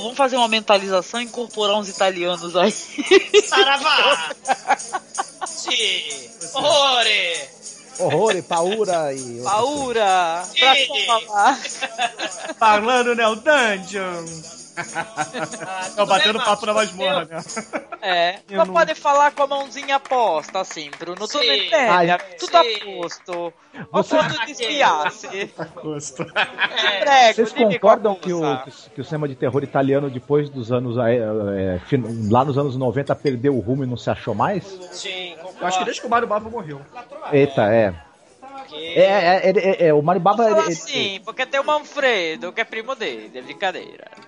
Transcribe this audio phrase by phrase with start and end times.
[0.00, 2.72] vamos fazer uma mentalização e incorporar uns italianos aí.
[3.46, 4.30] Saravá!
[6.54, 7.48] Horrore!
[7.98, 9.42] Horrore, paura e.
[9.42, 10.42] Paura!
[10.58, 10.74] Pra
[11.06, 11.60] falar.
[12.58, 13.26] Falando, né?
[13.28, 14.24] O Dungeon.
[14.76, 17.40] Ah, Tô batendo bem, papo na masmorra, né?
[18.00, 21.16] É, Eu só não- pode falar com a mãozinha posta, assim, Bruno.
[21.28, 21.46] Tu Sim.
[21.46, 21.74] não entende?
[21.74, 22.78] Ai, Tudo a sim.
[23.00, 23.52] posto.
[23.92, 25.46] Você- quando despiasse.
[25.80, 26.26] Custo.
[26.82, 28.42] É, Prego, Vocês concordam que o,
[28.94, 30.96] que o cinema de terror italiano, depois dos anos.
[30.98, 31.80] é, é,
[32.30, 34.64] lá nos anos 90, perdeu o rumo e não se achou mais?
[34.92, 35.84] Sim, Eu acho que concordo.
[35.84, 36.80] desde que o Mario Bava morreu.
[37.32, 37.94] Eita, é.
[38.74, 39.50] É, é, é,
[39.84, 40.44] é, é, o Mario Baba.
[40.44, 44.10] Fala ele- assim, porque tem o Manfredo, que é primo dele, é brincadeira.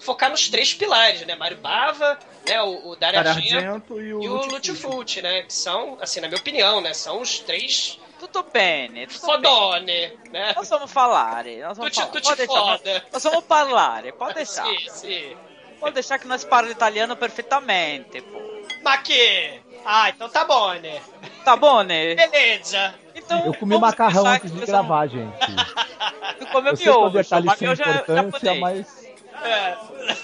[0.00, 1.36] Focar nos três pilares, né?
[1.36, 2.60] Mario Bava, né?
[2.62, 4.74] O, o Dario Argento e o, e o.
[4.74, 5.42] Fulci, né?
[5.42, 6.92] Que são, assim, na minha opinião, né?
[6.92, 9.44] São os três Tudo bene, tudo bene.
[9.44, 10.52] fodone, né?
[10.56, 12.10] Nós vamos falar, nós vamos Tu te- falar.
[12.12, 12.92] tu te Pode deixar, foda.
[12.94, 14.66] nós- Nós vamos falar, pode deixar.
[14.66, 15.36] Sim, sim.
[15.78, 18.40] Pode deixar que nós falamos italiano perfeitamente, pô.
[18.82, 19.60] Ma que?
[19.84, 21.00] Ah, então tá bom, né?
[21.44, 22.14] Tá bom, né?
[22.14, 22.94] Beleza.
[23.14, 25.36] Então, Eu comi macarrão antes de gravar, gente.
[26.38, 28.60] Tu comeu Eu sei que é um miojo, detalhe mas sem miojo é japonês.
[28.60, 29.06] mas.
[29.42, 29.76] É.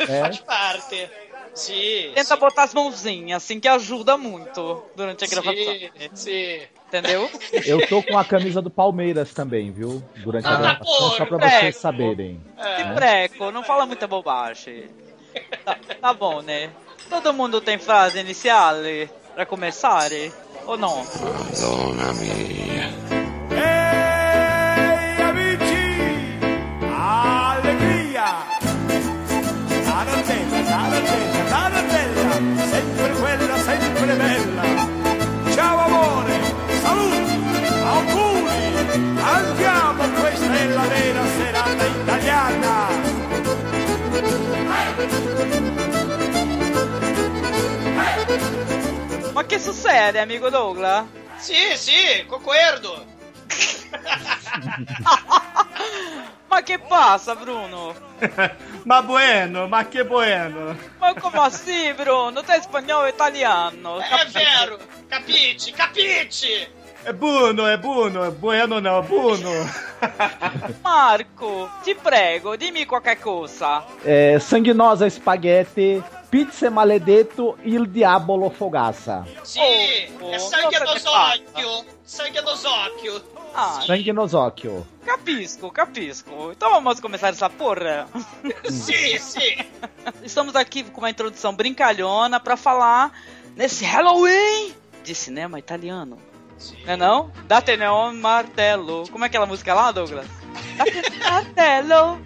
[0.04, 0.20] É.
[0.22, 1.10] Faz parte.
[1.54, 2.12] Sim.
[2.14, 5.54] Tenta botar as mãozinhas, assim, que ajuda muito durante a gravação.
[5.54, 6.60] Sim, sim.
[6.86, 7.28] Entendeu?
[7.66, 10.02] Eu tô com a camisa do Palmeiras também, viu?
[10.18, 12.40] Durante a Ah, gravação, só pra vocês saberem.
[12.56, 12.76] É.
[12.76, 14.88] Que preco, não fala muita bobagem.
[15.64, 16.70] Tá, tá bom, né?
[17.10, 18.76] Todo mundo tem frase inicial
[19.38, 20.10] pra começar,
[20.66, 20.96] ou não?
[20.96, 22.90] Madonna mia.
[23.54, 26.40] Ehi amici!
[26.82, 28.34] Allegria!
[29.84, 32.34] Tarantella, tarantella, tarantella!
[32.66, 34.64] Sempre quella, sempre bella!
[35.54, 36.34] Ciao amore!
[36.82, 37.36] Saluti!
[37.94, 38.58] Auguri!
[39.22, 42.88] Andiamo, questa è la vera serata italiana!
[49.38, 51.06] Mas que sucede, amigo Douglas?
[51.38, 53.06] Sim, sim, concordo.
[56.50, 57.94] Mas que passa, Bruno?
[58.84, 60.76] Ma bueno, ma que bueno.
[61.00, 62.42] Mas como assim, Bruno?
[62.42, 64.00] Tu é espanhol ou italiano?
[64.00, 64.80] É vero.
[65.08, 66.68] Capite, capite.
[67.04, 69.52] É Bruno, é Bruno, é bueno não, Bruno.
[70.82, 73.84] Marco, te prego, dimmi qualquer coisa.
[74.04, 79.24] É, sanguinosa spaghetti, pizza maledetto, il diavolo fogaça.
[79.42, 79.60] Sim,
[80.20, 81.42] Oh, é oh, sangue nossa, nos que passa.
[81.42, 81.84] occhio.
[82.04, 83.22] Sangue nos occhio.
[83.54, 84.86] Ah, Sangue nos occhio.
[85.04, 86.52] capisco, capisco.
[86.52, 88.06] Então vamos começar essa porra.
[88.68, 89.56] Sim, sim.
[90.22, 93.10] Estamos aqui com uma introdução brincalhona pra falar
[93.56, 94.74] nesse Halloween
[95.04, 96.18] de cinema italiano.
[96.84, 97.32] Não é não?
[97.46, 99.08] Date neon martelo.
[99.10, 100.26] Como é aquela música lá, Douglas?
[100.76, 102.18] Date martelo.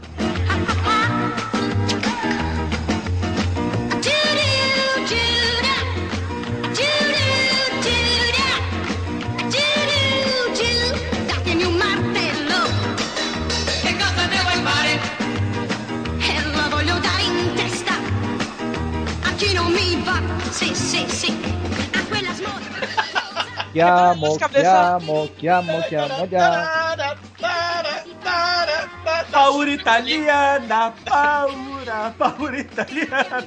[23.72, 26.54] Chiamo, cabeça- chiamo, chiamo, chiamo, chiamo.
[26.54, 29.25] Para, para, para, para.
[29.31, 33.47] Paura italiana, paura, paura italiana.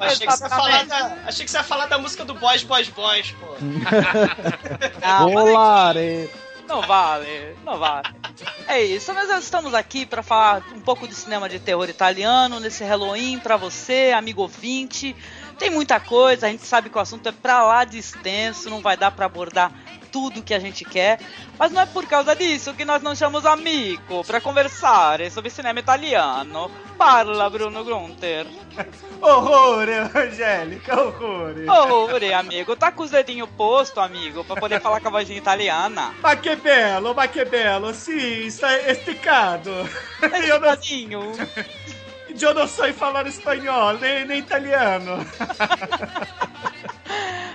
[0.00, 2.62] Achei que, você ia falar da, achei que você ia falar da música do Boys,
[2.64, 3.46] Boys, Boys, pô.
[5.02, 6.30] Ah, Volare.
[6.66, 8.08] Não vale, não vale.
[8.68, 12.84] É isso, nós estamos aqui para falar um pouco de cinema de terror italiano nesse
[12.84, 15.16] Halloween para você, amigo ouvinte.
[15.58, 18.80] Tem muita coisa, a gente sabe que o assunto é pra lá de extenso, não
[18.80, 19.72] vai dar para abordar
[20.12, 21.20] tudo que a gente quer,
[21.58, 25.78] mas não é por causa disso que nós não chamamos amigo para conversar sobre cinema
[25.78, 26.70] italiano.
[26.96, 28.46] Parla, Bruno Grunter.
[29.20, 31.54] Horror, Angélica, horror.
[31.68, 36.14] Ore, amigo, tá com os dedinhos posto, amigo, para poder falar com a vozinha italiana.
[36.22, 39.70] Ma che bello, ma che bello, sì, sta esticado.
[40.22, 41.32] Eu não, Tadinho.
[42.44, 45.18] eu não sei falar espanhol, nem, nem italiano.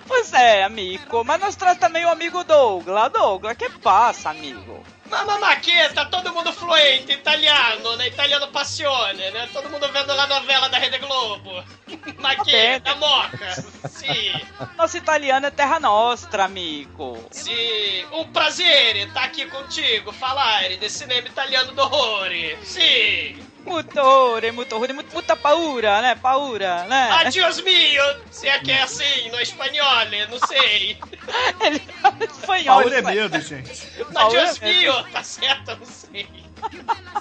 [0.07, 3.11] Pois é, amigo, mas nós traz também o amigo Douglas.
[3.11, 4.83] Douglas, que passa, amigo?
[5.09, 8.07] Mamma Maqueta, tá todo mundo fluente, italiano, né?
[8.07, 9.49] Italiano passione, né?
[9.51, 11.63] Todo mundo vendo lá a novela da Rede Globo.
[12.19, 13.51] Maqueta, moca.
[13.89, 14.33] Sim,
[14.77, 17.17] Nosso italiano é terra nostra, amigo.
[17.31, 18.05] sim.
[18.11, 22.29] Um prazer estar aqui contigo, falar de cinema italiano do horror.
[22.63, 23.37] Sim.
[23.65, 26.15] Mutore, mutore, mut- muita paura, né?
[26.15, 27.11] Paura, né?
[27.11, 30.97] Adios mio, se é que é assim, no espanhol, não sei.
[31.61, 32.81] Ele fala espanhol.
[32.81, 33.87] Paura é medo, gente.
[34.13, 36.27] Paura Adios é mio, tá certo, não sei.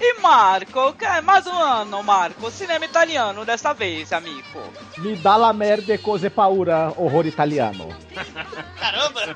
[0.00, 2.50] E Marco, que- mais um ano, Marco.
[2.50, 4.62] Cinema italiano dessa vez, amigo.
[4.96, 7.94] Mi dà la merda e cose paura, horror italiano.
[8.80, 9.34] Caramba!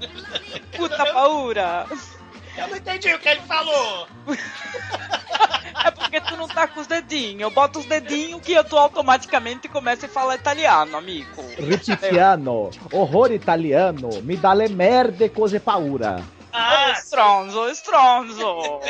[0.75, 1.87] Puta paura.
[2.57, 4.07] Eu não entendi o que ele falou.
[5.85, 7.41] É porque tu não tá com os dedinhos.
[7.41, 11.43] Eu boto os dedinhos que eu tô automaticamente começo a falar italiano, amigo.
[11.59, 16.23] Ripitiano, horror italiano, mi dà le merde e cose paura.
[16.53, 18.81] Ah, stronzo, stronzo.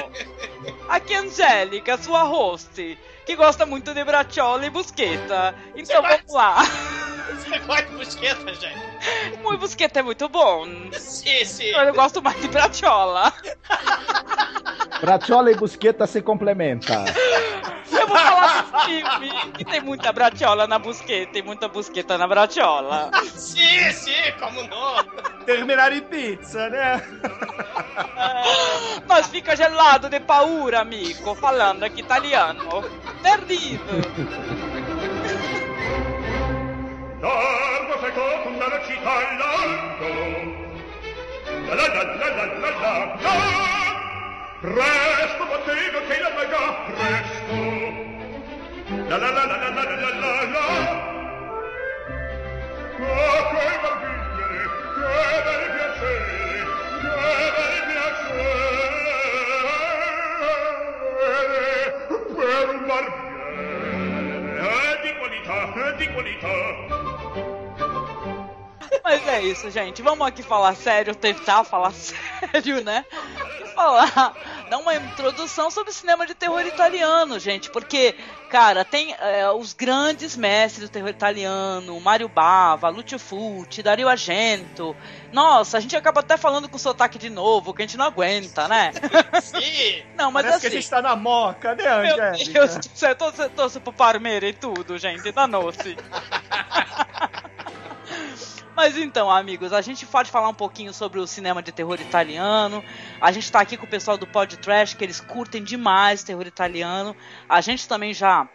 [0.88, 5.54] Aqui é Angélica, sua host, que gosta muito de bracciola e busqueta.
[5.74, 6.56] Então Você vamos lá.
[7.32, 8.92] Você gosta de busqueta, gente?
[9.44, 10.66] O busqueta é muito bom.
[10.92, 11.66] Sim, sim.
[11.66, 13.32] Eu gosto mais de bracciola.
[15.00, 17.04] Bracciola e busqueta se complementa.
[17.90, 22.26] Eu vou falar do filme que tem muita bracciola na busqueta e muita busqueta na
[22.26, 23.10] bracciola.
[23.24, 25.44] Sim, sim, como não?
[25.44, 27.02] Terminar em pizza, né?
[29.06, 32.82] Mas fica gelado de paura, amigo, falando aqui italiano.
[33.22, 33.80] Merlin!
[37.20, 40.10] L'arbo secco con la città e l'arco
[41.68, 42.70] La la la la la la la
[43.20, 43.32] la
[44.60, 47.56] Presto, bottega, che la vega, presto
[49.08, 50.66] La la la la la la la la la la
[53.04, 56.62] Oh, quei barbiglieri, che bel piacere,
[57.00, 57.16] che
[57.56, 58.70] bel piacere
[62.42, 67.11] Per un barbiere, è di qualità, è di qualità.
[69.04, 70.00] Mas é isso, gente.
[70.00, 73.04] Vamos aqui falar sério, tentar falar sério, né?
[73.60, 74.34] E falar,
[74.70, 77.68] dar uma introdução sobre o cinema de terror italiano, gente.
[77.70, 78.14] Porque,
[78.48, 84.96] cara, tem é, os grandes mestres do terror italiano, Mario Bava, Lucio Fulci, Dario Argento.
[85.32, 88.68] Nossa, a gente acaba até falando com sotaque de novo, que a gente não aguenta,
[88.68, 88.92] né?
[89.42, 90.02] Sim.
[90.16, 90.60] Não, mas Parece assim.
[90.60, 92.52] que a gente tá na moca, né, Meu Angélica?
[92.52, 95.96] Deus do céu, torce, torce pro Parmeira e tudo, gente, danou-se.
[98.74, 102.82] Mas então, amigos, a gente pode falar um pouquinho sobre o cinema de terror italiano.
[103.20, 106.46] A gente tá aqui com o pessoal do Pod Trash, que eles curtem demais terror
[106.46, 107.14] italiano.
[107.46, 108.48] A gente também já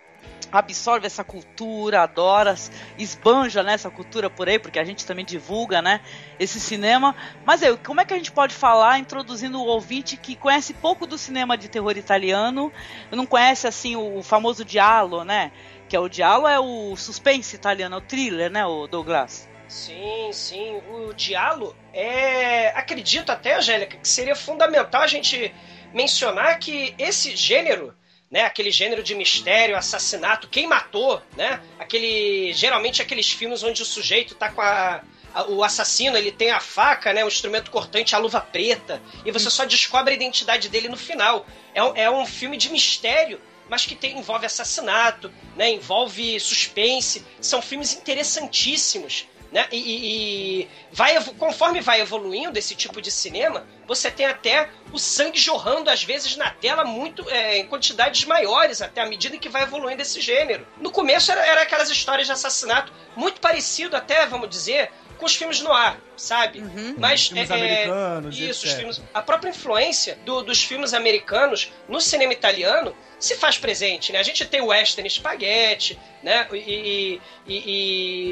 [0.51, 2.55] absorve essa cultura, adora,
[2.97, 6.01] esbanja né, essa cultura por aí, porque a gente também divulga, né,
[6.39, 7.15] esse cinema.
[7.45, 11.05] Mas aí, como é que a gente pode falar, introduzindo o ouvinte que conhece pouco
[11.05, 12.71] do cinema de terror italiano,
[13.11, 15.51] não conhece, assim, o, o famoso Diallo, né,
[15.87, 19.47] que é o Diallo é o suspense italiano, é o thriller, né, o Douglas?
[19.67, 20.81] Sim, sim.
[20.89, 22.69] O Diallo é.
[22.69, 25.53] Acredito até, Angélica, que seria fundamental a gente
[25.93, 27.93] mencionar que esse gênero,
[28.31, 28.41] né?
[28.41, 31.61] Aquele gênero de mistério, assassinato, quem matou, né?
[31.79, 32.53] Aquele.
[32.53, 35.01] Geralmente aqueles filmes onde o sujeito tá com a.
[35.49, 39.51] O assassino ele tem a faca, né, o instrumento cortante, a luva preta, e você
[39.51, 41.45] só descobre a identidade dele no final.
[41.75, 47.25] É, um- é um filme de mistério mas que tem, envolve assassinato, né, envolve suspense.
[47.41, 49.27] São filmes interessantíssimos.
[49.57, 49.68] Né?
[49.71, 55.39] E, e- vai, conforme vai evoluindo esse tipo de cinema, você tem até o sangue
[55.39, 59.63] jorrando, às vezes, na tela muito é, em quantidades maiores, até à medida que vai
[59.63, 60.68] evoluindo esse gênero.
[60.80, 65.35] No começo era, era aquelas histórias de assassinato, muito parecido até, vamos dizer, com os
[65.35, 66.59] filmes no ar, sabe?
[66.97, 71.71] Mas Filmes é, é, americanos, isso, os filmes a própria influência do- dos filmes americanos
[71.87, 74.19] no cinema italiano se faz presente, né?
[74.19, 76.47] A gente tem o western spaghetti, né?
[76.53, 77.63] E, e- e-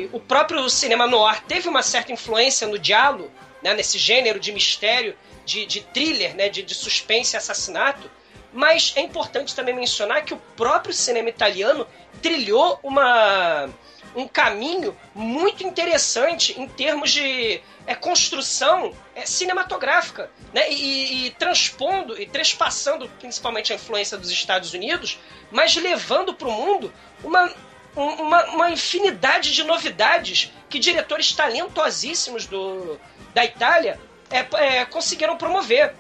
[0.04, 3.32] e o próprio cinema noir teve uma certa influência no diálogo,
[3.64, 3.74] né?
[3.74, 6.50] Nesse gênero de mistério, de, de thriller, né?
[6.50, 8.10] De, de suspense e assassinato.
[8.54, 11.86] Mas é importante também mencionar que o próprio cinema italiano
[12.22, 13.68] trilhou uma
[14.16, 20.72] um caminho muito interessante em termos de é, construção é, cinematográfica, né?
[20.72, 25.20] E, e- transpondo e trespassando principalmente a influência dos Estados Unidos,
[25.52, 26.94] mas levando para o mundo
[27.24, 27.54] uma,
[27.96, 33.00] um- uma, uma infinidade de novidades que diretores talentosíssimos do,
[33.34, 34.00] da Itália
[34.32, 34.40] é,
[34.80, 35.94] é, conseguiram promover.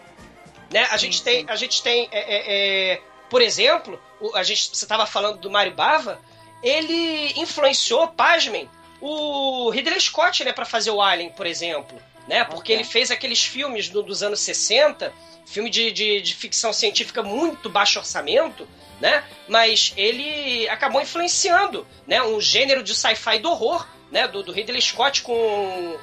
[0.71, 0.87] Né?
[0.89, 4.01] A, gente tem, a gente tem, é, é, é, por exemplo,
[4.33, 6.19] a gente, você estava falando do Mário Bava,
[6.63, 8.69] ele influenciou, pasmem,
[9.01, 11.97] o Ridley Scott né, para fazer o Alien, por exemplo.
[12.27, 12.43] Né?
[12.43, 15.13] Porque ele fez aqueles filmes do- dos anos 60,
[15.45, 18.67] filme de, de, de ficção científica muito baixo orçamento,
[18.99, 19.23] né?
[19.47, 24.81] mas ele acabou influenciando né, um gênero de sci-fi do horror né, do, do Ridley
[24.81, 25.33] Scott com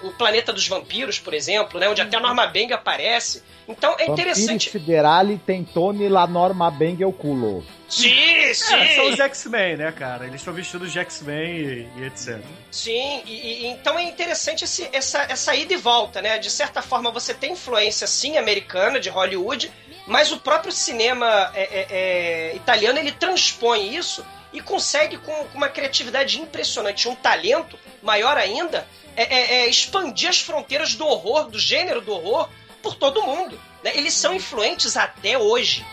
[0.03, 3.43] o Planeta dos Vampiros, por exemplo, né, onde até a Norma Bang aparece.
[3.67, 4.71] Então é Vampiri interessante.
[4.71, 7.65] Siderali Tentoni La Norma Bang o culo.
[7.93, 8.75] Sim, sim.
[8.75, 10.25] É, são os X-Men, né, cara?
[10.27, 12.41] Eles estão vestidos de X-Men e, e etc.
[12.71, 16.39] Sim, e, e- então é interessante esse- essa, essa ida e volta, né?
[16.39, 19.71] De certa forma você tem influência sim americana de Hollywood,
[20.07, 25.59] mas o próprio cinema é, é, é, italiano ele transpõe isso e consegue com, com,
[25.59, 29.23] uma criatividade impressionante, um talento maior ainda, é,
[29.65, 32.49] é, expandir as fronteiras do horror, do gênero do horror,
[32.83, 33.61] por todo mundo.
[33.85, 33.93] Né?
[33.95, 35.85] Eles são influentes até hoje.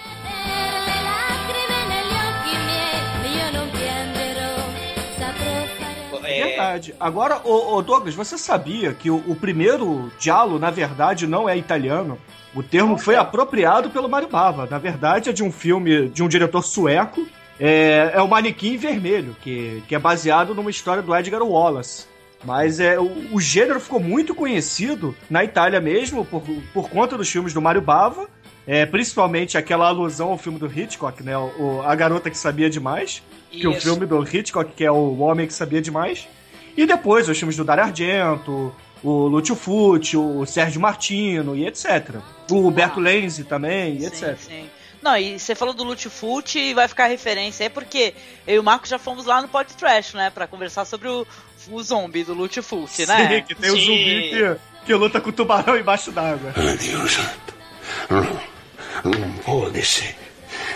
[6.32, 6.96] É verdade.
[7.00, 12.18] Agora, o, Douglas, você sabia que o, o, primeiro diálogo, na verdade, não é italiano?
[12.54, 14.68] O termo foi apropriado pelo Mario Bava.
[14.70, 17.28] Na verdade, é de um filme de um diretor sueco.
[17.60, 22.08] É, é o Manequim Vermelho, que, que é baseado numa história do Edgar Wallace.
[22.44, 26.42] Mas é, o, o, gênero ficou muito conhecido na Itália mesmo, por,
[26.74, 28.30] por conta dos filmes do Mario Bava.
[28.72, 31.36] É, principalmente aquela alusão ao filme do Hitchcock, né?
[31.36, 33.24] O, a Garota que Sabia Demais.
[33.50, 36.28] Que é o filme do Hitchcock, que é o Homem que Sabia Demais.
[36.78, 38.72] E depois os filmes do Dario Argento,
[39.04, 42.18] o Lúcio Fucci, o Sérgio Martino e etc.
[42.52, 44.38] O Roberto ah, Lenzi também e sim, etc.
[44.38, 44.70] Sim.
[45.02, 48.14] Não, e você falou do Fucci e vai ficar referência aí, porque
[48.46, 50.30] eu e o Marco já fomos lá no Pod Trash, né?
[50.30, 51.26] Pra conversar sobre o,
[51.72, 53.40] o zombie do Fucci, né?
[53.40, 56.54] Sim, que tem o zumbi que, que luta com o tubarão embaixo d'água.
[56.56, 58.59] Deus santo.
[59.04, 60.16] Não, não pode ser.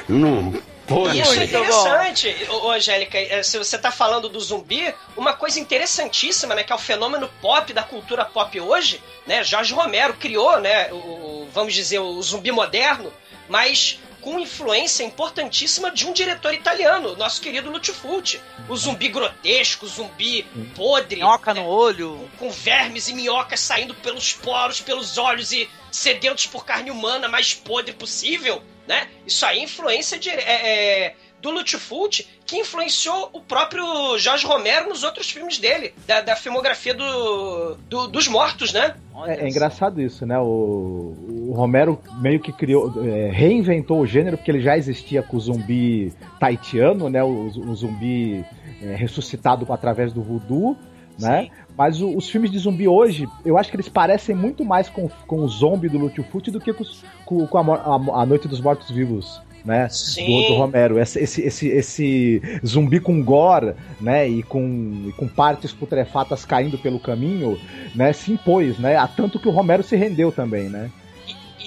[0.08, 0.54] Não
[0.88, 3.18] Pô, Isso é interessante, ô, Angélica.
[3.18, 6.64] É, se você tá falando do zumbi, uma coisa interessantíssima, né?
[6.64, 9.44] Que é o fenômeno pop da cultura pop hoje, né?
[9.44, 10.92] Jorge Romero criou, né?
[10.92, 13.14] O, vamos dizer, o zumbi moderno,
[13.48, 18.42] mas com influência importantíssima de um diretor italiano, nosso querido Lucio Fulci.
[18.68, 20.44] O zumbi grotesco, o zumbi
[20.76, 21.18] podre.
[21.18, 22.30] Minhoca no olho.
[22.38, 27.28] Com, com, vermes e minhocas saindo pelos poros, pelos olhos e sedentos por carne humana
[27.28, 29.08] mais podre possível né?
[29.26, 34.90] Isso aí é influência de, é, é, do Lutfult que influenciou o próprio Jorge Romero
[34.90, 38.96] nos outros filmes dele, da, da filmografia do, do, dos mortos, né?
[39.26, 40.38] É, é, engraçado isso, né?
[40.40, 41.16] O,
[41.50, 45.40] o Romero meio que criou, é, reinventou o gênero, porque ele já existia com o
[45.40, 47.24] zumbi taitiano, né?
[47.24, 48.46] O, o zumbi
[48.82, 50.78] é, ressuscitado através do voodoo,
[51.20, 51.50] né?
[51.78, 55.10] Mas o, os filmes de zumbi hoje, eu acho que eles parecem muito mais com,
[55.28, 56.84] com o zombie do Lutfut do que com,
[57.26, 59.42] com, com a, a, a, Noite dos Mortos Vivos.
[59.66, 65.14] Né, do, do, Romero, esse, esse, esse, esse, zumbi com gore, né, e com, e
[65.14, 67.58] com partes putrefatas caindo pelo caminho,
[67.96, 70.92] né, se impôs, né, a tanto que o Romero se rendeu também, né.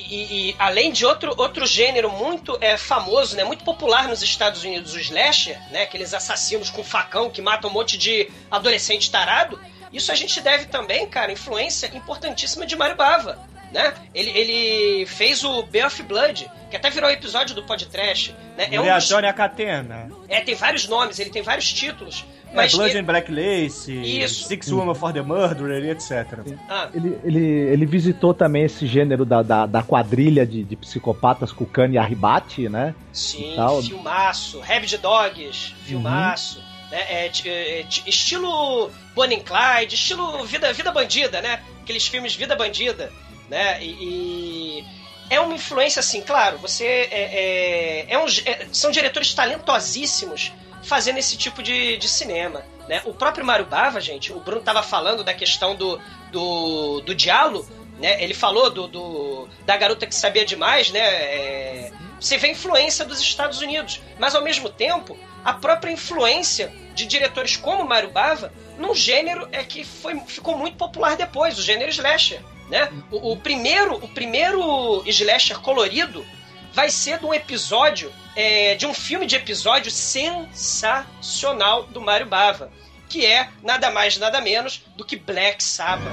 [0.08, 4.62] E, e, além de outro, outro gênero muito é, famoso, né, muito popular nos Estados
[4.62, 9.58] Unidos, o slasher, né, aqueles assassinos com facão que matam um monte de adolescente tarado,
[9.92, 13.38] isso a gente deve também, cara, influência importantíssima de Mario Bava.
[13.73, 13.92] Né?
[14.14, 18.35] Ele, ele fez o Bay of Blood, que até virou episódio do podcast.
[18.56, 18.68] Né?
[18.70, 19.12] É um dos...
[19.12, 20.11] a Catena.
[20.28, 22.25] É, tem vários nomes, ele tem vários títulos.
[22.52, 22.99] É, mas é, Blood ele...
[23.00, 24.44] and Black Lace, Isso.
[24.44, 26.26] Six Woman for the Murderer, etc.
[26.68, 26.88] Ah.
[26.94, 31.88] Ele, ele, ele visitou também esse gênero da, da, da quadrilha de, de psicopatas Kukan
[31.90, 32.94] e Arribate, né?
[33.12, 34.61] Sim, filmaço.
[34.61, 36.58] Rabid Dogs, filmaço.
[36.58, 36.76] Uhum.
[36.90, 36.99] Né?
[37.08, 41.61] É, é, é, estilo Bonnie Clyde, estilo vida, vida bandida, né?
[41.82, 43.12] Aqueles filmes Vida Bandida,
[43.48, 43.82] né?
[43.82, 44.84] E, e
[45.30, 46.58] é uma influência assim, claro.
[46.58, 52.64] Você é, é, é um, é, são diretores talentosíssimos fazendo esse tipo de, de cinema.
[52.88, 53.02] Né?
[53.04, 56.00] O próprio Mario Bava, gente, o Bruno estava falando da questão do,
[56.30, 58.22] do, do diálogo, né?
[58.22, 61.00] Ele falou do, do, da garota que sabia demais, né?
[61.00, 66.72] É, você vê a influência dos Estados Unidos, mas ao mesmo tempo a própria influência
[66.94, 71.62] de diretores como Mario Bava num gênero é que foi, ficou muito popular depois, o
[71.62, 72.40] gênero slasher.
[72.68, 72.92] Né?
[73.11, 76.25] O, o primeiro o primeiro slasher colorido
[76.73, 82.70] vai ser de um episódio, é, de um filme de episódio sensacional do Mario Bava,
[83.08, 86.12] que é nada mais nada menos do que Black Sabbath.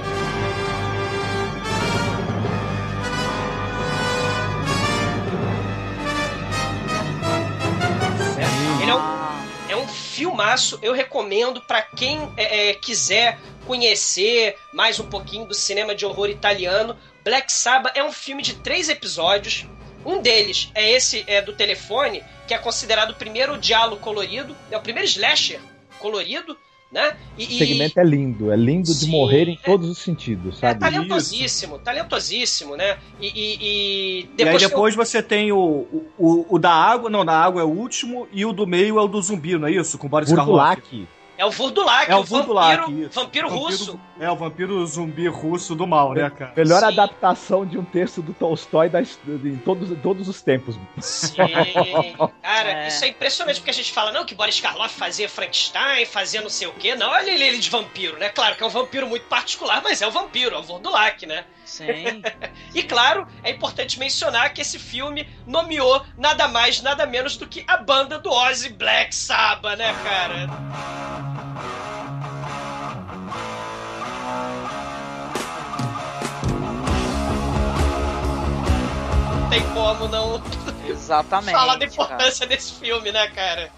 [8.80, 8.94] Ele é
[9.76, 15.54] um é filmaço, eu recomendo para quem é, é, quiser conhecer mais um pouquinho do
[15.54, 16.96] cinema de horror italiano.
[17.24, 19.66] Black Sabbath é um filme de três episódios.
[20.04, 24.76] Um deles é esse é, do telefone, que é considerado o primeiro diálogo colorido, é
[24.76, 25.60] o primeiro slasher
[25.98, 26.56] colorido
[26.94, 27.16] né?
[27.36, 30.58] E, o segmento é lindo, é lindo sim, de morrer em é, todos os sentidos,
[30.58, 30.76] sabe?
[30.76, 31.84] É talentosíssimo, Isso.
[31.84, 32.96] talentosíssimo, né?
[33.20, 33.58] E, e,
[34.20, 37.62] e depois, e aí depois você tem o, o, o, da água, não, da água
[37.62, 39.98] é o último, e o do meio é o do zumbi, não é isso?
[39.98, 41.08] Com Boris Burlak.
[41.36, 44.00] É o Vurdulak, É o o Vurdulak, vampiro, vampiro russo.
[44.20, 46.52] É, o vampiro zumbi russo do mal, né, cara?
[46.56, 46.86] Melhor Sim.
[46.86, 50.78] adaptação de um texto do Tolstói das, em todos, em todos os tempos.
[51.00, 51.34] Sim.
[52.42, 52.88] Cara, É.
[52.88, 56.48] isso é impressionante porque a gente fala, não, que Boris Karloff fazia Frankenstein, fazia não
[56.50, 56.94] sei o quê.
[56.94, 58.28] Não, olha ele, ele de vampiro, né?
[58.28, 61.44] Claro que é um vampiro muito particular, mas é o vampiro, é o Vurdulak, né?
[61.64, 62.22] Sim.
[62.74, 67.64] E claro, é importante mencionar que esse filme nomeou nada mais, nada menos do que
[67.68, 70.46] a banda do Ozzy Black Sabbath, né, cara?
[79.40, 80.42] Não tem como não
[80.88, 81.52] Exatamente.
[81.52, 81.92] falar da cara.
[81.92, 83.70] importância desse filme, né, cara?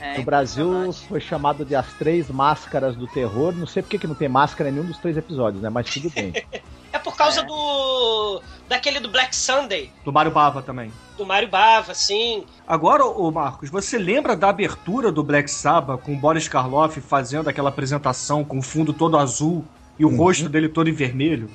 [0.00, 3.54] É No Brasil foi chamado de As Três Máscaras do Terror.
[3.54, 5.70] Não sei porque que não tem máscara em nenhum dos três episódios, né?
[5.70, 6.32] Mas tudo bem.
[6.96, 7.44] É por causa É.
[7.44, 8.42] do.
[8.68, 10.90] daquele do Black Sunday, Do Mario Bava também.
[11.16, 12.44] do Mario Bava, sim.
[12.66, 17.48] Agora, ô Marcos, você lembra da abertura do Black Sabbath com o Boris Karloff fazendo
[17.48, 19.64] aquela apresentação com o fundo todo azul
[19.98, 21.48] e o rosto dele todo em vermelho?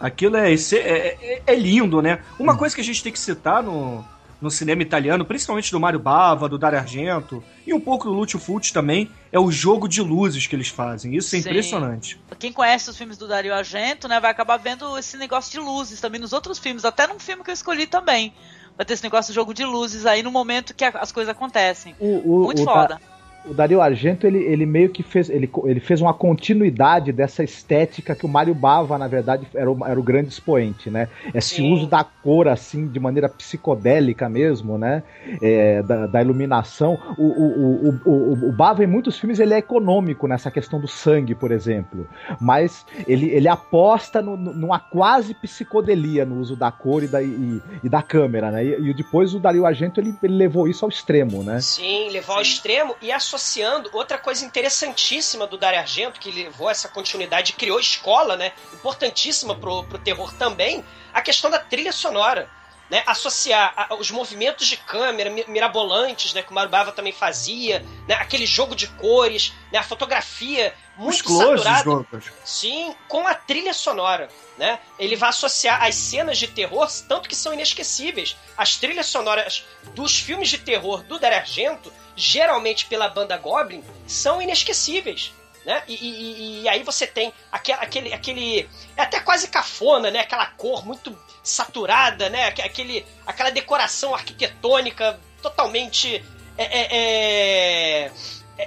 [0.00, 2.18] Aquilo é, esse- é, é- é lindo, né?
[2.38, 4.04] Uma coisa que a gente tem que citar no,
[4.42, 8.38] no cinema italiano, principalmente do Mario Bava, do Dario Argento e um pouco do Lúcio
[8.38, 11.14] Fulci também, é o jogo de luzes que eles fazem.
[11.14, 11.48] Isso é Sim.
[11.48, 12.20] impressionante.
[12.38, 16.00] Quem conhece os filmes do Dario Argento, né, vai acabar vendo esse negócio de luzes
[16.00, 18.34] também nos outros filmes, até num filme que eu escolhi também.
[18.76, 21.30] Vai ter esse negócio de jogo de luzes aí no momento que a- as coisas
[21.30, 21.94] acontecem.
[22.00, 23.00] O, o, Muito o Da- foda.
[23.44, 25.28] O Dario Argento, ele, ele meio que fez.
[25.28, 29.86] Ele, ele fez uma continuidade dessa estética que o Mário Bava, na verdade, era o,
[29.86, 31.08] era o grande expoente, né?
[31.34, 31.72] Esse Sim.
[31.72, 35.02] uso da cor, assim, de maneira psicodélica mesmo, né?
[35.40, 36.98] É, da, da iluminação.
[37.18, 40.88] O, o, o, o, o, Bava, em muitos filmes, ele é econômico nessa questão do
[40.88, 42.06] sangue, por exemplo.
[42.40, 47.60] Mas ele, ele aposta no- numa quase psicodelia no uso da cor e da, e,
[47.82, 48.64] e da câmera, né?
[48.64, 51.60] E, e depois o Dario Argento, ele, ele levou isso ao extremo, né?
[51.60, 56.88] Sim, levou ao extremo e associando outra coisa interessantíssima do Dario Argento, que levou essa
[56.88, 58.52] continuidade, criou escola, né?
[58.74, 62.50] Importantíssima pro, pro terror também, a questão da trilha sonora.
[62.92, 67.10] Né, associar a- os movimentos de câmera mi- mirabolantes, né, que o Mario Bava também
[67.10, 71.84] fazia, né, aquele jogo de cores, né, a fotografia muito closes, saturada.
[72.44, 74.78] Sim, com a trilha sonora, né?
[74.98, 78.36] Ele vai associar as cenas de terror, tanto que são inesquecíveis.
[78.58, 84.42] As trilhas sonoras dos filmes de terror do Dario Argento, geralmente pela banda Goblin, são
[84.42, 85.32] inesquecíveis.
[85.64, 85.82] Né?
[85.86, 88.68] E, e- e- aí você tem aquele, aquele.
[88.96, 90.20] É até quase cafona, né?
[90.20, 92.46] Aquela cor muito saturada, né?
[92.46, 96.24] Aque- Aquele, aquela decoração arquitetônica totalmente.
[96.58, 96.88] É, é,
[98.06, 98.12] é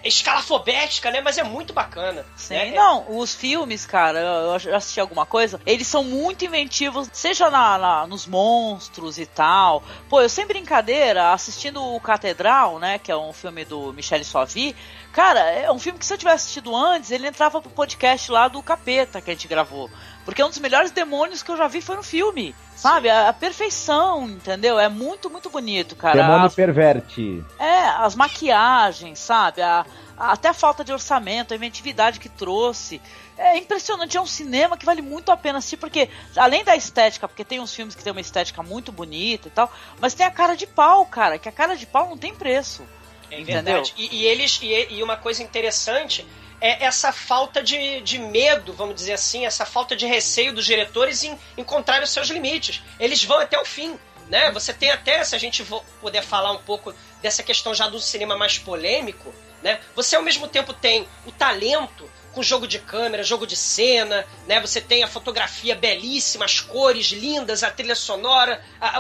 [0.04, 1.22] escalafobética, né?
[1.22, 2.26] Mas é muito bacana.
[2.36, 2.72] Sim, né?
[2.72, 7.78] não, os filmes, cara, eu já assisti alguma coisa, eles são muito inventivos, seja na,
[7.78, 9.84] na- nos monstros e tal.
[10.10, 14.76] Pô, eu sem brincadeira, assistindo o Catedral, né, que é um filme do Michel Soavi,
[15.14, 18.48] cara, é um filme que se eu tivesse assistido antes, ele entrava pro podcast lá
[18.48, 19.90] do Capeta que a gente gravou.
[20.24, 22.56] Porque um dos melhores demônios que eu já vi foi no filme.
[22.76, 23.10] Sabe?
[23.10, 24.78] A, a perfeição, entendeu?
[24.80, 26.22] É muito, muito bonito, cara.
[26.22, 27.44] Demônio As- perverte.
[27.58, 29.62] é, as maquiagens, sabe?
[29.62, 29.86] A,
[30.18, 33.02] a- até a falta de orçamento, a inventividade que trouxe.
[33.38, 37.28] É impressionante, é um cinema que vale muito a pena assistir, porque além da estética,
[37.28, 40.32] porque tem uns filmes que tem uma estética muito bonita e tal, mas tem a
[40.32, 42.84] cara de pau, cara, que a cara de pau não tem preço.
[43.32, 43.64] É Entendeu?
[43.76, 43.94] verdade.
[43.98, 46.26] E, e eles e, e uma coisa interessante
[46.62, 51.24] é essa falta de, de medo, vamos dizer assim, essa falta de receio dos diretores
[51.24, 52.82] em encontrar os seus limites.
[53.00, 54.00] Eles vão até o fim.
[54.28, 54.52] Né?
[54.52, 55.64] Você tem até, se a gente
[56.02, 59.80] puder falar um pouco dessa questão já do cinema mais polêmico, né?
[59.96, 64.60] Você ao mesmo tempo tem o talento com jogo de câmera, jogo de cena, né?
[64.60, 69.00] Você tem a fotografia belíssima, as cores lindas, a trilha sonora, a,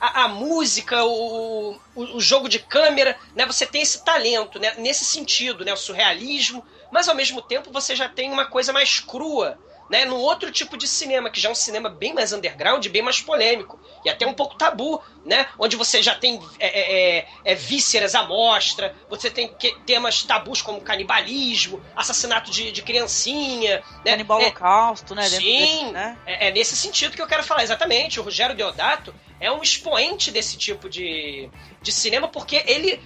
[0.00, 3.44] a, a música, o, o, o jogo de câmera, né?
[3.44, 4.72] Você tem esse talento, né?
[4.78, 5.74] Nesse sentido, né?
[5.74, 9.58] O surrealismo, mas ao mesmo tempo você já tem uma coisa mais crua,
[9.90, 13.02] né, num outro tipo de cinema, que já é um cinema bem mais underground, bem
[13.02, 17.26] mais polêmico, e até um pouco tabu, né, onde você já tem é, é, é,
[17.44, 23.82] é, vísceras à mostra, você tem que- temas tabus como canibalismo, assassinato de, de criancinha,
[24.04, 25.28] né, Canibal é, Holocausto, né?
[25.28, 26.18] Sim, desse, né?
[26.26, 28.20] é, é nesse sentido que eu quero falar, exatamente.
[28.20, 31.50] O Rogério Deodato é um expoente desse tipo de,
[31.82, 33.00] de cinema, porque ele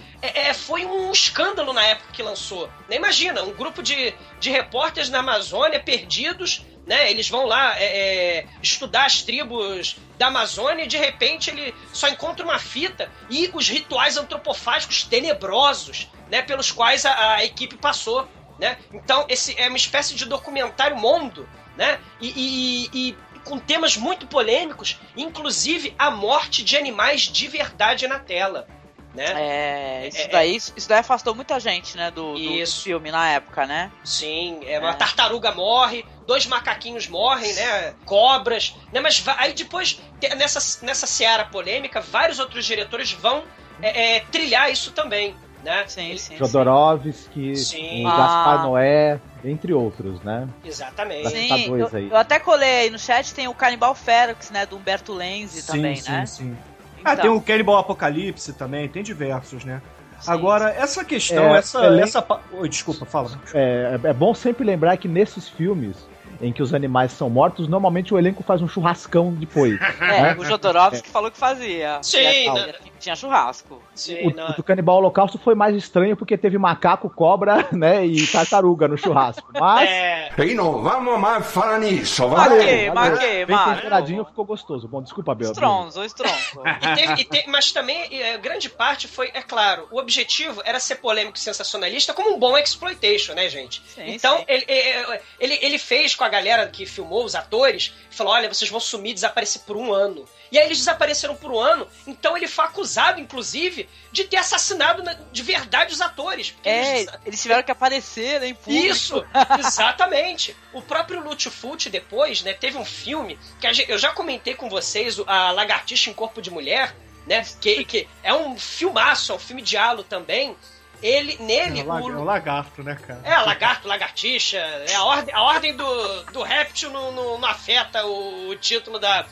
[0.53, 2.67] foi um escândalo na época que lançou.
[2.89, 2.95] Né?
[2.95, 7.09] Imagina, um grupo de, de repórteres na Amazônia perdidos, né?
[7.11, 12.08] Eles vão lá é, é, estudar as tribos da Amazônia e de repente ele só
[12.09, 16.41] encontra uma fita e os rituais antropofágicos tenebrosos, né?
[16.41, 18.27] Pelos quais a, a equipe passou.
[18.59, 18.77] Né?
[18.93, 21.97] Então, esse é uma espécie de documentário mundo, né?
[22.19, 28.19] E, e- e com temas muito polêmicos, inclusive a morte de animais de verdade na
[28.19, 28.67] tela.
[29.13, 29.25] Né?
[29.35, 32.83] É, isso É, daí, isso daí afastou muita gente, né, do, do- do Isso.
[32.83, 33.91] filme na época, né?
[34.03, 34.93] Sim, é, uma É.
[34.93, 37.93] tartaruga morre, dois macaquinhos morrem, né?
[38.05, 38.99] Cobras, né?
[38.99, 39.99] Mas aí depois,
[40.37, 43.43] nessa, nessa seara polêmica, vários outros diretores vão
[43.81, 45.85] é, é, trilhar isso também, né?
[45.87, 46.37] Sim, sim.
[46.37, 48.05] Jodorowsky, Sim.
[48.05, 48.17] Ah.
[48.17, 50.47] Gaspar Noé, entre outros, né?
[50.63, 51.29] Exatamente.
[51.29, 52.09] Sim, dois eu, aí.
[52.09, 55.95] eu até colei aí no chat, tem o Canibal Ferox, né, do Humberto Lenzi também,
[55.95, 56.25] sim, né?
[56.25, 56.57] sim.
[56.59, 56.68] Ah,
[57.01, 59.81] Então, tem o Cannibal Apocalipse também, tem diversos, né?
[60.21, 60.31] sim.
[60.31, 61.85] Agora, essa questão, É, essa.
[61.85, 62.25] elen- essa
[62.69, 63.31] desculpa, fala.
[63.53, 66.07] É, é bom sempre lembrar que nesses filmes
[66.41, 69.77] em que os animais são mortos, normalmente o elenco faz um churrascão depois.
[70.01, 71.99] É, o Jodorowsky falou que fazia.
[72.01, 72.73] Sim, né?
[72.99, 73.81] Tinha churrasco.
[73.95, 74.49] Sim, O, não.
[74.49, 78.97] o do Canibal Holocausto foi mais estranho porque teve macaco, cobra, né, e tartaruga no
[78.97, 79.49] churrasco.
[79.53, 83.11] Mas É, E não vamos mais falar nisso, Maquei, vale?
[83.11, 83.75] maquei, mano.
[83.75, 84.87] temperadinho ficou gostoso.
[84.87, 85.51] Bom, desculpa, Bel.
[85.51, 86.61] Estronzo, estronzo.
[86.81, 90.79] E teve- e te- mas também, é, grande parte foi, é claro, o objetivo era
[90.79, 93.81] ser polêmico e sensacionalista como um bom exploitation, né, gente?
[93.87, 94.45] Sim, então, sim.
[94.47, 98.69] Ele, ele, ele, ele fez com a galera que filmou, os atores, falou: olha, vocês
[98.69, 100.25] vão sumir, desaparecer por um ano.
[100.51, 102.88] E aí eles desapareceram por um ano, então ele foi acusado,
[103.19, 106.55] inclusive, de ter assassinado na- de verdade os atores.
[106.63, 108.85] É, eles- eles tiveram que aparecer, né, em público.
[108.87, 109.25] isso,
[109.59, 110.55] exatamente.
[110.73, 111.19] O próprio
[111.51, 115.25] Fulci depois, né, teve um filme que a gente- eu já comentei com vocês, o-
[115.27, 116.95] a Lagartixa em Corpo de Mulher,
[117.27, 120.55] né, que, que é um filmaço, é um filme de halo também.
[121.01, 123.21] Ele, nele, É o é o, o lagarto, né, cara?
[123.23, 128.05] é, lagarto, lagartixa, é a ordem, a ordem do, do réptil não, não, não afeta
[128.05, 129.25] o, o título da,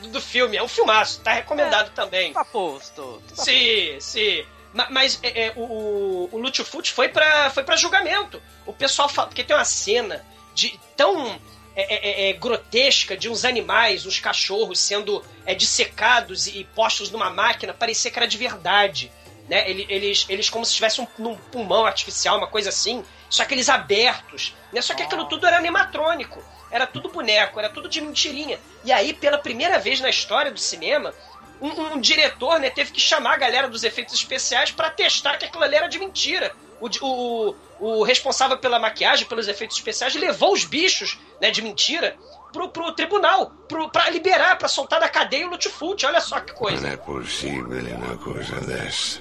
[0.00, 0.56] do, do filme.
[0.56, 2.32] É um filmaço, tá recomendado também.
[2.32, 3.22] Tá posto.
[3.34, 4.44] Tá Sim, sim.
[4.74, 8.42] Ma- Mas é, é, o, o, Lúcio foi pra, foi pra julgamento.
[8.66, 9.28] O pessoal fala.
[9.28, 11.40] Porque tem uma cena de tão
[11.76, 17.30] é, é, é, grotesca de uns animais, uns cachorros sendo é, dissecados e postos numa
[17.30, 19.10] máquina, parecia que era de verdade.
[19.48, 19.68] Né?
[19.68, 23.04] Ele- Eles, eles como se estivessem um, num pulmão artificial, uma coisa assim.
[23.28, 24.54] Só que eles abertos.
[24.72, 24.80] Né?
[24.82, 26.42] Só que aquilo tudo era animatrônico.
[26.72, 28.58] Era tudo boneco, era tudo de mentirinha.
[28.82, 31.14] E aí, pela primeira vez na história do cinema,
[31.60, 35.44] um, um diretor né, teve que chamar a galera dos efeitos especiais pra testar que
[35.44, 36.52] aquilo ali era de mentira.
[36.80, 42.16] O, o, o responsável pela maquiagem, pelos efeitos especiais, levou os bichos né, de mentira
[42.52, 46.04] pro, pro tribunal, pro, pra liberar, pra soltar da cadeia o Lutfult.
[46.04, 46.82] Olha só que coisa.
[46.82, 49.20] Non è possibile una cosa dessa.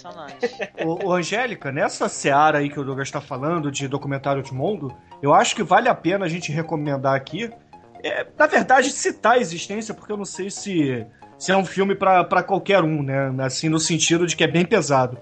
[0.00, 0.36] Impressionante.
[0.84, 4.94] Ô, ô, Angélica, nessa seara aí que o Douglas está falando de documentário de mundo,
[5.22, 7.50] eu acho que vale a pena a gente recomendar aqui.
[8.02, 11.06] é, na verdade, citar a existência, porque eu não sei se,
[11.38, 13.30] se é um filme para qualquer um, né?
[13.40, 15.18] Assim, no sentido de que é bem pesado.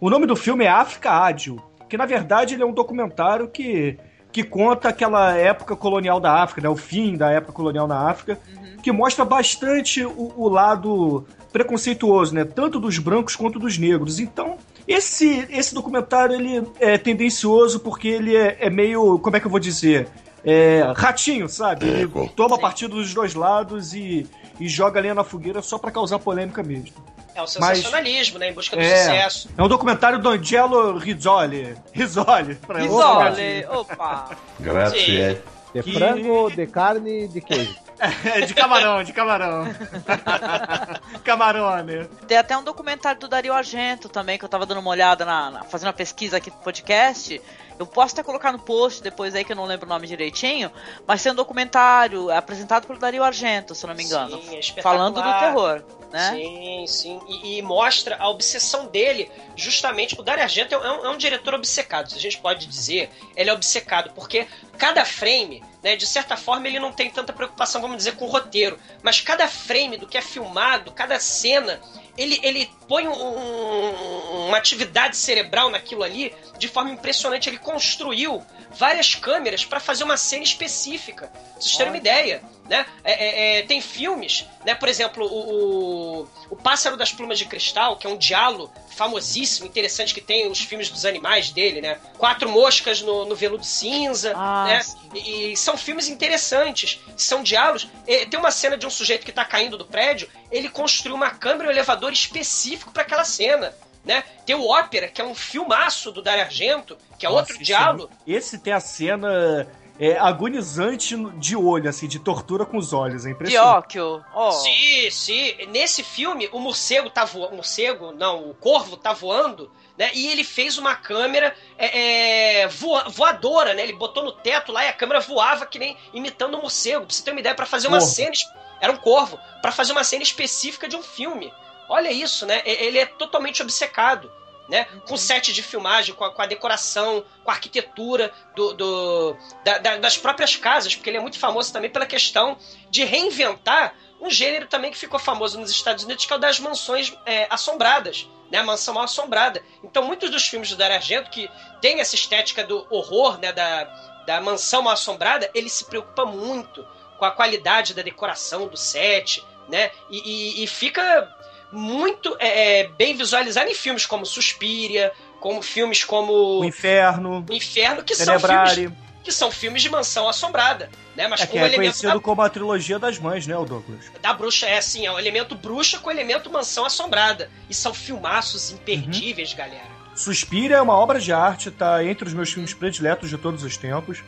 [0.00, 1.56] O nome do filme é África Ágil,
[1.88, 3.98] que na verdade ele é um documentário que,
[4.34, 6.68] que conta aquela época colonial da África, né?
[6.68, 8.36] O fim da época colonial na África,
[8.82, 12.44] que mostra bastante o, o lado preconceituoso, né?
[12.44, 14.18] Tanto dos brancos quanto dos negros.
[14.18, 19.46] Então, esse, esse documentário ele é tendencioso porque ele é, é meio, como é que
[19.46, 20.08] eu vou dizer?
[20.44, 21.86] É, ratinho, sabe?
[21.86, 24.26] Ele toma partido dos dois lados e,
[24.60, 26.94] e joga lenha na fogueira só pra causar polêmica mesmo.
[27.34, 28.50] É o sensacionalismo, né?
[28.50, 29.48] Em busca do É, sucesso.
[29.58, 31.74] é um documentário do Angelo Rizzoli.
[31.92, 32.54] Rizzoli.
[32.54, 34.30] pra- Risole, opa.
[34.60, 35.40] Grazie.
[35.74, 37.74] De Que- frango, de carne, de queijo.
[37.98, 39.64] É, de camarão, de camarão.
[41.24, 42.06] Camarone.
[42.26, 45.50] Tem até um documentário do Dario Argento também, que eu tava dando uma olhada, na,
[45.50, 47.40] na- fazendo uma pesquisa aqui pro podcast.
[47.78, 50.70] Eu posso até colocar no post depois aí, que eu não lembro o nome direitinho,
[51.06, 54.40] mas tem um documentário apresentado pelo Dario Argento, se não me engano.
[54.42, 56.30] Sim, é falando do terror, né?
[56.30, 57.20] Sim, sim.
[57.28, 60.18] E, e mostra a obsessão dele, justamente.
[60.18, 63.10] O Dario Argento é um, é um diretor obcecado, se a gente pode dizer.
[63.36, 64.46] Ele é obcecado, porque
[64.78, 68.28] cada frame, né, de certa forma, ele não tem tanta preocupação, vamos dizer, com o
[68.28, 68.78] roteiro.
[69.02, 71.80] Mas cada frame do que é filmado, cada cena,
[72.16, 77.48] ele, ele põe um- um- uma atividade cerebral naquilo ali de forma impressionante.
[77.48, 78.42] Ele construiu
[78.76, 81.26] várias câmeras para fazer uma cena específica.
[81.28, 82.86] Pra vocês terem uma ideia, né?
[83.04, 84.74] É, é, é, tem filmes, né?
[84.74, 89.66] Por exemplo, o, o, o Pássaro das Plumas de Cristal, que é um diálogo famosíssimo,
[89.66, 91.98] interessante, que tem os filmes dos animais dele, né?
[92.16, 94.80] Quatro Moscas no, no Veludo Cinza, Ah, né?
[95.14, 97.88] E, e são filmes interessantes, são diálogos.
[98.06, 101.30] É, tem uma cena de um sujeito que tá caindo do prédio, ele construiu uma
[101.30, 103.74] câmera e um elevador específico para aquela cena.
[104.04, 104.22] Né?
[104.44, 108.10] Tem o Ópera, que é um filmaço do Dario Argento, que é Nossa, outro diálogo.
[108.28, 109.66] é- Esse tem a cena
[109.98, 113.26] é, agonizante de olho, assim, de tortura com os olhos.
[113.26, 113.92] É impressionante.
[113.92, 114.50] Dióquio, ó.
[114.50, 115.54] Sim, sim.
[115.68, 117.56] Nesse filme, o morcego tá voando.
[117.56, 120.10] Morcego, não, o corvo tá voando né?
[120.12, 123.82] E ele fez uma câmera é, é, voa- voadora, né?
[123.82, 127.06] Ele botou no teto lá e a câmera voava que nem imitando um morcego.
[127.06, 128.12] Pra você ter uma ideia, pra fazer uma Corvo.
[128.12, 128.32] cena.
[128.80, 129.38] Era um corvo.
[129.62, 131.52] Pra fazer uma cena específica de um filme.
[131.88, 132.62] Olha isso, né?
[132.64, 134.30] Ele é totalmente obcecado.
[134.68, 134.84] Né?
[135.06, 139.76] Com set de filmagem, com a, com a decoração, com a arquitetura do, do- da-
[139.78, 142.56] da- das próprias casas, porque ele é muito famoso também pela questão
[142.88, 146.58] de reinventar um gênero também que ficou famoso nos Estados Unidos, que é o das
[146.58, 148.56] mansões é, assombradas, né?
[148.58, 149.62] A mansão mal assombrada.
[149.82, 151.46] Então, muitos dos filmes do Dario Argento que
[151.82, 153.52] tem essa estética do horror, né?
[153.52, 153.84] Da,
[154.26, 156.86] da mansão mal assombrada, ele se preocupa muito
[157.18, 159.90] com a qualidade da decoração do set, né?
[160.08, 161.30] E, e- e fica
[161.72, 167.52] muito é, é, bem visualizado em filmes como Suspiria, como filmes como O Inferno, O
[167.52, 168.92] Inferno, que são filmes
[169.24, 171.26] que são filmes de mansão assombrada, né?
[171.26, 174.12] Mas é com é elemento conhecido da, como a trilogia das mães, né, o Douglas?
[174.20, 174.66] da bruxa.
[174.66, 177.50] É assim, é o elemento bruxa com o elemento mansão assombrada.
[177.68, 179.56] E são filmaços imperdíveis, Uhum.
[179.56, 179.94] galera.
[180.14, 183.76] Suspira é uma obra de arte, tá entre os meus filmes prediletos de todos os
[183.78, 184.22] tempos.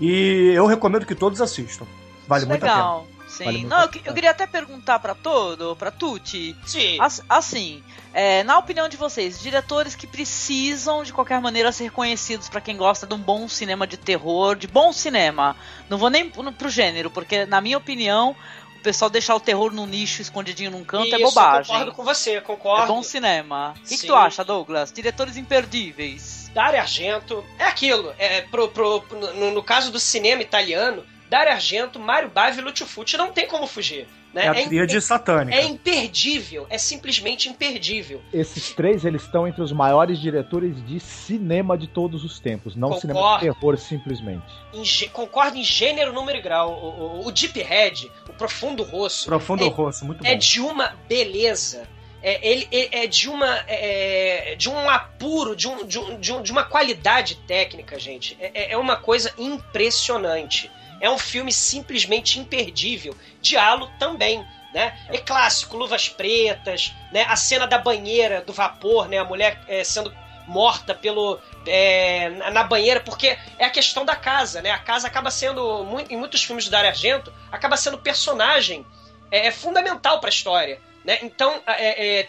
[0.00, 1.86] E eu recomendo que todos assistam.
[2.28, 3.15] Vale muito a pena.
[3.36, 3.44] Sim.
[3.44, 6.56] Vale Não, eu, eu queria até perguntar pra todo, pra Tuti.
[6.66, 6.96] Sim.
[7.00, 7.82] As- Assim,
[8.14, 12.76] é, na opinião de vocês, diretores que precisam de qualquer maneira ser conhecidos pra quem
[12.76, 15.56] gosta de um bom cinema de terror, de bom cinema.
[15.90, 18.34] Não vou nem pro pro gênero, porque na minha opinião,
[18.76, 21.72] o pessoal deixar o terror num nicho escondidinho num canto é Isso, bobagem.
[21.72, 22.86] Concordo com você, É concordo.
[22.86, 23.74] bom cinema.
[23.76, 24.92] O que, que tu acha, Douglas?
[24.92, 26.50] Diretores imperdíveis.
[26.54, 28.14] Dario Argento é aquilo.
[28.18, 32.86] É, pro, pro, no, no caso do cinema italiano, Dario Argento, Mario Bava e Lucio
[32.86, 34.06] Fulci não tem como fugir.
[34.34, 34.44] Né?
[34.44, 35.56] É a im- tríade satânica.
[35.56, 38.20] é imperdível, é simplesmente imperdível.
[38.32, 42.92] Esses três, eles estão entre os maiores diretores de cinema de todos os tempos, não
[43.00, 43.44] cinema de Concordo.
[43.44, 44.44] terror simplesmente.
[44.74, 46.70] Em concordo em gênero, número e grau.
[46.70, 50.28] O, o, o Deep Red, o Profundo Rosso, Profundo é, Rosso, muito bom.
[50.28, 51.88] é de uma beleza.
[52.22, 56.32] É, ele é, é de uma é, de um apuro, de, um, de, um, de,
[56.32, 58.36] um- de uma qualidade técnica, gente.
[58.40, 60.70] É, é- é uma coisa impressionante.
[61.00, 63.16] É um filme simplesmente imperdível.
[63.40, 64.44] Diálogo também.
[64.74, 64.94] Né?
[65.08, 67.24] É clássico, luvas pretas, né?
[67.28, 69.16] a cena da banheira, do vapor, né?
[69.18, 70.14] a mulher é, sendo
[70.46, 74.70] morta pelo é, na- banheira, porque é a questão da casa, né?
[74.70, 78.84] A casa acaba sendo, em muitos filmes do Dario Argento, acaba sendo personagem
[79.30, 80.78] é, é fundamental para a história.
[81.04, 81.18] Né?
[81.22, 81.62] Então,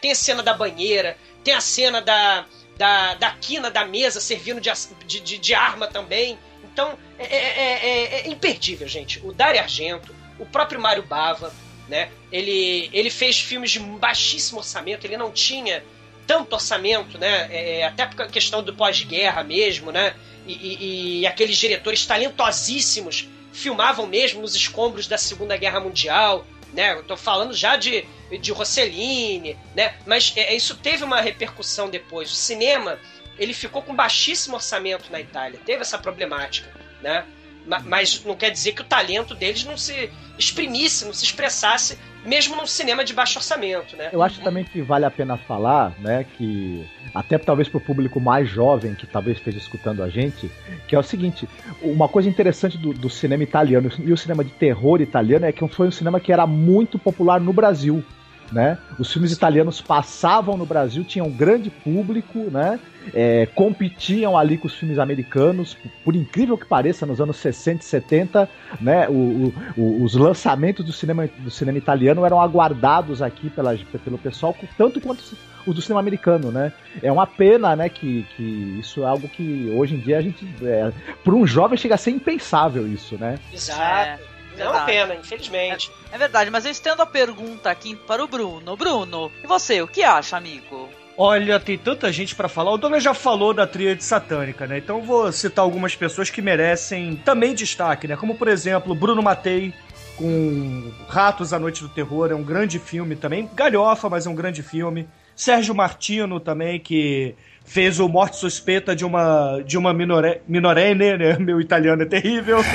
[0.01, 2.45] tem a cena da banheira, tem a cena da,
[2.77, 4.71] da, da quina da mesa servindo de,
[5.19, 6.39] de- de arma também.
[6.77, 9.19] Então, é, é- é- é- é imperdível, gente.
[9.25, 11.51] O Dario Argento, o próprio Mário Bava,
[11.89, 12.11] né?
[12.31, 15.83] ele, ele fez filmes de baixíssimo orçamento, ele não tinha
[16.27, 17.47] tanto orçamento, né?
[17.49, 20.13] É, até por questão do pós-guerra mesmo, né?
[20.45, 26.93] E, e- e aqueles diretores talentosíssimos filmavam mesmo nos escombros da Segunda Guerra Mundial, né?
[26.93, 28.05] Eu tô falando já de,
[28.39, 29.95] de Rossellini, né?
[30.05, 32.29] Mas é, isso teve uma repercussão depois.
[32.29, 32.99] O cinema,
[33.39, 36.69] ele ficou com baixíssimo orçamento na Itália, teve essa problemática,
[37.01, 37.23] né?
[37.65, 41.97] Ma- Mas não quer dizer que o talento deles não se exprimisse, não se expressasse,
[42.25, 44.09] mesmo num cinema de baixo orçamento, né?
[44.13, 48.19] Eu acho também que vale a pena falar, né, que até talvez para o público
[48.19, 50.49] mais jovem que talvez esteja escutando a gente,
[50.87, 51.47] que é o seguinte,
[51.81, 55.65] uma coisa interessante do, do cinema italiano e o cinema de terror italiano é que
[55.69, 58.03] foi um cinema que era muito popular no Brasil.
[58.51, 58.77] Né?
[58.97, 62.79] Os filmes italianos passavam no Brasil, tinham um grande público, né?
[63.13, 67.85] É, competiam ali com os filmes americanos, por, incrível que pareça, nos anos 60 e
[67.85, 69.07] 70, né?
[69.09, 74.17] O- o- o- os lançamentos do cinema, do cinema italiano eram aguardados aqui pela, pelo
[74.17, 75.23] pessoal, tanto quanto
[75.65, 76.71] os do cinema americano, né?
[77.03, 80.47] É uma pena, né, que, que isso é algo que hoje em dia a gente.
[80.63, 80.91] É,
[81.23, 83.37] para um jovem chega a ser impensável isso, né?
[83.53, 84.36] Exato.
[84.59, 85.91] É uma pena, infelizmente.
[86.11, 88.75] É verdade, mas eu estendo a pergunta aqui para o Bruno.
[88.75, 90.89] Bruno, e você, o que acha, amigo?
[91.17, 92.71] Olha, tem tanta gente pra falar.
[92.71, 94.77] O Douglas já falou da tríade satânica, né?
[94.77, 98.15] Então eu vou citar algumas pessoas que merecem também destaque, né?
[98.15, 99.73] Como, por exemplo, Bruno Matei
[100.15, 103.49] com Ratos à Noite do Terror, é um grande filme também.
[103.55, 105.07] Galhofa, mas é um grande filme.
[105.35, 111.37] Sérgio Martino também, que fez o Morte Suspeita de uma, de uma minore, minorene, né?
[111.41, 112.57] Meu italiano é terrível.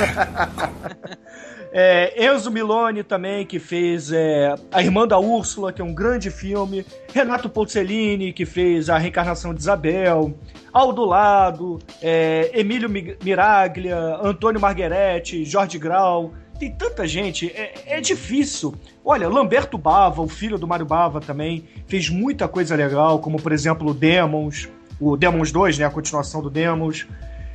[1.75, 6.31] É, Enzo Milone também, que fez é, A Irmã da Úrsula, que é um grande
[6.31, 6.85] filme.
[7.15, 10.35] Renato Polcellini, que fez A Reencarnação de Isabel.
[10.73, 16.33] Aldo Lado, é, Emílio Mi- Miraglia, Antônio Margheretti, Jorge Grau.
[16.59, 18.75] Tem tanta gente, é, é difícil.
[19.05, 23.51] Olha, Lamberto Bava, o filho do Mário Bava também, fez muita coisa legal, como por
[23.51, 24.69] exemplo o Demons,
[25.01, 27.07] o Demons 2, né, a continuação do Demons.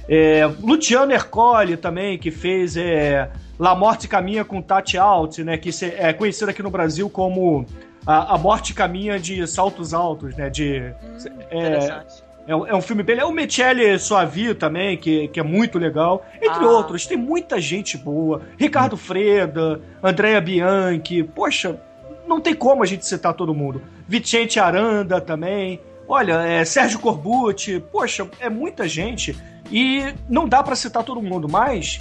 [0.10, 5.58] É, Luciano Ercole também, que fez é, La Morte Caminha com Tati Alt, né?
[5.58, 7.66] Que é conhecido aqui no Brasil como
[8.06, 10.50] a, a Morte Caminha de Saltos Altos, né?
[10.50, 10.78] De,
[11.50, 12.24] é, Interessante.
[12.48, 13.20] É, um- é um filme bem.
[13.20, 16.26] É o Michele Soavi também, que, que é muito legal.
[16.42, 16.70] Entre Ah.
[16.70, 18.42] outros, tem muita gente boa.
[18.58, 21.24] Ricardo Freda, Andréa Bianchi.
[21.24, 21.78] Poxa,
[22.26, 23.82] não tem como a gente citar todo mundo.
[24.08, 25.82] Vicente Aranda também.
[26.08, 27.84] Olha, é, Sérgio Corbucci.
[27.92, 29.36] Poxa, é muita gente.
[29.72, 32.00] E não dá pra citar todo mundo, mas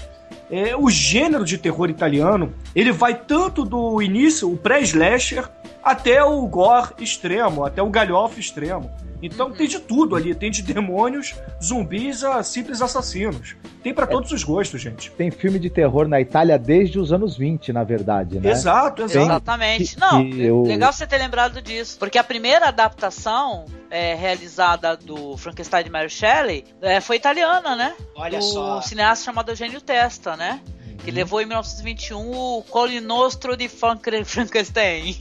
[0.50, 5.48] é, o gênero de terror italiano, ele vai tanto do início, o pré-slasher,
[5.82, 8.90] até o gore extremo, até o galhofa extremo.
[9.22, 13.56] Então tem de tudo ali, tem de demônios, zumbis a simples assassinos.
[13.82, 15.10] Tem pra todos os gostos, gente.
[15.12, 18.50] Tem filme de terror na Itália desde os anos 20, na verdade, né?
[18.50, 19.26] Exato, exato.
[19.26, 19.94] Exatamente.
[19.94, 21.96] Que- Não, que eu- legal você ter lembrado disso.
[21.98, 27.94] Porque a primeira adaptação é, realizada do Frankenstein de Mary Shelley é, foi italiana, né?
[28.16, 28.80] Olha do só.
[28.82, 30.60] cineasta chamado Eugênio Testa, né?
[31.04, 35.16] Que levou em 1921 o Colinostro de Frank- Frankenstein.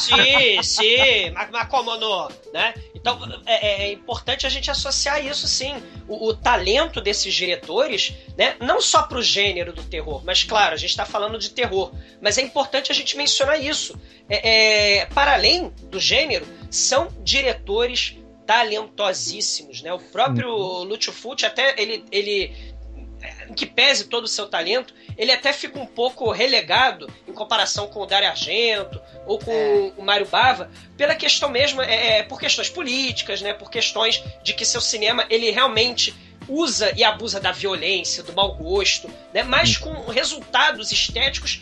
[0.00, 2.74] Sim, sim, mas, mas como não, né?
[2.94, 8.56] Então é, é importante a gente associar isso sim, o, o talento desses diretores, né?
[8.60, 12.38] Não só pro gênero do terror, mas claro, a gente está falando de terror, mas
[12.38, 13.98] é importante a gente mencionar isso.
[14.28, 19.92] É, é, para além do gênero, são diretores talentosíssimos, né?
[19.92, 20.48] O próprio
[20.84, 22.54] Lucio Fulci até ele, ele
[23.50, 27.86] é, que pese todo o seu talento, ele até fica um pouco relegado em comparação
[27.88, 29.92] com o Dario Argento ou com É.
[29.96, 34.54] o Mário Bava, pela questão mesmo, é, é, por questões políticas, né, por questões de
[34.54, 36.14] que seu cinema ele realmente
[36.48, 41.60] usa e abusa da violência, do mau gosto, né, mas com resultados estéticos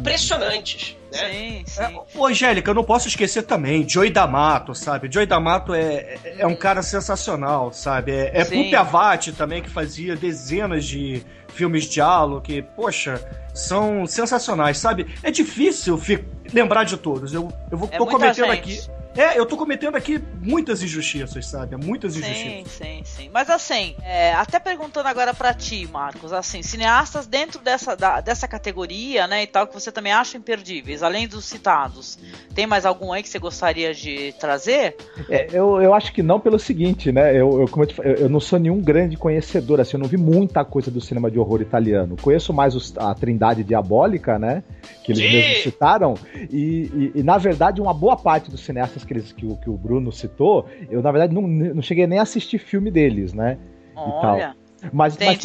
[0.00, 1.18] impressionantes, né?
[1.30, 1.82] Sim, sim.
[1.82, 5.08] É, ô, Angélica, eu não posso esquecer também, Joey D'Amato, sabe?
[5.12, 8.12] Joey D'Amato é, é, é um cara sensacional, sabe?
[8.12, 8.44] É, é.
[8.44, 13.20] Pupi Avati também, que fazia dezenas de filmes de diálogo, que, poxa,
[13.54, 15.06] são sensacionais, sabe?
[15.22, 17.32] É difícil fi- lembrar de todos.
[17.34, 18.58] Eu, eu vou, É tô cometendo gente.
[18.58, 18.80] aqui.
[19.20, 21.76] É, eu tô cometendo aqui muitas injustiças, sabe?
[21.76, 22.72] Muitas Sim, injustiças.
[22.72, 23.30] sim, sim.
[23.30, 28.48] Mas assim, é, até perguntando agora pra ti, Marcos, assim, cineastas dentro dessa, da- dessa
[28.48, 32.18] categoria, né, e tal, que você também acha imperdíveis, além dos citados,
[32.54, 34.96] tem mais algum aí que você gostaria de trazer?
[35.28, 37.32] É, eu, eu acho que não pelo seguinte, né?
[37.38, 40.08] Eu, eu, como eu, te eu- eu não sou nenhum grande conhecedor, assim, eu não
[40.08, 42.16] vi muita coisa do cinema de horror italiano.
[42.22, 44.62] Conheço mais os- a Trindade Diabólica, né?
[45.04, 45.28] Que eles Sim.
[45.30, 46.14] mesmos citaram.
[46.50, 49.68] E, e- e, na verdade, uma boa parte dos cineastas que, eles, que, o, que
[49.68, 53.58] o Bruno citou, eu, na verdade, não, não cheguei nem a assistir filme deles, né?
[53.96, 54.56] Olha,
[54.92, 55.44] Mas, mas.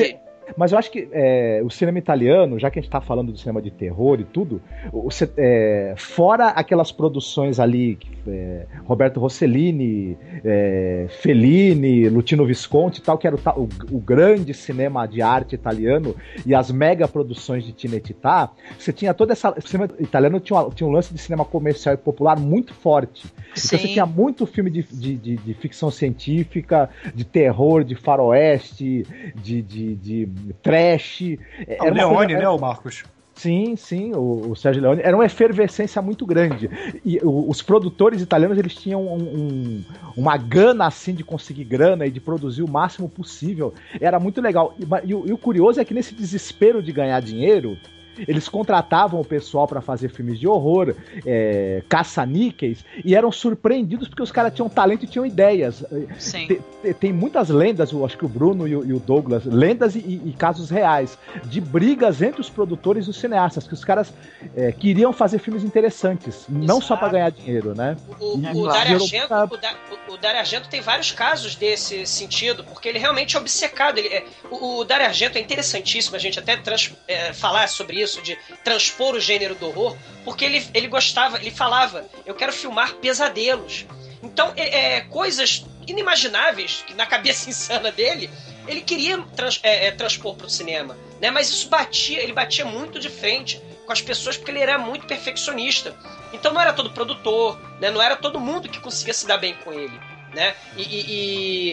[0.57, 3.37] Mas eu acho que é, o cinema italiano, já que a gente tá falando do
[3.37, 11.07] cinema de terror e tudo, o- é, fora aquelas produções ali, é, Roberto Rossellini, é,
[11.21, 16.15] Fellini, Lutino Visconti e tal, que era o, o- o grande cinema de arte italiano
[16.45, 19.51] e as mega produções de Tinetitá, você tinha toda essa.
[19.51, 23.25] O cinema italiano tinha, tinha um lance de cinema comercial e popular muito forte.
[23.25, 23.87] Então você Sim.
[23.93, 29.05] tinha muito filme de, de, de- de ficção científica, de terror, de faroeste,
[29.35, 30.25] de, de
[30.61, 31.21] trash.
[31.21, 33.03] O Era uma Leone, coisa- né, o Marcos?
[33.35, 35.01] Sim, sim, o, o Sérgio Leone.
[35.03, 36.69] Era uma efervescência muito grande.
[37.03, 39.83] E o- os produtores italianos, eles tinham um- um-
[40.15, 43.73] uma gana, assim, de conseguir grana e de produzir o máximo possível.
[43.99, 44.73] Era muito legal.
[44.79, 47.77] E, e o, e o curioso é que nesse desespero de ganhar dinheiro,
[48.19, 50.93] eles contratavam o pessoal para fazer filmes de horror,
[51.25, 55.83] é, caça-níqueis, e eram surpreendidos porque os caras tinham talento e tinham ideias.
[56.17, 56.47] Sim.
[56.47, 59.95] Tem, tem- muitas lendas, eu acho que o Bruno e o, e o Douglas, lendas
[59.95, 64.13] e, e- casos reais, de brigas entre os produtores e os cineastas, que os caras
[64.55, 67.95] é, queriam fazer filmes interessantes, não só para ganhar dinheiro, né?
[68.19, 69.75] O, E- o, Dario Argento, o, Da-
[70.09, 73.97] o- o Dario Argento tem vários casos desse sentido, porque ele realmente é obcecado.
[73.97, 78.01] Ele é- o, o Dario Argento é interessantíssimo a gente até trans- é, falar sobre
[78.01, 82.53] isso, de transpor o gênero do horror, porque ele, ele gostava, ele falava, eu quero
[82.53, 83.85] filmar pesadelos.
[84.23, 88.29] Então, é, é, coisas inimagináveis que na cabeça insana dele,
[88.67, 91.29] ele queria trans- é, é, transpor para o cinema, né?
[91.31, 95.05] Mas isso batia, ele batia muito de frente com as pessoas porque ele era muito
[95.05, 95.95] perfeccionista.
[96.33, 97.91] Então não era todo produtor, né?
[97.91, 99.93] Não era todo mundo que conseguia se dar bem com ele,
[100.33, 100.55] né?
[100.75, 101.05] E, e-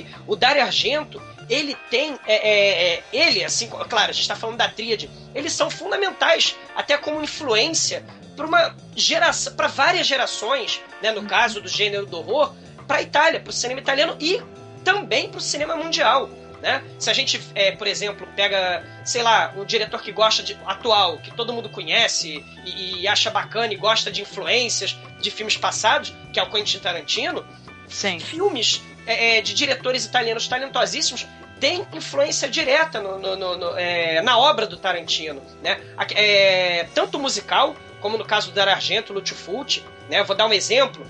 [0.01, 4.37] e o Dario Argento, ele tem, é, é, é, ele, assim, claro, a gente está
[4.37, 8.05] falando da tríade, eles são fundamentais até como influência
[8.37, 11.13] para uma geração, para várias gerações, né?
[11.13, 12.55] No caso do gênero do horror,
[12.87, 14.43] para a Itália, para o cinema italiano e
[14.85, 16.29] também para o cinema mundial.
[16.61, 16.83] Né?
[16.97, 21.19] Se a gente, é, por exemplo, pega, sei lá, um diretor que gosta de atual,
[21.19, 26.15] que todo mundo conhece e, e acha bacana e gosta de influências de filmes passados,
[26.33, 27.45] que é o Quentin Tarantino,
[27.89, 28.21] Sim.
[28.21, 31.27] filmes é, é, de diretores italianos talentosíssimos
[31.61, 35.81] têm influência direta no- no- no- é, na obra do Tarantino, né?
[36.15, 40.23] É, tanto musical como no caso do Argento, Lutfult, né?
[40.25, 41.07] Vou dar um exemplo.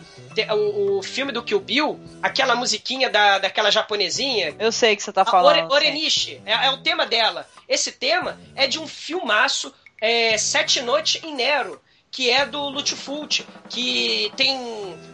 [0.51, 4.55] O, o, filme do Kill Bill, aquela musiquinha da, daquela japonesinha.
[4.59, 5.71] Eu sei que você tá falando.
[5.71, 7.47] Ore, Orenishi, é, é, o tema dela.
[7.69, 11.81] Esse tema é de um filmaço, é, Sete Noites em Nero
[12.13, 14.55] que é do Lutfult, que tem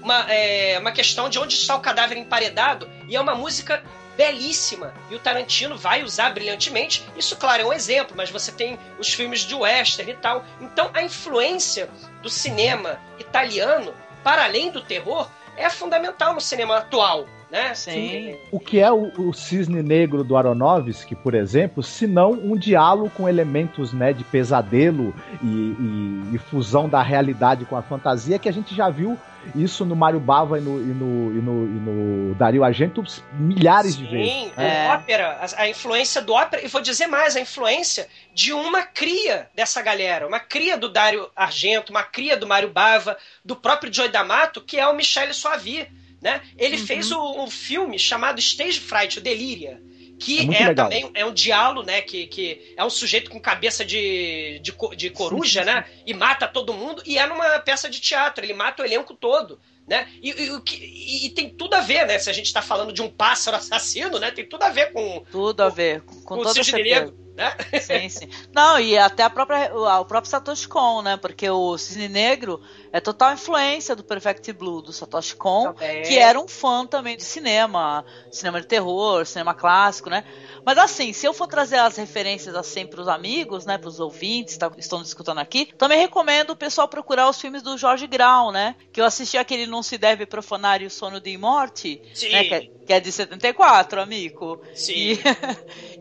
[0.03, 3.83] uma, é, uma questão de onde está o cadáver emparedado, e é uma música
[4.17, 4.93] belíssima.
[5.09, 7.09] E o Tarantino vai usar brilhantemente.
[7.17, 10.45] Isso, claro, é um exemplo, mas você tem os filmes de western e tal.
[10.61, 11.89] Então, a influência
[12.21, 13.95] do cinema italiano,
[14.25, 17.75] para além do terror, é fundamental no cinema atual né?
[17.75, 18.37] Sim.
[18.53, 23.11] O que é o, o, cisne negro do Aronofsky, por exemplo, se não um diálogo
[23.11, 28.49] com elementos né, de pesadelo e, e, e, fusão da realidade com a fantasia que
[28.49, 29.19] a gente já viu
[29.55, 31.81] isso no Mário Bava e no, e no, e no, e
[32.29, 34.33] no Dario Argento milhares Sim, de vezes.
[34.33, 34.89] Sim, é.
[34.91, 39.49] ópera, a, a, influência do ópera, e vou dizer mais, a influência de uma cria
[39.55, 44.09] dessa galera, uma cria do Dario Argento, uma cria do Mário Bava, do próprio Joy
[44.09, 45.89] D'Amato, que é o Michele Soavi
[46.21, 46.43] né?
[46.57, 46.87] Ele uhum.
[46.87, 49.83] fez um, um, filme chamado Stage Fright, o Delíria.
[50.19, 52.03] Que é, é também é um diálogo, né?
[52.03, 55.85] Que, que é um sujeito com cabeça de, de, de coruja, né?
[56.05, 57.01] E mata todo mundo.
[57.07, 60.07] E é numa peça de teatro, ele mata o elenco todo né?
[60.23, 62.19] E, e, e, tem tudo a ver, né?
[62.19, 64.31] Se a gente está falando de um pássaro assassino, né?
[64.31, 67.55] Tem tudo a ver com tudo a ver com, com, com o Cisne Negro, né?
[67.81, 68.29] Sim, sim.
[68.53, 71.17] Não, e até a própria o próprio Satoshi Kon, né?
[71.17, 72.61] Porque o Cisne Negro
[72.93, 76.03] é total influência do Perfect Blue do Satoshi Kon, também.
[76.03, 80.25] que era um fã também de cinema, cinema de terror, cinema clássico, né?
[80.65, 84.01] Mas assim, se eu for trazer as referências assim para os amigos, né, para os
[84.01, 88.07] ouvintes tá, que estão escutando aqui, também recomendo o pessoal procurar os filmes do Jorge
[88.07, 88.75] Grau, né?
[88.93, 92.45] Que eu assisti aquele Não Se Deve Profanar e o Sono de Morte, né?
[92.45, 94.63] Que é, que é de 74, amigo.
[94.75, 94.95] Sim.
[94.95, 95.21] E,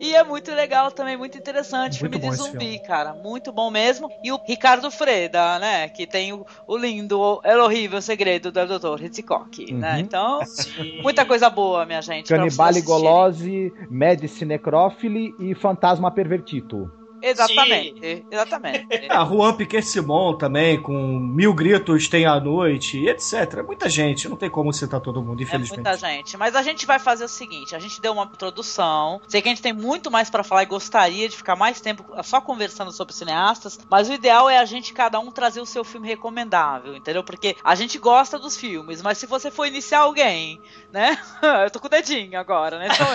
[0.00, 2.00] e, é muito legal também, muito interessante.
[2.00, 2.78] Muito filme de zumbi, filme.
[2.80, 3.12] cara.
[3.12, 4.08] Muito bom mesmo.
[4.22, 5.88] E o Ricardo Freda, né?
[5.88, 9.04] Que tem o, o lindo, é horrível segredo do Dr.
[9.04, 9.72] Hitchcock, né?
[9.72, 9.78] uhum.
[9.78, 10.00] né?
[10.00, 11.02] Então, Sim.
[11.02, 12.28] muita coisa boa, minha gente.
[12.28, 16.97] Canibale Golose, Medicine necrófile e fantasma pervertido.
[17.20, 18.24] Exatamente, Sim.
[18.30, 18.86] exatamente.
[19.08, 23.64] A Juan Piquet Simon também, com Mil Gritos Tem a Noite, etc.
[23.66, 25.80] Muita gente, não tem como citar todo mundo, infelizmente.
[25.80, 26.36] É muita gente.
[26.36, 29.20] Mas a gente vai fazer o seguinte: a gente deu uma introdução.
[29.28, 32.04] Sei que a gente tem muito mais para falar e gostaria de ficar mais tempo
[32.22, 33.78] só conversando sobre cineastas.
[33.90, 37.24] Mas o ideal é a gente, cada um, trazer o seu filme recomendável, entendeu?
[37.24, 40.60] Porque a gente gosta dos filmes, mas se você for iniciar alguém,
[40.92, 41.18] né?
[41.64, 42.88] Eu tô com o dedinho agora, né?
[42.92, 43.06] Então,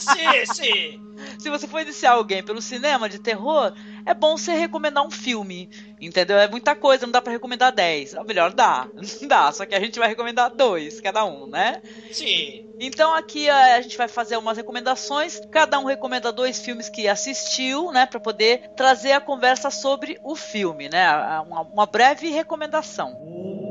[0.00, 1.06] sim, sim.
[1.38, 3.72] Se você for iniciar alguém pelo cinema de terror, terror,
[4.04, 5.68] é bom você recomendar um filme.
[6.00, 6.38] Entendeu?
[6.38, 8.14] É muita coisa, não dá para recomendar 10.
[8.14, 8.88] Ou melhor, dá.
[9.26, 11.80] Dá, só que a gente vai recomendar dois, cada um, né?
[12.12, 12.66] Sim.
[12.78, 15.40] Então aqui a, gente vai fazer umas recomendações.
[15.50, 18.06] Cada um recomenda dois filmes que assistiu, né?
[18.06, 21.10] para poder trazer a conversa sobre o filme, né?
[21.40, 23.65] Uma, uma breve recomendação.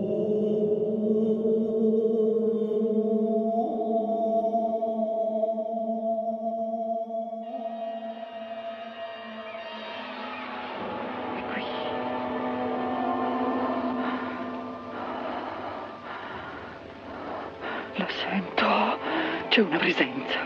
[19.56, 20.40] C'è una presenza.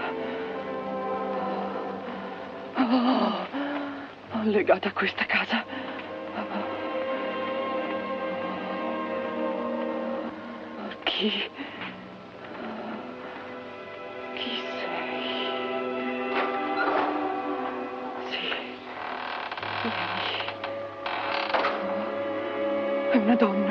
[2.76, 3.47] Oh,
[4.43, 5.66] legata a questa casa.
[11.05, 11.49] Chi?
[14.36, 15.41] Chi sei?
[18.30, 18.47] Sì.
[19.82, 20.22] Lei.
[23.10, 23.68] È una donna.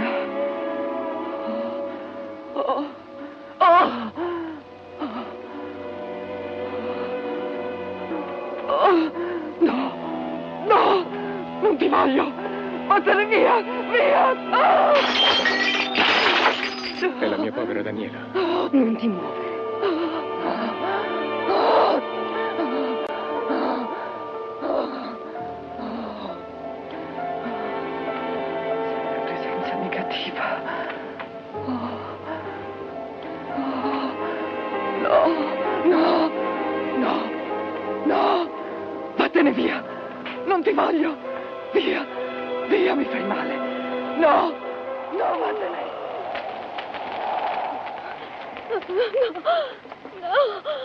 [11.99, 12.32] Voglio.
[12.86, 14.30] Vattene via, via.
[14.51, 14.92] Oh.
[17.18, 18.18] È la mia povera Daniela.
[18.70, 19.46] Non ti muovere.
[29.24, 30.76] presenza negativa.
[35.01, 35.26] No,
[35.84, 36.30] no,
[36.96, 37.30] no,
[38.05, 38.51] no.
[39.16, 39.84] Vattene via!
[40.46, 41.28] Non ti voglio!
[41.72, 42.06] Via!
[42.68, 43.56] Via, mi fai male!
[44.18, 44.52] No!
[45.12, 45.82] No, vattene!
[50.20, 50.62] No!
[50.62, 50.78] No!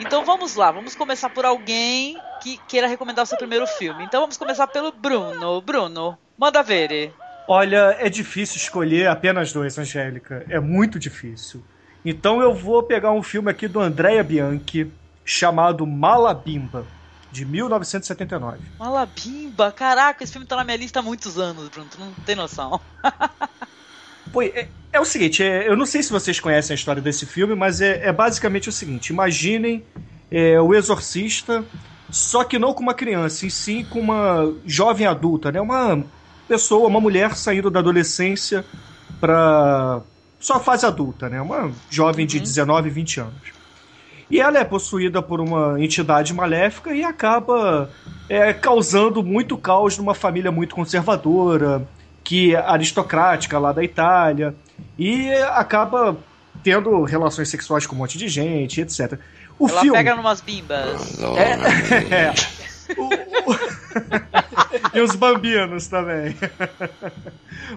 [0.00, 4.04] Então vamos lá, vamos começar por alguém que queira recomendar o seu primeiro filme.
[4.04, 5.60] Então vamos começar pelo Bruno.
[5.60, 7.14] Bruno, manda ver.
[7.48, 10.44] Olha, é difícil escolher apenas dois, Angélica.
[10.48, 11.64] É muito difícil.
[12.04, 14.90] Então eu vou pegar um filme aqui do Andrea Bianchi,
[15.24, 16.84] chamado Malabimba,
[17.30, 18.58] de 1979.
[18.78, 22.34] Malabimba, caraca, esse filme tá na minha lista há muitos anos, Bruno, tu não tem
[22.34, 22.80] noção.
[24.32, 27.26] Pô, é, é o seguinte, é, eu não sei se vocês conhecem a história desse
[27.26, 29.84] filme, mas é, é basicamente o seguinte: imaginem
[30.30, 31.64] é, o Exorcista,
[32.10, 35.60] só que não com uma criança, e sim com uma jovem adulta, né?
[35.60, 36.02] Uma
[36.48, 38.64] pessoa, uma mulher saindo da adolescência
[39.20, 40.02] para
[40.42, 41.40] sua fase adulta, né?
[41.40, 43.52] Uma jovem de 19, 20 anos.
[44.30, 47.90] E ela é possuída por uma entidade maléfica e acaba
[48.28, 51.86] é, causando muito caos numa família muito conservadora,
[52.24, 54.54] que é aristocrática lá da Itália,
[54.98, 56.16] e acaba
[56.62, 59.18] tendo relações sexuais com um monte de gente, etc.
[59.58, 61.18] O Ela filme pega numas bimbas.
[62.00, 62.34] é, é.
[62.96, 63.71] O- o-
[64.94, 66.36] e os bambinos também.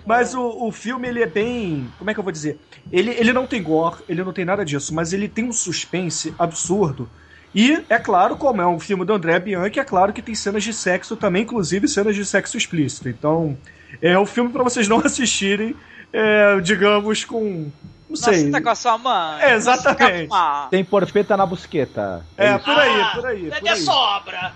[0.05, 1.89] Mas o, o filme, ele é bem.
[1.97, 2.59] Como é que eu vou dizer?
[2.91, 6.33] Ele, ele não tem gore, ele não tem nada disso, mas ele tem um suspense
[6.37, 7.09] absurdo.
[7.53, 10.61] E, é claro, como é um filme do André Bianchi, é claro que tem cenas
[10.63, 13.07] de sexo também, inclusive cenas de sexo explícito.
[13.07, 13.57] Então,
[14.01, 15.73] é um filme para vocês não assistirem,
[16.11, 17.71] é, digamos, com.
[18.09, 18.39] Não sei.
[18.39, 19.41] Nossa, tá com a sua mãe.
[19.41, 20.29] É, exatamente.
[20.69, 22.25] Tem porpeta na busqueta.
[22.37, 22.65] É, isso.
[22.65, 23.47] por aí, Ah, por aí.
[23.47, 23.81] É por de aí.
[23.81, 24.53] sobra.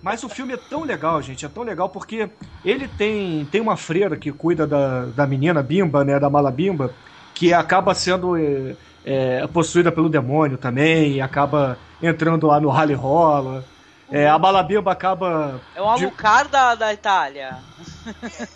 [0.00, 2.30] Mas o filme é tão legal, gente, é tão legal porque
[2.62, 6.96] ele tem, tem uma freira que cuida da, da menina Bimba, né, da mala Bimba,
[7.34, 12.94] que acaba sendo é, é, possuída pelo demônio também, e acaba entrando lá no rally
[12.94, 13.68] rola.
[14.10, 15.64] É, a mala Bimba acaba...
[15.74, 17.64] É um de- alucard da, da Itália.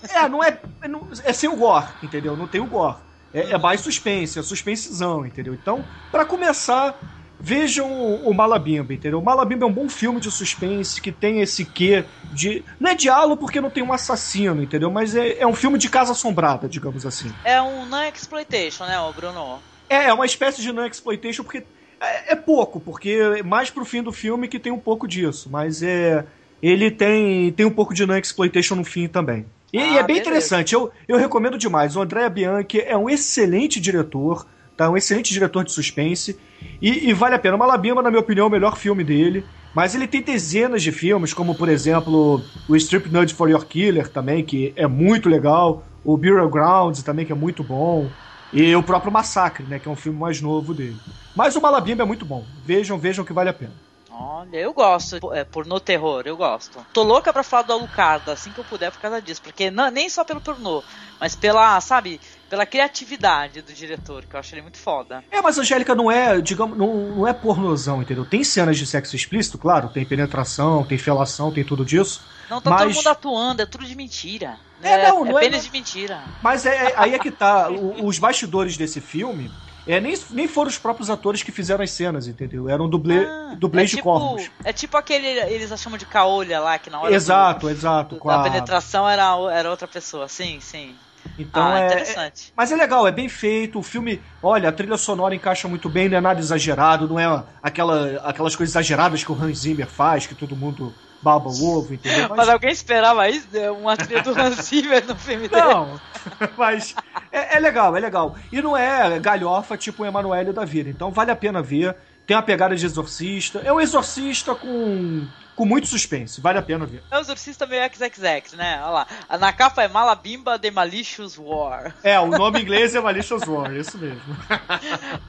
[0.09, 2.37] É, não é, é não- é sem o gore, entendeu?
[2.37, 2.99] Não tem o gore.
[3.33, 5.55] É, é mais suspense, é suspensezão, entendeu?
[5.55, 6.99] Então, pra começar,
[7.43, 9.19] vejam o, o Malabimba, entendeu?
[9.19, 12.65] O Malabimba é um bom filme de suspense que tem esse quê de.
[12.79, 14.91] Não é diálogo porque não tem um assassino, entendeu?
[14.91, 17.33] Mas é, é um filme de casa assombrada, digamos assim.
[17.45, 19.59] É um non-exploitation, né, Bruno?
[19.89, 21.65] É, é uma espécie de non-exploitation porque.
[22.01, 25.49] É, é pouco, porque é mais pro fim do filme que tem um pouco disso.
[25.51, 26.25] Mas é.
[26.63, 29.45] Ele tem, tem um pouco de non-exploitation no fim também.
[29.73, 30.21] E, Ah, e é bem beleza.
[30.21, 31.97] interessante, eu, eu recomendo demais.
[31.97, 34.47] O André Bianchi é um excelente diretor,
[34.83, 34.91] tá?
[34.91, 36.39] Um excelente diretor de suspense.
[36.81, 37.57] E, e vale a pena.
[37.57, 39.45] Malabima, na minha opinião, é o melhor filme dele.
[39.75, 44.09] Mas ele tem dezenas de filmes, como por exemplo o Strip Nudge for Your Killer
[44.09, 45.83] também, que é muito legal.
[46.05, 48.07] O Burial Grounds também, que é muito bom.
[48.53, 49.79] E o próprio Massacre, né?
[49.79, 50.97] Que é um filme mais novo dele.
[51.35, 52.45] Mas o Malabimba é muito bom.
[52.67, 53.73] Vejam, vejam que vale a pena.
[54.11, 55.33] Olha, eu gosto.
[55.33, 56.85] É, pornô terror, eu gosto.
[56.93, 59.41] Tô louca pra falar do Alucard, assim que eu puder por causa disso.
[59.41, 60.83] Porque não, nem só pelo pornô,
[61.19, 62.21] mas pela, sabe,
[62.53, 65.25] pela criatividade do diretor, que eu acho ele muito foda.
[65.31, 68.27] É, mas Angélica não é, digamos, não, não é pornozão, entendeu?
[68.27, 72.21] Tem cenas de sexo explícito, claro, tem penetração, tem felação, tem tudo disso.
[72.51, 74.59] Não tá todo Mas- mundo atuando, é tudo de mentira.
[74.83, 76.21] É, não, não é- pênis de mentira.
[76.43, 77.71] Mas é, é- aí é que tá.
[77.73, 79.51] o- os bastidores desse filme
[79.87, 82.69] é, nem, nem foram os próprios atores que fizeram as cenas, entendeu?
[82.69, 84.51] Eram dublê, Ah, dublês é de tipo, corpos.
[84.63, 88.17] É tipo aquele, eles chamam de caolha lá, que na hora do- Exato, exato.
[88.17, 90.95] do- da a- penetração era, era outra pessoa, sim, sim.
[91.39, 92.53] Então ah, é, interessante.
[92.57, 93.79] Mas é legal, é bem feito.
[93.79, 97.45] O filme, olha, a trilha sonora encaixa muito bem, não é nada exagerado, não é
[97.63, 101.95] aquela, aquelas coisas exageradas que o Hans Zimmer faz, que todo mundo baba o ovo,
[101.95, 102.29] entendeu?
[102.37, 103.47] Mas alguém esperava isso?
[103.53, 103.71] né?
[103.71, 105.63] Uma trilha do Hans Zimmer no filme dele?
[105.63, 106.01] Não,
[106.59, 106.95] mas
[107.31, 108.37] é, é legal, é legal.
[108.51, 110.91] E não é galhofa tipo o Emanuele da vida.
[110.91, 111.97] Então vale a pena ver.
[112.27, 113.61] Tem uma pegada de exorcista.
[113.65, 115.27] É um exorcista com,
[115.63, 116.41] com muito suspense.
[116.41, 117.05] Vale a pena ver.
[117.09, 118.81] É o exorcista meio XXX, né?
[118.83, 119.07] Olha lá.
[119.39, 121.95] Na capa é Malabimba The Malicious War.
[122.03, 124.21] É, o nome em inglês é Malicious War, isso mesmo.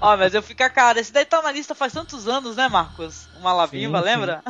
[0.02, 1.00] Ó, mas eu fico a cara.
[1.00, 3.28] Esse daí tá na lista faz tantos anos, né, Marcos?
[3.38, 4.44] O Malabimba, Sim, lembra?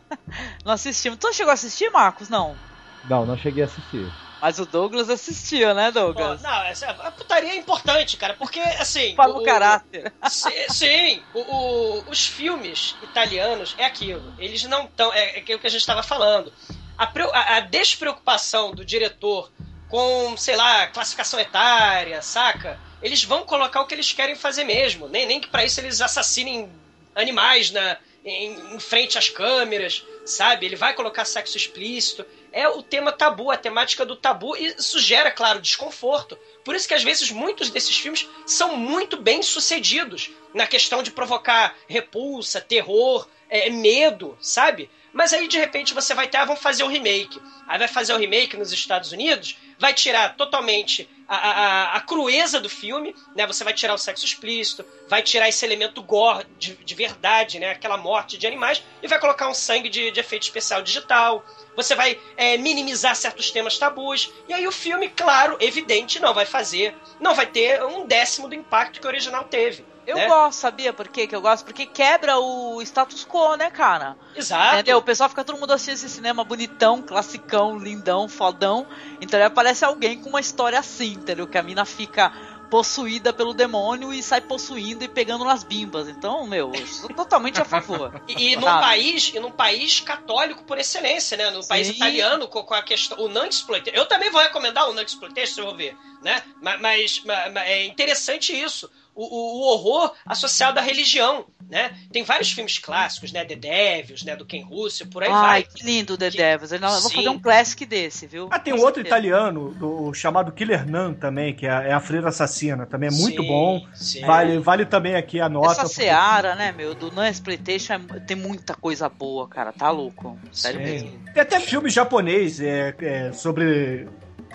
[0.64, 1.18] Não assistimos.
[1.18, 2.30] Tu chegou a assistir, Marcos?
[2.30, 2.56] Não.
[3.04, 4.10] Não, não cheguei a assistir.
[4.40, 6.40] Mas o Douglas assistiu, né, Douglas?
[6.42, 9.14] não, essa, a putaria é importante, cara, porque assim.
[9.16, 10.12] Fala o caráter.
[10.30, 14.32] Si- Sim, o- o- os filmes italianos é aquilo.
[14.38, 15.12] Eles não estão.
[15.12, 16.52] É, é aquilo que a gente estava falando.
[16.96, 19.50] A, a- a despreocupação do diretor
[19.88, 22.78] com, sei lá, classificação etária, saca?
[23.02, 25.08] Eles vão colocar o que eles querem fazer mesmo.
[25.08, 26.70] Nem, nem que pra isso eles assassinem
[27.14, 30.66] animais na, em, em frente às câmeras, sabe?
[30.66, 32.24] Ele vai colocar sexo explícito.
[32.52, 36.38] É o tema tabu, a temática do tabu, e isso gera, claro, desconforto.
[36.64, 41.10] Por isso que às vezes muitos desses filmes são muito bem sucedidos na questão de
[41.10, 44.90] provocar repulsa, terror, é, medo, sabe?
[45.12, 47.40] Mas aí de repente você vai ter, ah, vamos fazer o remake.
[47.66, 52.58] Aí vai fazer o remake nos Estados Unidos, vai tirar totalmente a, a, a crueza
[52.58, 53.46] do filme, né?
[53.46, 57.70] Você vai tirar o sexo explícito, vai tirar esse elemento gore de, de verdade, né?
[57.70, 61.44] Aquela morte de animais, e vai colocar um sangue de, de efeito especial digital,
[61.76, 64.32] você vai é, minimizar certos temas tabus.
[64.48, 68.54] E aí o filme, claro, evidente, não vai fazer, não vai ter um décimo do
[68.54, 69.84] impacto que o original teve.
[70.08, 70.26] Eu né?
[70.26, 71.66] gosto, sabia por quê que eu gosto?
[71.66, 74.16] Porque quebra o status quo, né, cara?
[74.34, 74.76] Exato.
[74.76, 74.96] Entendeu?
[74.96, 78.86] O pessoal fica todo mundo assistindo esse cinema bonitão, classicão, lindão, fodão.
[79.20, 81.46] Então aparece alguém com uma história assim, entendeu?
[81.46, 82.32] Que a mina fica
[82.70, 86.08] possuída pelo demônio e sai possuindo e pegando nas bimbas.
[86.08, 88.12] Então, meu, eu sou totalmente a favor.
[88.28, 91.50] E, e num país, e num país católico por excelência, né?
[91.50, 91.94] No país Sim.
[91.94, 93.96] italiano com, com a questão o non exploitation.
[93.96, 96.42] Eu também vou recomendar o non exploitation, se eu ver, né?
[96.60, 98.90] Ma- Mas, ma- ma- é interessante isso.
[99.20, 101.90] O, o- o horror associado à religião, né?
[102.12, 103.44] Tem vários filmes clássicos, né?
[103.44, 104.36] The Devils, né?
[104.36, 105.62] Do Ken Russell, por aí Ai, vai.
[105.64, 106.70] que lindo The Que- Devils.
[106.70, 108.48] Eu vou fazer um classic desse, viu?
[108.52, 112.28] Ah, tem um outro italiano, do, chamado Killer Nun também, que é, é a freira
[112.28, 112.86] assassina.
[112.86, 113.86] Também é muito Sim, bom.
[113.92, 114.20] sim.
[114.24, 115.72] Vale, vale também aqui a nota.
[115.72, 119.72] Essa porque- seara, né, meu, do Non Exploitation é- tem muita coisa boa, cara.
[119.72, 120.38] Tá louco.
[120.52, 120.84] Sério Sim.
[120.84, 121.10] mesmo.
[121.34, 124.08] Tem até filme japonês é, é, sobre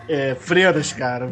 [0.08, 1.30] é, freiras, cara.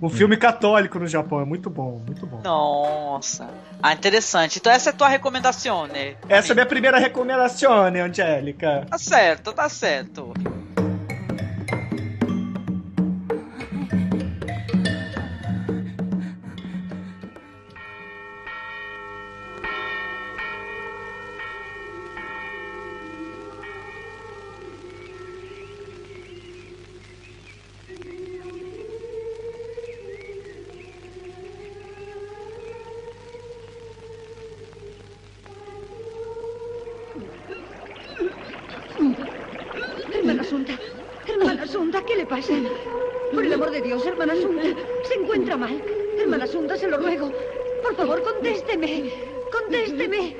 [0.00, 1.40] Um filme católico no Japão.
[1.40, 2.40] É muito bom, muito bom.
[2.42, 3.48] Nossa.
[3.82, 4.58] Ah, interessante.
[4.58, 6.14] Então essa é a tua recomendação, né?
[6.28, 8.86] Essa é a minha primeira recomendação, né, Angélica?
[8.88, 10.32] Tá certo, tá certo.
[41.82, 42.52] Asunta, ¿qué le pasa?
[43.34, 44.62] Por el amor de Dios, hermana Asunta,
[45.02, 45.82] se encuentra mal.
[46.16, 47.32] Hermana Asunta, se lo ruego.
[47.82, 49.12] Por favor, contésteme.
[49.50, 50.36] Contésteme.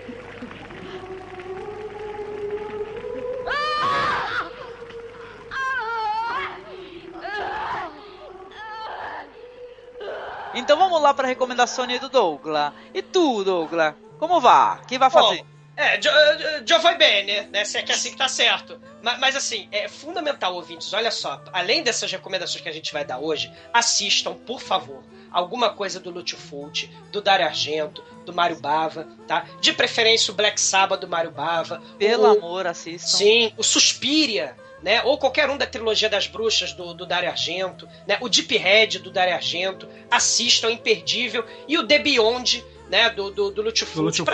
[10.55, 12.73] Então vamos lá pra recomendação aí do Douglas.
[12.95, 13.97] E tu, Douglas?
[14.17, 14.81] Como vá?
[14.87, 15.39] Quem vai fazer?
[15.39, 17.65] Bom, é, jo, jo- jo vai bene, né?
[17.65, 18.81] Se é que é assim que tá certo.
[19.03, 23.05] Mas, mas, assim, é fundamental, ouvintes, olha só, além dessas recomendações que a gente vai
[23.05, 29.09] dar hoje, assistam, por favor, alguma coisa do Lutfult, do Dario Argento, do Mário Bava,
[29.27, 29.47] tá?
[29.61, 31.83] De preferência o Black Sabbath do Mário Bava.
[31.99, 33.17] Pelo o, amor, assistam.
[33.19, 35.03] Sim, o Suspiria, né?
[35.05, 38.19] Ou qualquer um da trilogia das bruxas do, do Dario Argento, né?
[38.21, 39.89] O Deep Red do Dario Argento.
[40.11, 41.45] Assistam, é imperdível.
[41.67, 43.11] E o The Beyond, né?
[43.11, 43.95] Do, do, do Lutfult.
[43.97, 44.25] Do Lúcio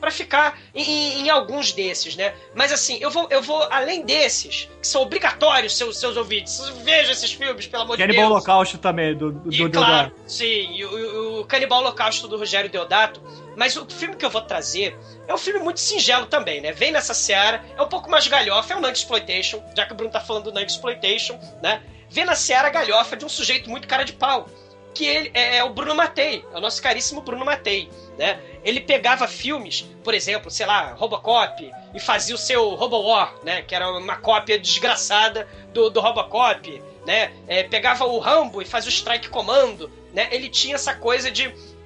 [0.00, 2.34] Pra ficar em, em- alguns desses, né?
[2.54, 6.58] Mas assim, eu vou, eu vou além desses, que são obrigatórios, seus, seus ouvintes.
[6.84, 8.32] Vejam esses filmes, pelo amor de Cannibal Deus.
[8.36, 10.30] Holocausto também, do, do, E do claro, Deodato.
[10.30, 13.20] sim, e o, o, Canibal Holocausto do Rogério Deodato.
[13.56, 14.96] Mas o filme que eu vou trazer
[15.26, 16.70] é um filme muito singelo também, né?
[16.72, 20.12] Vem nessa seara, é um pouco mais galhofa, é um Exploitation, já que o Bruno
[20.12, 21.82] tá falando do Exploitation, né?
[22.08, 24.48] Vem na seara galhofa de um sujeito muito cara de pau.
[24.98, 27.88] Que ele é, é o Bruno Matei, é o nosso caríssimo Bruno Matei,
[28.18, 28.40] né?
[28.64, 33.62] Ele pegava filmes, por exemplo, sei lá, Robocop, e fazia o seu Robowar, né?
[33.62, 37.30] Que era uma cópia desgraçada do, do Robocop, né?
[37.46, 40.26] É, pegava o Rambo e fazia o Strike Commando, né?
[40.32, 41.44] Ele tinha essa coisa de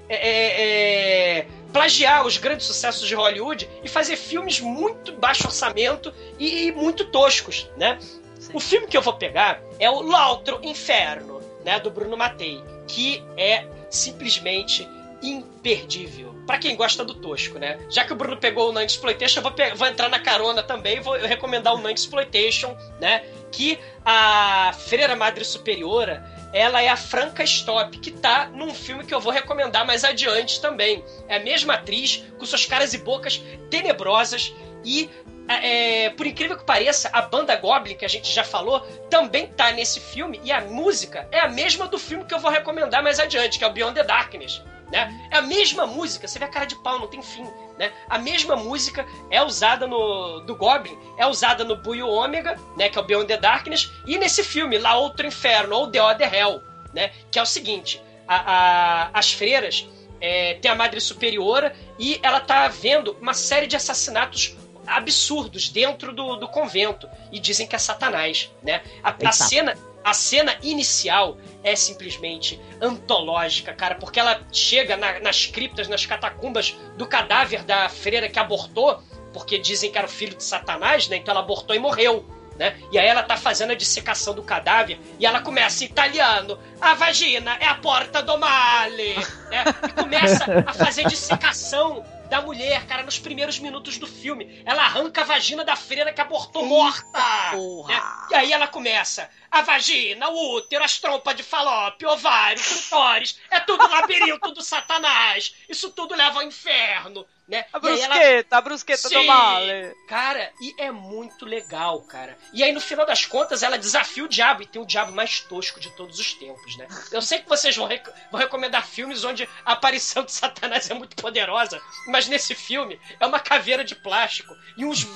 [0.09, 6.15] é, é, é, plagiar os grandes sucessos de Hollywood e fazer filmes muito baixo orçamento
[6.39, 7.99] e, e muito toscos, né?
[8.41, 8.53] Sim.
[8.55, 13.24] O filme que eu vou pegar é o L'Altro Inferno, né, do Bruno Mattei, que
[13.38, 14.86] é simplesmente
[15.22, 16.34] imperdível.
[16.47, 17.78] Pra quem gosta do tosco, né?
[17.88, 21.01] Já que o Bruno pegou o Nang Exploitation, eu vou, vou entrar na carona também
[21.01, 23.24] vou recomendar o Nang Exploitation, né?
[23.51, 26.22] Que a Freira Madre Superiora,
[26.53, 30.61] ela é a Franca Stop, que tá num filme que eu vou recomendar mais adiante
[30.61, 31.03] também.
[31.28, 34.53] É a mesma atriz, com suas caras e bocas tenebrosas
[34.84, 35.09] e
[35.49, 38.80] é, por incrível que pareça, a banda Goblin, que a gente já falou,
[39.11, 42.51] também tá nesse filme e a música é a mesma do filme que eu vou
[42.51, 44.62] recomendar mais adiante, que é o Beyond the Darkness.
[44.90, 45.11] Né?
[45.30, 47.47] É a mesma música, você vê a cara de pau, não tem fim.
[47.78, 47.90] Né?
[48.11, 52.99] A mesma música é usada no do Goblin, é usada no Buio Ômega, né, que
[52.99, 56.62] é o Beyond the Darkness, e nesse filme, lá Outro Inferno, ou The Other Hell,
[56.93, 59.88] né, que é o seguinte, a- a- as freiras
[60.20, 64.57] é, têm a Madre Superiora e ela tá vendo uma série de assassinatos
[64.87, 68.83] absurdos dentro do, do convento e dizem que é Satanás, né?
[69.03, 75.47] A, a cena a cena inicial é simplesmente antológica, cara, porque ela chega na- nas
[75.47, 79.01] criptas, nas catacumbas do cadáver da freira que abortou,
[79.33, 81.16] porque dizem que era o filho de Satanás, né?
[81.18, 82.28] Então ela abortou e morreu.
[82.59, 82.76] Né?
[82.93, 86.59] E aí ela tá fazendo a dissecação do cadáver e ela começa em italiano.
[86.80, 89.14] A vagina é a porta do male.
[89.51, 89.64] Né?
[89.89, 94.62] E começa a fazer dissecação da mulher, cara, nos primeiros minutos do filme.
[94.64, 97.20] Ela arranca a vagina da freira que abortou morta.
[97.53, 97.93] Porra.
[97.93, 98.03] né?
[98.30, 99.28] E aí ela começa.
[99.53, 105.55] A vagina, o útero, as trompas de falópio, ovário, clitóris, é tudo labirinto do satanás.
[105.69, 107.67] Isso tudo leva ao inferno, né?
[107.71, 109.27] A aí ela- brusqueta, a brusqueta do Sim.
[109.27, 109.95] male.
[110.09, 112.39] Cara, e é muito legal, cara.
[112.53, 114.63] E aí, no final das contas, ela desafia o diabo.
[114.63, 116.89] E tem o diabo mais tosco de todos os tempos, né?
[117.11, 120.95] Eu sei que vocês vão, rec- vão recomendar filmes onde a aparição de Satanás é
[120.95, 121.79] muito poderosa.
[122.07, 125.07] Mas nesse filme, é uma caveira de plástico e uns,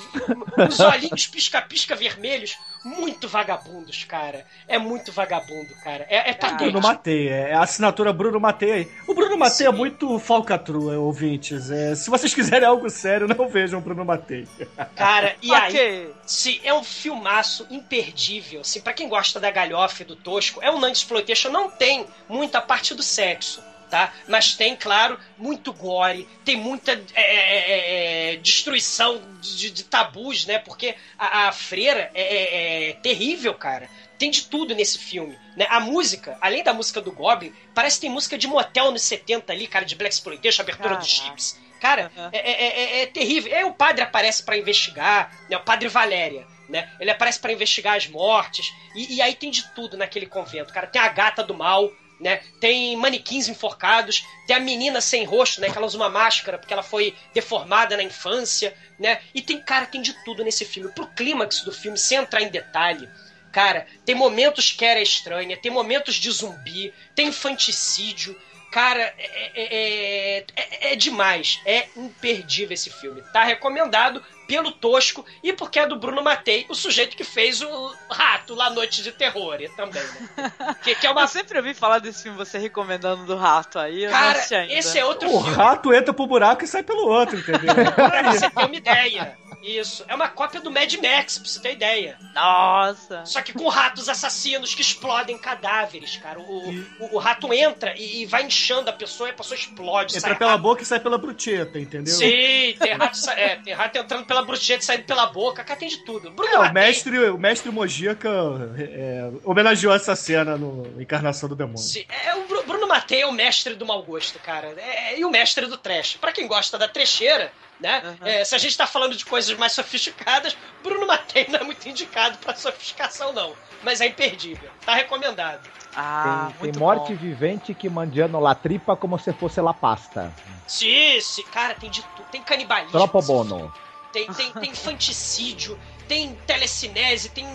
[0.59, 2.55] uns olhinhos pisca-pisca vermelhos
[2.87, 4.45] muito vagabundos, cara.
[4.67, 6.05] É muito vagabundo, cara.
[6.09, 6.81] É, é Bruno patente.
[6.81, 8.91] Matei, é a assinatura Bruno Matei aí.
[9.05, 9.77] O Bruno Matei é Sim.
[9.77, 11.69] muito falcatrua, ouvintes.
[11.69, 14.47] É, se vocês quiserem algo sério, não vejam o Bruno Matei.
[14.95, 16.09] Cara, e aí...
[16.25, 18.61] Sim, é um filmaço imperdível.
[18.61, 21.49] Assim, para quem gosta da galhofa e do tosco, é um non-exploitation.
[21.49, 24.13] Não tem muita parte do sexo, tá?
[24.27, 30.59] Mas tem, claro, muito gore, tem muita é, é, é, destruição de, de tabus, né?
[30.59, 33.89] Porque a, a freira é, é- é terrível, cara.
[34.17, 35.67] Tem de tudo nesse filme, né?
[35.69, 39.53] A música, além da música do Goblin, parece que tem música de motel nos 70
[39.53, 41.29] ali, cara, de Black Exploitation, abertura dos Caraca.
[41.29, 41.59] chips.
[41.79, 42.29] Cara, Aham.
[42.33, 43.55] é, é- é- é terrível.
[43.55, 45.55] Aí o padre aparece pra investigar, né?
[45.55, 46.89] O padre Valéria, né?
[46.99, 48.65] Ele aparece pra investigar as mortes.
[48.95, 50.87] E, e aí tem de tudo naquele convento, cara.
[50.87, 52.41] Tem a gata do mal, né?
[52.59, 55.69] Tem manequins enforcados, tem a menina sem rosto, né?
[55.69, 59.19] Que ela usa uma máscara porque ela foi deformada na infância, né?
[59.33, 60.91] E tem, cara, tem de tudo nesse filme.
[60.91, 63.09] Pro clímax do filme, sem entrar em detalhe,
[63.51, 68.39] cara, tem momentos que era estranha, tem momentos de zumbi, tem infanticídio.
[68.71, 71.61] Cara, é, é- é- é demais.
[71.65, 73.21] É imperdível esse filme.
[73.31, 77.95] Tá recomendado pelo Tosco e porque é do Bruno Matei, o sujeito que fez o
[78.09, 80.51] Rato lá Noite de Terror também, né?
[80.83, 81.21] Que, que é uma.
[81.21, 84.07] Eu sempre ouvi falar desse filme, você recomendando do rato aí.
[84.07, 84.39] Cara,
[84.69, 85.55] esse é outro O filme.
[85.55, 87.73] rato entra pro buraco e sai pelo outro, entendeu?
[87.93, 89.37] Pra você ter uma ideia.
[89.63, 90.05] Isso.
[90.07, 92.17] É uma cópia do Mad Max, pra você ter ideia.
[92.33, 93.25] Nossa.
[93.25, 96.39] Só que com ratos assassinos que explodem cadáveres, cara.
[96.39, 100.15] O, o, o rato entra e, e vai inchando a pessoa e a pessoa explode.
[100.15, 100.61] Entra sai pela rato.
[100.61, 102.13] boca e sai pela bruteta, entendeu?
[102.13, 105.63] Sim, tem rato, é, tem rato entrando pela bruxeta e saindo pela boca.
[105.63, 106.31] Cara, tem de tudo.
[106.31, 108.29] Bruno É, o mestre, o mestre Mojica
[108.77, 111.77] é, homenageou essa cena no Encarnação do Demônio.
[111.79, 114.73] Sim, é, o Bru- Bruno Matei é o mestre do mau gosto, cara.
[114.77, 116.17] É, e o mestre do trash.
[116.19, 118.01] Pra quem gosta da trecheira, né?
[118.21, 118.27] Uhum.
[118.27, 121.87] é, se a gente tá falando de coisas mais sofisticadas, Bruno Matei não é muito
[121.87, 123.53] indicado pra sofisticação, não.
[123.83, 124.69] Mas é imperdível.
[124.85, 125.69] Tá recomendado.
[125.95, 127.19] Ah, tem, tem morte bom.
[127.19, 130.33] vivente que mandiano la tripa como se fosse la pasta.
[130.67, 132.27] Sim, sim, cara, tem de tudo.
[132.31, 132.91] Tem canibalismo.
[132.91, 133.73] Tropa bono.
[134.11, 137.45] Tem, tem, tem infanticídio, tem telecinese, tem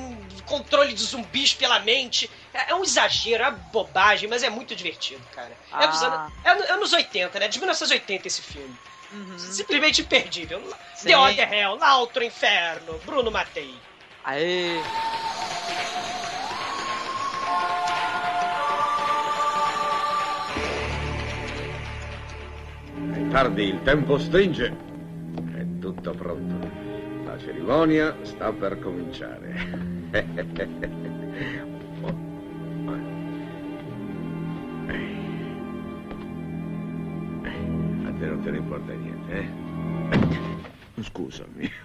[0.47, 2.31] controle de zumbis pela mente.
[2.55, 5.53] É, é um exagero, é uma bobagem, mas é muito divertido, cara.
[5.81, 6.07] É, dos Ah.
[6.07, 7.49] anos, é é anos 80, né?
[7.49, 8.77] De 1980 esse filme.
[9.13, 9.39] Uhum.
[9.39, 10.63] Simplesmente imperdível.
[10.95, 11.09] Sim.
[11.09, 13.75] The Other Hell, Lá Outro Inferno, Bruno Matei.
[14.25, 14.81] Aê.
[23.13, 24.77] È tardi, il tempo stringe.
[25.55, 26.71] È tutto pronto.
[27.25, 30.11] La cerimonia sta per cominciare.
[38.05, 39.02] A te non te ne importa niente,
[39.33, 41.03] eh?
[41.03, 41.71] Scusami.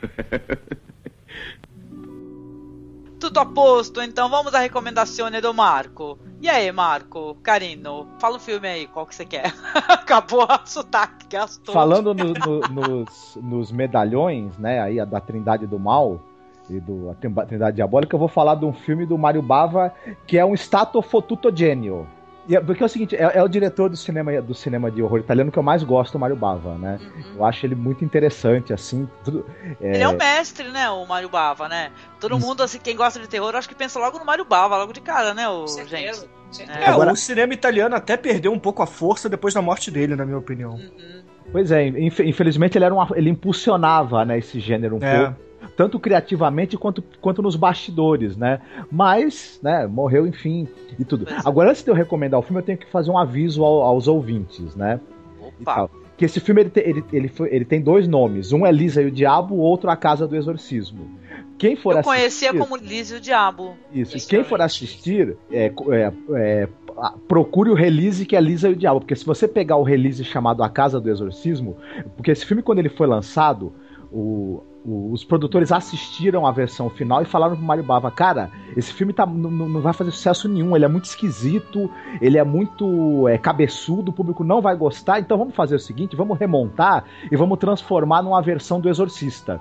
[3.19, 6.19] Tudo a posto, então vamos à recomendação do Marco.
[6.39, 9.51] E aí, Marco, Carino, fala o filme aí, qual que você quer?
[9.89, 11.73] Acabou a sotaque, gastou.
[11.73, 16.21] Falando no- no- nos, nos medalhões, né, aí a da Trindade do Mal
[16.69, 19.91] e do a Trindade Diabólica, eu vou falar de um filme do Mário Bava
[20.27, 22.07] que é um Stato Fotutogênio.
[22.49, 25.19] É- Porque é o seguinte, é, é o diretor do cinema, do cinema de horror
[25.19, 26.99] italiano que eu mais gosto, o Mário Bava, né?
[27.35, 29.07] Eu acho ele muito interessante, assim.
[29.23, 29.45] tudo-
[29.81, 31.91] Ele é um mestre, né, o Mário Bava, né?
[32.19, 34.93] Todo mundo, assim, quem gosta de terror, acho que pensa logo no Mário Bava, logo
[34.93, 36.27] de cara, né, o gente?
[36.69, 36.83] É.
[36.83, 40.15] É, Agora- o cinema italiano até perdeu um pouco a força depois da morte dele,
[40.15, 40.75] na minha opinião.
[40.75, 41.23] Uhum.
[41.51, 45.25] Pois é, inf- infelizmente ele era uma, ele impulsionava, né, esse gênero um É.
[45.25, 45.41] pouco,
[45.75, 48.59] tanto criativamente quanto, quanto nos bastidores, né?
[48.91, 51.27] Mas, né, morreu, enfim, e tudo.
[51.29, 51.37] É.
[51.45, 54.07] Agora, antes de eu recomendar o filme, eu tenho que fazer um aviso ao- aos
[54.07, 54.99] ouvintes, né?
[55.61, 55.89] Opa.
[56.17, 59.11] Que esse filme ele, ele, ele, ele tem dois nomes, um é Lisa e o
[59.11, 61.07] Diabo, o outro A Casa do Exorcismo.
[61.59, 63.75] Quem for Eu assistir, conhecia como Liz e o Diabo.
[63.93, 66.69] isso, quem for assistir, é, é, é,
[67.27, 70.23] procure o release que é Lisa e o Diabo, porque se você pegar o release
[70.23, 71.77] chamado A Casa do Exorcismo,
[72.15, 73.73] porque esse filme quando ele foi lançado,
[74.11, 79.11] o, os produtores assistiram a versão final e falaram pro Mario Bava, cara, esse filme
[79.11, 84.11] tá, não vai fazer sucesso nenhum, ele é muito esquisito, ele é muito é, cabeçudo,
[84.11, 88.21] o público não vai gostar, então vamos fazer o seguinte, vamos remontar e vamos transformar
[88.21, 89.59] numa versão do Exorcista.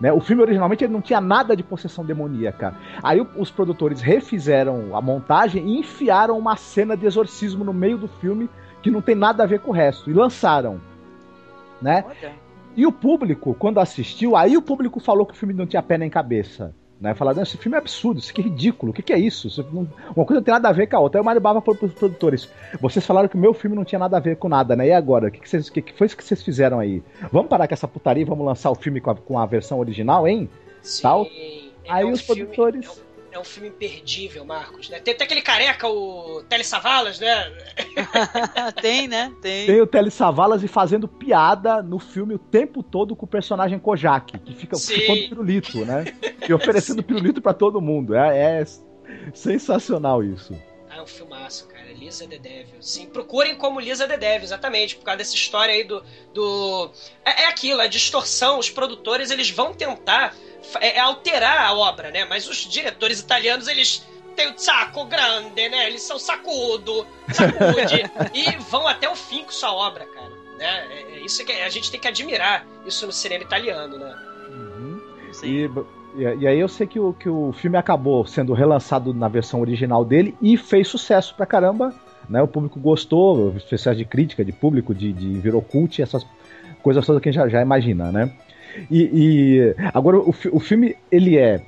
[0.00, 0.12] Né?
[0.12, 2.74] O filme originalmente ele não tinha nada de possessão demoníaca.
[3.02, 8.08] Aí os produtores refizeram a montagem e enfiaram uma cena de exorcismo no meio do
[8.08, 8.50] filme
[8.82, 10.80] que não tem nada a ver com o resto e lançaram,
[11.80, 12.04] né?
[12.76, 15.96] E o público, quando assistiu, aí o público falou que o filme não tinha pé
[15.96, 16.74] nem cabeça.
[17.00, 17.14] Né?
[17.14, 19.48] Falaram, esse filme é absurdo, isso aqui é ridículo, o que, que é isso?
[19.48, 21.18] isso não, uma coisa não tem nada a ver com a outra.
[21.18, 22.48] Aí o Mário Bava falou pros produtores:
[22.80, 24.86] vocês falaram que o meu filme não tinha nada a ver com nada, né?
[24.88, 25.28] E agora?
[25.28, 27.02] O que, que, vocês, que, que foi isso que vocês fizeram aí?
[27.30, 29.78] Vamos parar com essa putaria e vamos lançar o filme com a, com a versão
[29.78, 30.48] original, hein?
[30.80, 31.26] Sim, Tal.
[31.26, 32.86] é Aí um os filme- produtores.
[32.86, 33.05] é um-
[33.36, 34.88] É um filme imperdível, Marcos.
[34.88, 34.98] Né?
[34.98, 37.52] Tem até aquele careca, o Tele Savalas, né?
[38.80, 39.30] tem, né?
[39.42, 39.66] Tem.
[39.66, 43.78] Tem o Tele Savalas e fazendo piada no filme o tempo todo com o personagem
[43.78, 44.94] Kojak, que fica Sim.
[44.94, 46.04] chupando pirulito, né?
[46.48, 48.14] E oferecendo pirulito pra todo mundo.
[48.14, 48.64] É, é
[49.34, 50.54] sensacional isso.
[50.96, 51.92] Ah, é um filmaço, cara.
[51.92, 52.80] Lisa the Devil.
[52.80, 56.02] Sim, procurem como Lisa the Devil, exatamente, por causa dessa história aí do.
[56.32, 56.90] do...
[57.24, 58.58] É, é aquilo, a distorção.
[58.58, 60.34] Os produtores eles vão tentar
[60.80, 62.24] é, é alterar a obra, né?
[62.24, 65.86] Mas os diretores italianos, eles têm o saco grande, né?
[65.86, 70.34] Eles são sacudo, sacude, e vão até o fim com sua obra, cara.
[70.56, 70.86] Né?
[70.90, 74.16] É, é isso que a gente tem que admirar isso no cinema italiano, né?
[75.32, 75.46] Sim.
[75.46, 75.68] E,
[76.16, 79.60] e, e aí eu sei que o, que o filme acabou sendo relançado na versão
[79.60, 81.94] original dele e fez sucesso pra caramba.
[82.28, 82.42] Né?
[82.42, 86.26] O público gostou, festivais de crítica, de público, de, de virou cult, essas
[86.82, 88.32] coisas todas que a gente já, já imagina, né?
[88.90, 91.62] E, e agora o, o filme ele é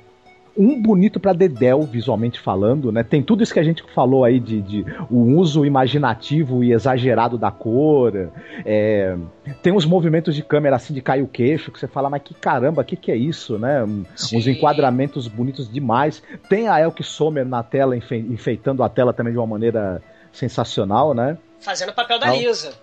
[0.59, 3.01] um bonito pra dedéu visualmente falando, né?
[3.01, 7.37] Tem tudo isso que a gente falou aí de, de o uso imaginativo e exagerado
[7.37, 8.29] da cor,
[8.65, 9.15] é,
[9.63, 12.33] tem uns movimentos de câmera assim de cair o queixo, que você fala, mas que
[12.33, 13.83] caramba, que que é isso, né?
[13.83, 14.37] Um- Sim.
[14.37, 16.21] Uns enquadramentos bonitos demais.
[16.49, 20.01] Tem a Elke Sommer na tela, enfe- enfeitando a tela também de uma maneira
[20.31, 21.37] sensacional, né?
[21.61, 22.35] Fazendo o papel da Não.
[22.35, 22.73] Lisa.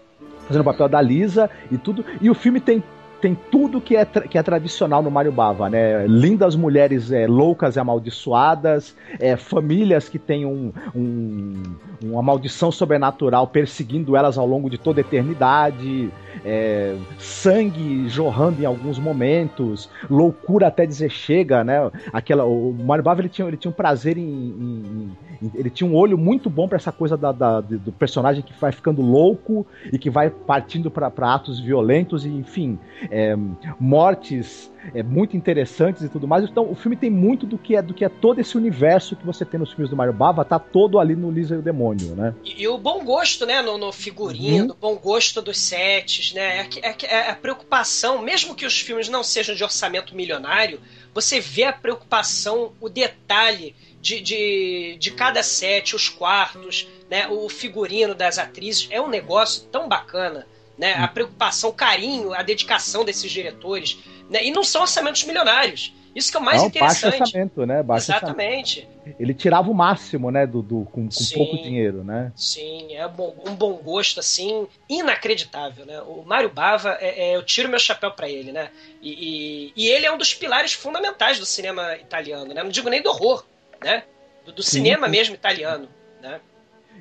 [0.48, 2.04] Fazendo o papel da Lisa e tudo.
[2.20, 2.82] E o filme tem
[3.20, 6.06] tem tudo que é, que é tradicional no Mario Bava, né?
[6.06, 11.62] Lindas mulheres é, loucas e amaldiçoadas, é, famílias que têm um, um-
[12.02, 16.10] uma maldição sobrenatural perseguindo elas ao longo de toda a eternidade,
[16.44, 21.90] é, sangue jorrando em alguns momentos, loucura até dizer chega, né?
[22.12, 25.10] Aquela, o Mario Bava ele tinha, ele tinha um prazer em, em-
[25.42, 28.52] em- ele tinha um olho muito bom pra essa coisa da- da- do personagem que
[28.60, 32.78] vai ficando louco e que vai partindo pra atos violentos e enfim
[33.10, 33.36] é,
[33.78, 36.44] mortes é, muito interessantes e tudo mais.
[36.44, 39.24] Então o filme tem muito do que é do que é todo esse universo que
[39.24, 42.14] você tem nos filmes do Mario Bava, tá todo ali no Lisa e o Demônio,
[42.14, 42.34] né?
[42.44, 44.70] E, e o bom gosto, né, no, no figurino, Uhum.
[44.70, 49.08] o bom gosto dos sets, né, é, é, é a preocupação, mesmo que os filmes
[49.08, 50.80] não sejam de orçamento milionário,
[51.12, 57.48] você vê a preocupação, o detalhe de, de, de cada set, os quartos, né, o
[57.48, 60.46] figurino das atrizes, é um negócio tão bacana,
[60.78, 63.98] né, a preocupação, o carinho, a dedicação desses diretores,
[64.30, 65.92] né, e não são orçamentos milionários.
[66.14, 67.20] Isso que é o mais Não, baixo interessante.
[67.22, 67.82] orçamento, né?
[67.82, 68.24] Baixo orçamento.
[68.40, 68.88] Exatamente.
[69.20, 71.34] Ele tirava o máximo, né, do, do- com, com Sim.
[71.36, 72.32] pouco dinheiro, né?
[72.34, 76.00] Sim, é bom- um bom gosto, assim, inacreditável, né?
[76.00, 78.70] O Mário Bava, é, é, eu tiro meu chapéu pra ele, né?
[79.02, 82.62] E, e- e ele é um dos pilares fundamentais do cinema italiano, né?
[82.62, 83.44] Não digo nem do horror,
[83.84, 84.04] né?
[84.46, 85.12] Do, do Sim, cinema sim.
[85.12, 85.86] mesmo italiano,
[86.22, 86.40] né?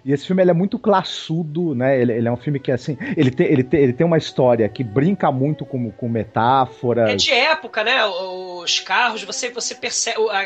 [0.04, 2.00] E esse filme ele é muito classudo, né?
[2.00, 4.68] Ele, ele é um filme que assim, ele tem, ele tem, ele tem uma história
[4.70, 7.10] que brinca muito com, com metáforas.
[7.10, 8.06] É de época, né?
[8.06, 10.39] Os carros, você, você percebe o, a-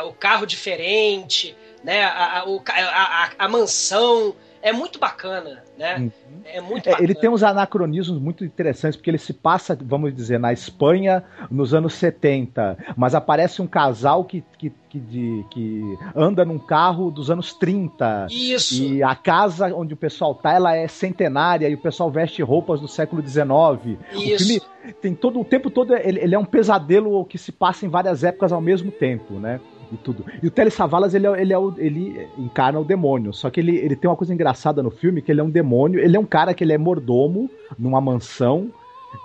[0.00, 2.04] a- o carro diferente, né?
[2.04, 4.34] A, a- a mansão.
[4.60, 5.96] É muito bacana, né?
[5.98, 6.10] Uhum.
[6.44, 7.04] É muito É, bacana.
[7.04, 11.72] ele tem uns anacronismos muito interessantes, porque ele se passa, vamos dizer, na Espanha nos
[11.74, 17.30] anos 70, mas aparece um casal que, que, que, de- que anda num carro dos
[17.30, 18.26] anos 30.
[18.30, 18.82] Isso.
[18.82, 22.80] E a casa onde o pessoal tá, ela é centenária e o pessoal veste roupas
[22.80, 23.48] do século XIX.
[23.48, 24.44] O Isso.
[24.46, 24.62] filme
[25.00, 28.24] tem todo o tempo todo, ele, ele é um pesadelo que se passa em várias
[28.24, 29.60] épocas ao mesmo tempo, né?
[29.90, 30.24] E tudo.
[30.42, 33.32] E o Telly Savalas, ele, é, ele, é ele encarna o demônio.
[33.32, 36.00] Só que ele, ele tem uma coisa engraçada no filme, que ele é um demônio.
[36.00, 38.70] Ele é um cara que ele é mordomo numa mansão,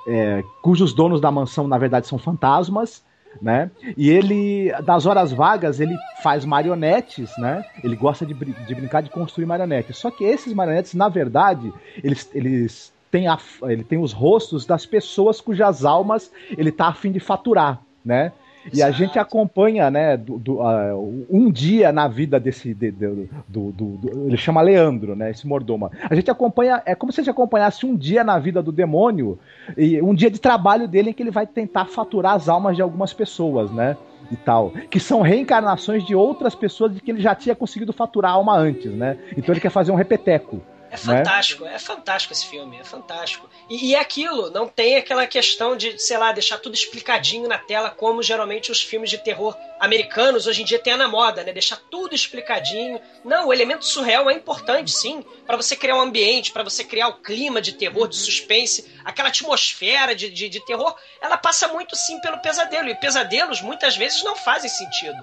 [0.07, 3.03] é, cujos donos da mansão, na verdade, são fantasmas,
[3.41, 3.69] né?
[3.97, 7.65] E ele, das horas vagas, ele faz marionetes, né?
[7.83, 9.97] Ele gosta de, de brincar de construir marionetes.
[9.97, 14.85] Só que esses marionetes, na verdade, eles, eles têm, a, ele tem os rostos das
[14.85, 18.31] pessoas cujas almas ele tá a fim de faturar, né?
[18.71, 22.73] E a gente acompanha, né, do, do, uh, um dia na vida desse.
[22.73, 25.31] De, de, do, do, ele chama Leandro, né?
[25.31, 25.91] Esse mordoma.
[26.09, 26.81] A gente acompanha.
[26.85, 29.39] É como se a gente acompanhasse um dia na vida do demônio
[29.77, 32.81] e um dia de trabalho dele em que ele vai tentar faturar as almas de
[32.81, 33.97] algumas pessoas, né?
[34.31, 34.71] E tal.
[34.89, 38.55] Que são reencarnações de outras pessoas de que ele já tinha conseguido faturar a alma
[38.55, 39.17] antes, né?
[39.35, 40.61] Então ele quer fazer um repeteco.
[40.93, 41.73] É fantástico, né?
[41.73, 43.49] é fantástico esse filme, é fantástico.
[43.69, 47.57] E, e é aquilo, não tem aquela questão de, sei lá, deixar tudo explicadinho na
[47.57, 51.51] tela, como geralmente os filmes de terror americanos hoje em dia têm na moda, né?
[51.51, 53.01] Deixar tudo explicadinho.
[53.23, 57.07] Não, o elemento surreal é importante, sim, para você criar um ambiente, para você criar
[57.09, 61.95] o clima de terror, de suspense, aquela atmosfera de, de, de, terror, ela passa muito,
[61.95, 62.89] sim, pelo pesadelo.
[62.89, 65.17] E pesadelos, muitas vezes, não fazem sentido,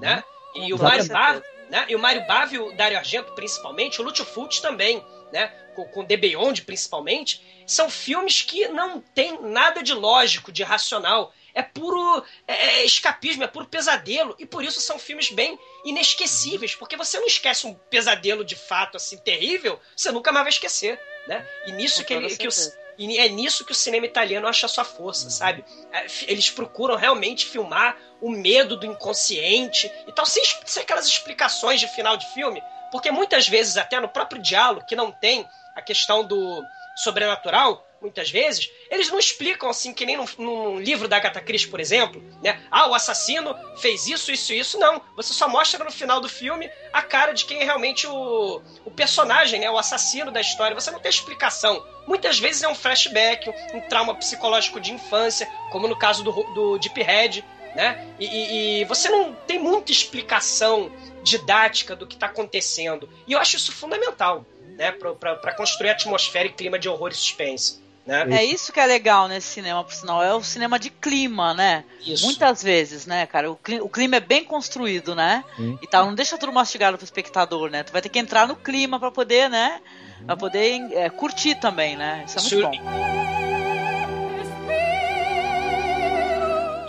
[0.00, 0.22] né?
[0.54, 1.84] E o Mario Bar, né?
[1.88, 5.48] E o Mario Bava o Dario Argento, principalmente, o Lúcio Fulci também né?
[5.74, 11.32] Com, com The Beyond, principalmente, são filmes que não tem nada de lógico, de racional.
[11.54, 14.34] É puro é, é, escapismo, é puro pesadelo.
[14.38, 16.74] E por isso são filmes bem inesquecíveis.
[16.74, 21.00] Porque você não esquece um pesadelo de fato assim terrível, você nunca mais vai esquecer.
[21.26, 21.46] Né?
[21.66, 22.52] E nisso que, ele, que o,
[22.98, 25.64] e é nisso que o cinema italiano acha sua força, sabe?
[25.92, 31.80] É, eles procuram realmente filmar o medo do inconsciente e tal, sem, sem aquelas explicações
[31.80, 32.62] de final de filme.
[32.90, 36.64] Porque muitas vezes, até no próprio diálogo, que não tem a questão do
[36.96, 41.80] sobrenatural, muitas vezes, eles não explicam assim, que nem num, livro da Agatha Christie, por
[41.80, 42.60] exemplo, né?
[42.70, 44.78] Ah, o assassino fez isso, isso e isso.
[44.78, 45.02] Não.
[45.16, 48.90] Você só mostra no final do filme a cara de quem é realmente o, o
[48.90, 49.70] personagem, né?
[49.70, 50.74] O assassino da história.
[50.74, 51.84] Você não tem explicação.
[52.06, 56.32] Muitas vezes é um flashback, um, um trauma psicológico de infância, como no caso do,
[56.54, 57.42] do Deep Red,
[57.74, 58.06] né?
[58.18, 60.90] E, e, e você não tem muita explicação
[61.26, 63.08] didática do que está acontecendo.
[63.26, 64.46] E eu acho isso fundamental,
[64.78, 64.92] né?
[64.92, 67.84] para construir atmosfera e clima de horror e suspense.
[68.06, 68.24] Né?
[68.30, 70.22] É isso que é legal nesse cinema, por sinal.
[70.22, 71.84] É o cinema de clima, né?
[72.06, 72.24] Isso.
[72.24, 73.50] Muitas vezes, né, cara?
[73.50, 75.44] O clima, o clima é bem construído, né?
[75.58, 75.76] Hum.
[75.82, 77.82] E tal, não deixa tudo mastigado pro espectador, né?
[77.82, 79.80] Tu vai ter que entrar no clima para poder, né?
[80.24, 82.24] Pra poder é, curtir também, né?
[82.24, 83.45] Isso é muito Sur bom.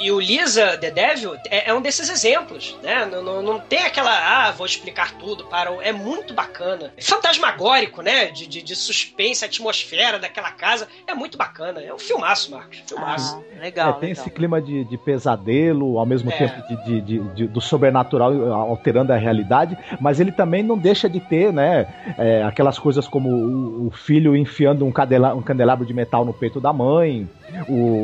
[0.08, 3.06] E o Lisa The Devil é, é um desses exemplos, né?
[3.12, 5.70] Não, não, não, tem aquela, ah, vou explicar tudo para.
[5.84, 6.94] É muito bacana.
[6.96, 8.28] É fantasmagórico, né?
[8.28, 10.88] De, de, de, suspense, a atmosfera daquela casa.
[11.06, 11.82] É muito bacana.
[11.82, 12.82] É um filmaço, Marcos.
[12.88, 13.44] Filmaço.
[13.58, 13.90] Ah, legal.
[13.90, 14.24] É, tem legal.
[14.24, 16.38] esse clima de, de pesadelo, ao mesmo é.
[16.38, 21.20] tempo de, de, de, do sobrenatural alterando a realidade, mas ele também não deixa de
[21.20, 22.16] ter, né?
[22.18, 26.32] É, aquelas coisas como o, o filho enfiando um, cadela, um candelabro de metal no
[26.32, 27.28] peito da mãe
[27.68, 28.02] o,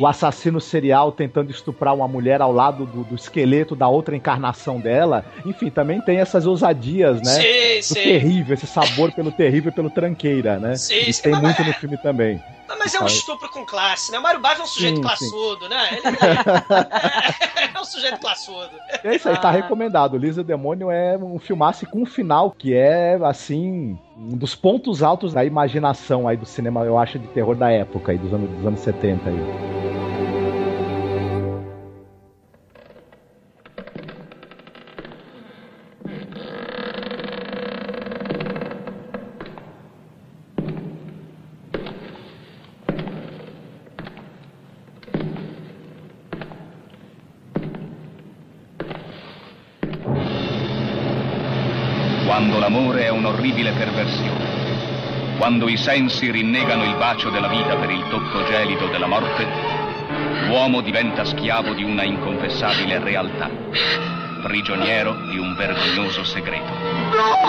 [0.00, 4.80] o assassino serial tentando estuprar uma mulher ao lado do, do, esqueleto da outra encarnação
[4.80, 5.24] dela.
[5.44, 7.32] Enfim, também tem essas ousadias, né?
[7.32, 7.94] Sim, sim.
[7.94, 10.76] terrível, esse sabor pelo terrível e pelo tranqueira, né?
[10.76, 12.40] Sim, e tem muito no filme também.
[12.78, 14.18] Mas é um estupro com classe, né?
[14.18, 15.70] O Mário Bava é um sujeito sim, classudo, sim.
[15.70, 15.88] né?
[15.92, 16.06] Ele
[17.62, 18.70] é, é, um sujeito classudo.
[19.04, 19.52] É isso aí, tá ah.
[19.52, 20.16] recomendado.
[20.16, 25.32] Lisa Demônio é um filmaço com um final que é, assim, um dos pontos altos
[25.32, 28.66] da imaginação aí do cinema, eu acho, de terror da época aí, dos anos, dos
[28.66, 30.41] anos 70 aí.
[53.42, 55.36] Un'orribile perversione.
[55.36, 59.44] Quando i sensi rinnegano il bacio della vita per il tocco gelido della morte,
[60.46, 63.50] l'uomo diventa schiavo di una inconfessabile realtà,
[64.42, 66.72] prigioniero di un vergognoso segreto.
[67.10, 67.40] No!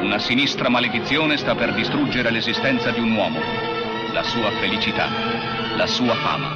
[0.00, 3.71] Una sinistra maledizione sta per distruggere l'esistenza di un uomo,
[4.12, 5.08] la sua felicità,
[5.76, 6.54] la sua fama.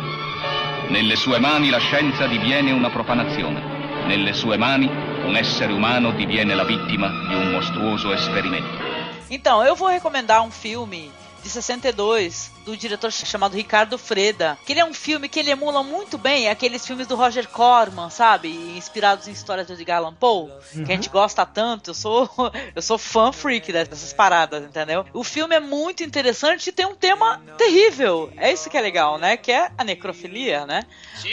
[0.89, 4.87] Nelle sue mani la scienza diviene una profanazione, nelle sue mani
[5.25, 8.85] un essere umano diviene la vittima di un mostruoso esperimento.
[9.29, 11.11] Então, eu vou recomendar um filme
[11.43, 15.85] de 62 do diretor chamado Ricardo Freda, que ele é um filme que ele emula
[15.85, 18.49] muito bem aqueles filmes do Roger Corman, sabe?
[18.77, 20.85] Inspirados em histórias de Edgar Allan Poe, uhum.
[20.85, 21.91] que a gente gosta tanto.
[21.91, 22.29] Eu sou
[22.75, 25.07] eu sou fã freak dessas paradas, entendeu?
[25.13, 28.33] O filme é muito interessante e tem um tema terrível.
[28.37, 29.37] É isso que é legal, né?
[29.37, 30.83] Que é a necrofilia, né?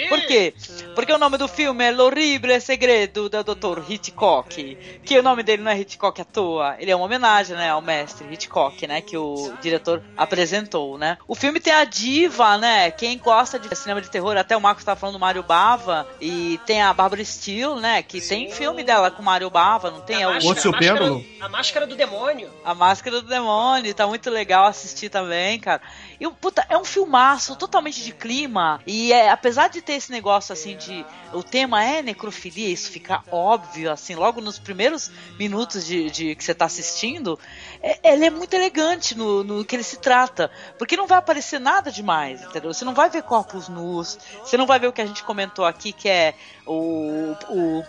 [0.07, 0.53] Por quê?
[0.93, 3.79] Porque o nome do filme é L'Horrible Segredo do Dr.
[3.89, 7.69] Hitchcock, que o nome dele não é Hitchcock à toa, ele é uma homenagem, né,
[7.69, 11.17] ao mestre Hitchcock, né, que o diretor apresentou, né?
[11.27, 12.91] O filme tem a diva, né?
[12.91, 16.59] Quem gosta de cinema de terror, até o Marcos tá falando do Mario Bava, e
[16.65, 18.03] tem a Barbara Steele, né?
[18.03, 18.27] Que Sim.
[18.29, 20.17] tem filme dela com Mario Bava, não tem?
[20.17, 21.25] A, é máscara, o Pêndulo?
[21.39, 22.49] A Máscara do Demônio.
[22.63, 25.81] A Máscara do Demônio, tá muito legal assistir também, cara.
[26.19, 28.81] E, puta, é um filmaço totalmente de clima.
[28.85, 31.05] E é, apesar de ter esse negócio assim de.
[31.33, 36.43] O tema é necrofilia, isso fica óbvio, assim, logo nos primeiros minutos de, de que
[36.43, 37.39] você tá assistindo.
[37.83, 40.49] É, ele é muito elegante no, no que ele se trata.
[40.79, 42.73] Porque não vai aparecer nada demais, entendeu?
[42.73, 45.65] Você não vai ver corpos nus, você não vai ver o que a gente comentou
[45.65, 46.33] aqui, que é
[46.65, 47.83] o, o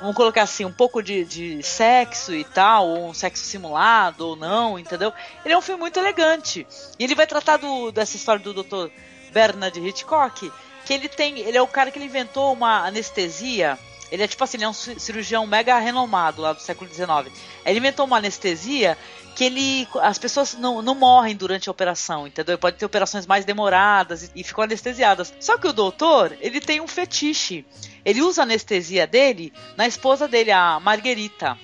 [0.00, 4.36] vamos colocar assim, um pouco de, de sexo e tal, ou um sexo simulado ou
[4.36, 5.12] não, entendeu?
[5.44, 6.66] Ele é um filme muito elegante.
[6.98, 8.90] E ele vai tratar do, dessa história do Dr.
[9.32, 10.50] Bernard Hitchcock,
[10.84, 13.78] que ele tem, ele é o cara que inventou uma anestesia.
[14.10, 17.30] Ele é tipo assim, ele é um cirurgião mega renomado lá do século XIX.
[17.64, 18.96] Ele inventou uma anestesia
[19.38, 22.58] que ele as pessoas não, não morrem durante a operação, entendeu?
[22.58, 25.32] Pode ter operações mais demoradas e, e ficam anestesiadas.
[25.38, 27.64] Só que o doutor, ele tem um fetiche.
[28.04, 31.56] Ele usa a anestesia dele na esposa dele, a Marguerita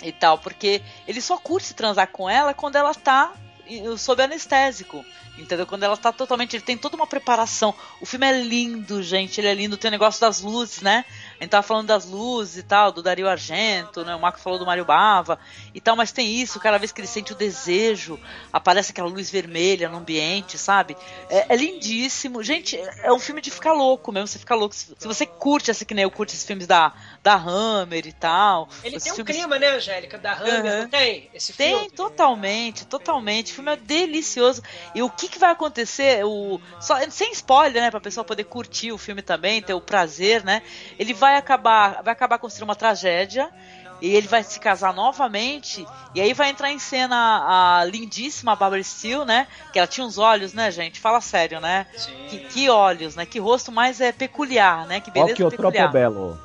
[0.00, 3.32] e tal, porque ele só curte transar com ela quando ela tá
[3.96, 5.04] sob anestésico.
[5.36, 5.66] Entendeu?
[5.66, 6.56] Quando ela tá totalmente.
[6.56, 7.72] Ele tem toda uma preparação.
[8.00, 9.40] O filme é lindo, gente.
[9.40, 9.76] Ele é lindo.
[9.76, 11.04] Tem o negócio das luzes, né?
[11.40, 14.14] A gente tava falando das luzes e tal, do Dario Argento, né?
[14.14, 15.38] O Marco falou do Mário Bava
[15.72, 18.18] e tal, mas tem isso, cada vez que ele sente o desejo,
[18.52, 20.96] aparece aquela luz vermelha no ambiente, sabe?
[21.30, 22.42] É, é lindíssimo.
[22.42, 24.74] Gente, é um filme de ficar louco mesmo, você fica louco.
[24.74, 28.68] Se, você curte, assim que nem eu curte esses filmes da, da Hammer e tal.
[28.82, 29.36] Ele tem um filmes...
[29.36, 30.18] clima, né, Angélica?
[30.18, 30.82] Da Hammer, uhum.
[30.82, 31.30] não tem?
[31.32, 31.80] Esse filme?
[31.80, 33.52] Tem, totalmente, totalmente.
[33.52, 34.62] O filme é delicioso.
[34.94, 36.24] E o que, que vai acontecer?
[36.24, 36.60] O...
[36.80, 37.90] Só, sem spoiler, né?
[37.90, 40.62] Pra pessoa poder curtir o filme também, ter o prazer, né?
[40.98, 43.50] Ele vai vai acabar, vai acabar construindo uma tragédia
[44.00, 48.82] e ele vai se casar novamente e aí vai entrar em cena a lindíssima Barbara
[48.82, 49.46] Steele, né?
[49.72, 50.98] Que ela tinha uns olhos, né, gente?
[51.00, 51.86] Fala sério, né?
[52.30, 53.26] Que, que, olhos, né?
[53.26, 55.00] Que rosto mais é peculiar, né?
[55.00, 55.92] Que beleza Ó, que peculiar.
[55.92, 56.40] belo.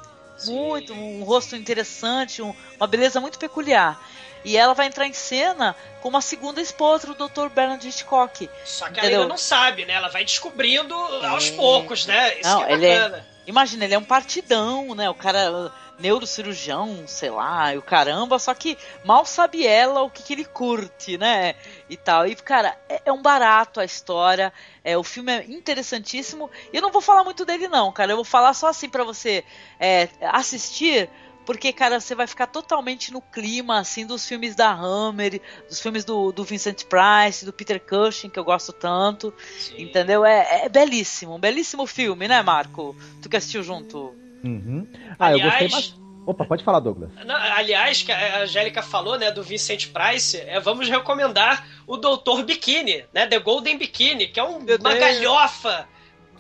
[0.45, 3.97] Muito, um rosto interessante, um, uma beleza muito peculiar.
[4.43, 7.47] E ela vai entrar em cena como a segunda esposa do Dr.
[7.47, 8.49] Bernard Hitchcock.
[8.65, 9.09] Só que entendeu?
[9.09, 9.93] ela ainda não sabe, né?
[9.93, 12.39] Ela vai descobrindo aos poucos, né?
[12.39, 15.09] Isso não, é ele é, Imagina, ele é um partidão, né?
[15.09, 20.23] O cara neurocirurgião, sei lá, e o caramba, só que mal sabe ela o que,
[20.23, 21.55] que ele curte, né?
[21.89, 22.25] E tal.
[22.25, 24.51] E, cara, é, é, um barato a história.
[24.83, 26.49] É, o filme é interessantíssimo.
[26.71, 28.11] E eu não vou falar muito dele, não, cara.
[28.11, 29.43] Eu vou falar só assim para você
[29.79, 31.09] é, assistir
[31.45, 36.05] porque, cara, você vai ficar totalmente no clima, assim, dos filmes da Hammer, dos filmes
[36.05, 39.83] do, do Vincent Price, do Peter Cushing, que eu gosto tanto, Sim.
[39.83, 40.25] entendeu?
[40.25, 42.95] É, é, belíssimo, um belíssimo filme, né, Marco?
[43.21, 44.15] Tu que assistiu junto?
[44.43, 44.87] Uhum.
[45.17, 46.03] Ah, Aliás, eu gostei bastante.
[46.25, 47.11] Opa, pode falar, Douglas.
[47.25, 52.43] Não, aliás, que a Angélica falou, né, do Vincent Price, é, vamos recomendar o Doutor
[52.43, 55.87] Bikini, né, The Golden Bikini, que é um, uma galhofa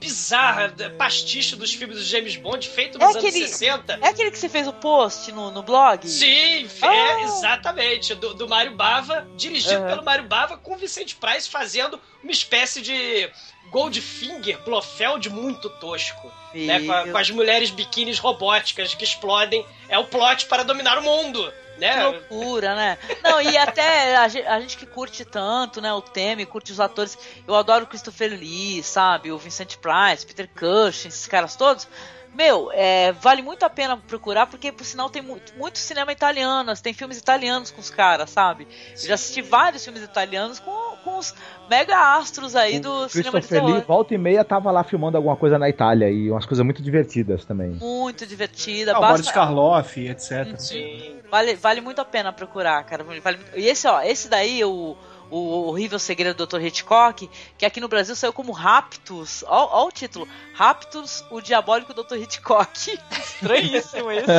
[0.03, 3.99] bizarra, pastiche dos filmes do James Bond, feito nos é anos aquele, 60.
[4.01, 6.05] É aquele que você fez o post no, no blog?
[6.07, 6.93] Sim, é, ah.
[6.93, 8.13] é, exatamente.
[8.13, 9.87] Do, do Mário Bava, dirigido uhum.
[9.87, 13.29] pelo Mário Bava, com o Vicente Price fazendo uma espécie de
[13.71, 16.31] Goldfinger, Blofeld muito tosco.
[16.53, 19.65] Né, com, a, com, as mulheres biquínis robóticas que explodem.
[19.89, 21.51] É o plot para dominar o mundo.
[21.83, 21.95] Né?
[21.95, 22.97] Que loucura, né?
[23.23, 25.93] Não, e até a gente, a gente, que curte tanto, né?
[25.93, 27.17] O tema, curte os atores.
[27.47, 29.31] Eu adoro o Christopher Lee, sabe?
[29.31, 31.87] O Vincent Price, Peter Cushing, esses caras todos.
[32.33, 36.73] Meu, é, vale muito a pena procurar, porque por sinal tem muito, muito cinema italiano,
[36.81, 38.67] tem filmes italianos com os caras, sabe?
[38.91, 41.33] Eu já assisti vários filmes italianos com, com os
[41.69, 43.69] mega astros aí o do cinema de terror.
[43.69, 46.81] Lee, volta e meia, tava lá filmando alguma coisa na Itália e umas coisas muito
[46.81, 47.71] divertidas também.
[47.71, 48.91] Muito divertida.
[48.91, 49.13] Ah, basta...
[49.13, 50.57] Boris Karloff, etc.
[50.57, 51.17] Sim.
[51.29, 53.03] Vale, vale muito a pena procurar, cara.
[53.03, 54.97] Vale, e esse, ó, esse daí, o
[55.33, 56.61] o horrível segredo do Dr.
[56.61, 59.43] Hitchcock, que aqui no Brasil saiu como Raptus.
[59.47, 62.17] Olha o título: Raptus, o diabólico Dr.
[62.17, 62.99] Hitchcock.
[63.11, 64.29] Estranhíssimo isso.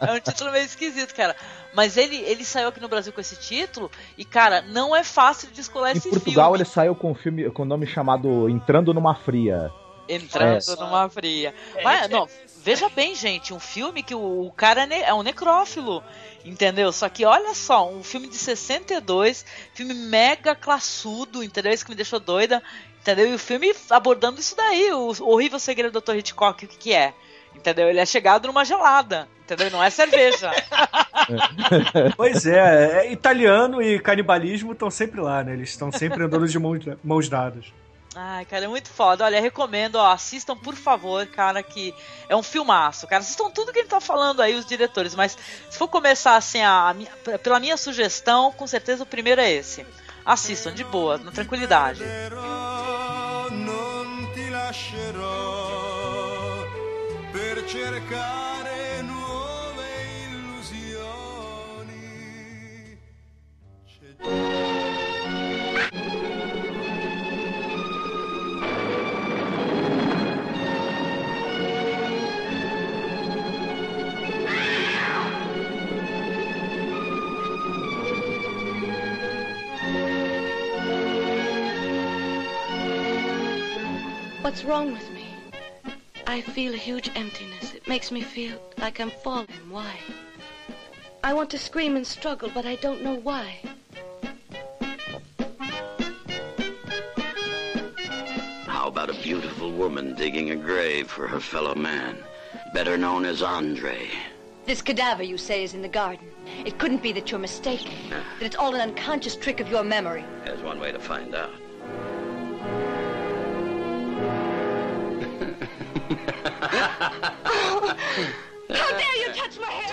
[0.00, 1.36] é um título meio esquisito, cara.
[1.74, 5.48] Mas ele, ele saiu aqui no Brasil com esse título e, cara, não é fácil
[5.48, 6.16] de descolar esse filme.
[6.16, 9.72] Em Portugal ele saiu com um filme com o nome chamado Entrando numa Fria.
[10.08, 10.76] Entrando é.
[10.76, 11.54] numa fria.
[11.82, 12.28] Mas, não,
[12.62, 16.02] veja bem, gente, um filme que o, o cara é, é um necrófilo.
[16.44, 16.92] Entendeu?
[16.92, 21.72] Só que olha só, um filme de 62, filme mega classudo, entendeu?
[21.72, 22.62] Isso que me deixou doida,
[23.00, 23.28] entendeu?
[23.28, 26.16] E o filme abordando isso daí, o horrível segredo do Dr.
[26.16, 27.14] Hitchcock, o que, que é?
[27.54, 27.88] Entendeu?
[27.88, 29.70] Ele é chegado numa gelada, entendeu?
[29.70, 30.50] Não é cerveja.
[32.16, 35.54] pois é, é, italiano e canibalismo estão sempre lá, né?
[35.54, 37.72] Eles estão sempre andando de mãos, mãos dadas.
[38.16, 39.24] Ai, cara, é muito foda.
[39.24, 41.94] Olha, recomendo, ó, assistam, por favor, cara, que
[42.28, 43.22] é um filmaço, cara.
[43.22, 45.36] Assistam tudo que gente tá falando aí, os diretores, mas
[45.68, 49.84] se for começar assim, a, a pela minha sugestão, com certeza o primeiro é esse.
[50.24, 52.02] Assistam, de boa, na tranquilidade.
[84.44, 85.24] What's wrong with me?
[86.26, 87.72] I feel a huge emptiness.
[87.72, 89.48] It makes me feel like I'm falling.
[89.70, 89.96] Why?
[91.24, 93.58] I want to scream and struggle, but I don't know why.
[98.66, 102.18] How about a beautiful woman digging a grave for her fellow man,
[102.74, 104.10] better known as Andre?
[104.66, 106.28] This cadaver, you say, is in the garden.
[106.66, 107.94] It couldn't be that you're mistaken.
[108.10, 110.22] That it's all an unconscious trick of your memory.
[110.44, 111.50] There's one way to find out.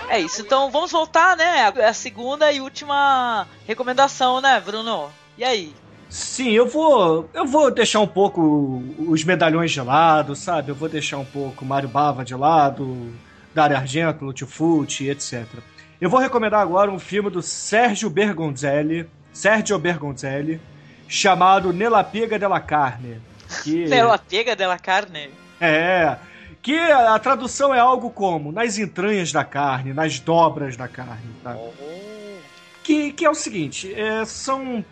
[0.08, 1.62] É isso, então vamos voltar, né?
[1.62, 5.10] A a segunda e última recomendação, né, Bruno?
[5.38, 5.74] E aí?
[6.08, 7.28] Sim, eu vou.
[7.32, 10.70] Eu vou deixar um pouco os medalhões de lado, sabe?
[10.70, 13.14] Eu vou deixar um pouco Mário Bava de lado,
[13.54, 15.46] Dario Argento, Lutifuti, etc.
[16.00, 20.60] Eu vou recomendar agora um filme do Sérgio Bergonzelli, Sérgio Bergonzelli,
[21.08, 23.20] chamado Nella Piega della Carne.
[23.62, 23.88] Que...
[23.88, 25.30] Pela pega dela carne.
[25.60, 26.16] É.
[26.62, 31.58] Que a tradução é algo como nas entranhas da carne, nas dobras da carne, tá?
[32.84, 34.84] Que, que é o seguinte, é, são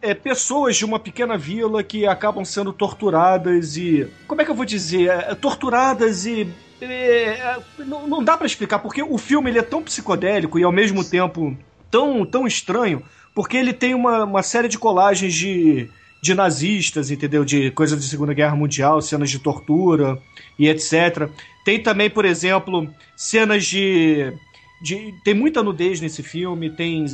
[0.00, 4.08] é, pessoas de uma pequena vila que acabam sendo torturadas e.
[4.26, 5.10] Como é que eu vou dizer?
[5.10, 6.48] É, torturadas e.
[6.80, 10.72] é, não, não dá pra explicar, porque o filme ele é tão psicodélico e ao
[10.72, 11.54] mesmo tempo
[11.90, 13.02] tão, tão estranho,
[13.34, 15.90] porque ele tem uma, uma série de colagens de,
[16.22, 17.44] de nazistas, entendeu?
[17.44, 20.18] De coisas de Segunda Guerra Mundial, cenas de tortura
[20.58, 21.28] e etc.
[21.64, 24.32] Tem também, por exemplo, cenas de.
[24.80, 27.06] de tem muita nudez nesse filme, tem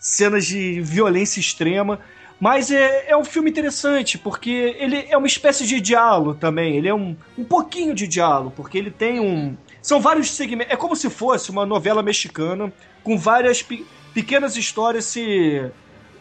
[0.00, 2.00] cenas de violência extrema.
[2.40, 6.76] Mas é, é um filme interessante, porque ele é uma espécie de diálogo também.
[6.76, 9.56] Ele é um, um pouquinho de diálogo, porque ele tem um.
[9.80, 10.72] São vários segmentos.
[10.72, 12.72] É como se fosse uma novela mexicana
[13.04, 15.62] com várias pe- pequenas histórias se.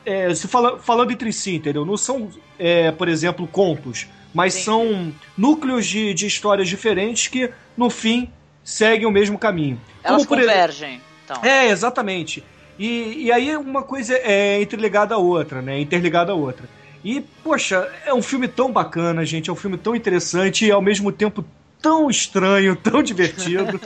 [0.06, 1.84] é, se fala- falando entre si, entendeu?
[1.85, 2.30] Não são,
[2.60, 8.30] é, por exemplo, contos, mas são núcleos de, de histórias diferentes que, no fim,
[8.64, 9.80] seguem o mesmo caminho.
[10.03, 11.02] Elas Como, convergem.
[11.24, 11.44] Então.
[11.44, 12.44] é, exatamente.
[12.78, 15.80] E, e aí uma coisa é interligada à outra, né?
[15.80, 16.68] Interligada à outra.
[17.03, 19.49] E, poxa, é um filme tão bacana, gente.
[19.49, 21.44] É um filme tão interessante e ao mesmo tempo
[21.82, 23.80] tão estranho, tão divertido,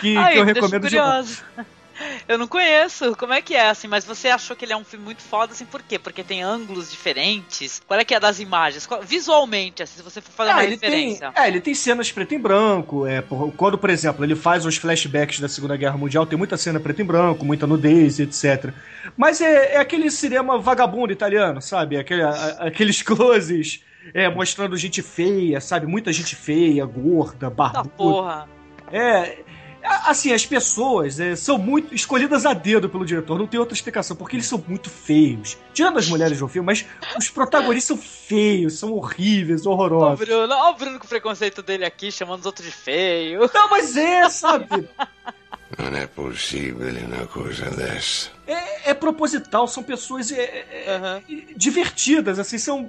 [0.00, 1.44] que, Ai, que eu recomendo demais.
[2.28, 4.84] Eu não conheço, como é que é, assim, mas você achou que ele é um
[4.84, 5.98] filme muito foda, assim, por quê?
[5.98, 7.80] Porque tem ângulos diferentes?
[7.86, 8.86] Qual é que é das imagens?
[8.86, 11.32] Qual- visualmente, assim, se você for fazer Ah, uma ele tem, referência.
[11.34, 13.06] é, ele tem cenas preto e branco.
[13.06, 13.22] É,
[13.56, 17.00] quando, por exemplo, ele faz os flashbacks da Segunda Guerra Mundial, tem muita cena preto
[17.00, 18.72] e branco, muita nudez, etc.
[19.16, 21.96] Mas é, é aquele cinema vagabundo italiano, sabe?
[21.96, 23.82] Aquele, a- aqueles closes
[24.14, 25.86] é, mostrando gente feia, sabe?
[25.86, 27.88] Muita gente feia, gorda, Ah, barbuda.
[27.96, 28.48] porra.
[28.92, 29.38] É.
[30.06, 34.16] Assim, as pessoas é, são muito escolhidas a dedo pelo diretor, não tem outra explicação,
[34.16, 35.56] porque eles são muito feios.
[35.72, 36.84] Tirando as mulheres do filme, mas
[37.18, 40.26] os protagonistas são feios, são horríveis, Ó, o horrorosos.
[40.26, 43.48] Bruno, ó, o Bruno com o preconceito dele aqui, chamando os outros de feio.
[43.52, 44.88] Não, mas é, sabe?
[45.78, 48.30] Non è possibile una cosa dessa.
[48.46, 51.22] É, é proposital, são pessoas é, é, é,
[51.56, 52.86] divertidas, assim, são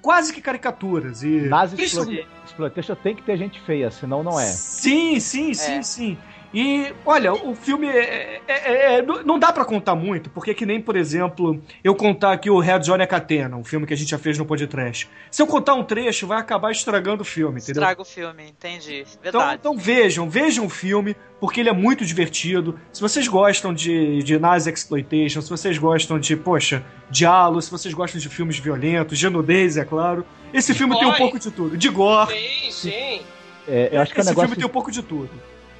[0.00, 1.24] quase que caricaturas.
[1.24, 4.46] E Nas Exploitation tem que ter gente feia, senão não é.
[4.46, 5.82] Sim, sim, sim, É.
[5.82, 6.18] sim.
[6.54, 10.54] E, olha, o filme é, é- é- não não dá pra contar muito, porque é
[10.54, 13.96] que nem, por exemplo, eu contar aqui o Red Johnny Catena, um filme que a
[13.96, 15.08] gente já fez no podcast.
[15.30, 17.80] Se eu contar um trecho, vai acabar estragando o filme, entendeu?
[17.82, 19.04] Estraga o filme, entendi.
[19.20, 19.56] Então, Verdade.
[19.60, 22.78] então vejam, vejam o filme, porque ele é muito divertido.
[22.92, 27.94] Se vocês gostam de, de Nazi Exploitation, se vocês gostam de, poxa, diálogo, se vocês
[27.94, 31.18] gostam de filmes violentos, de nudez, é claro, esse filme tem um gore.
[31.18, 31.76] pouco de tudo.
[31.78, 32.30] De gore.
[32.34, 33.20] Sim, sim.
[33.66, 34.48] É, eu acho que é um esse negócio.
[34.48, 35.30] filme tem um pouco de tudo.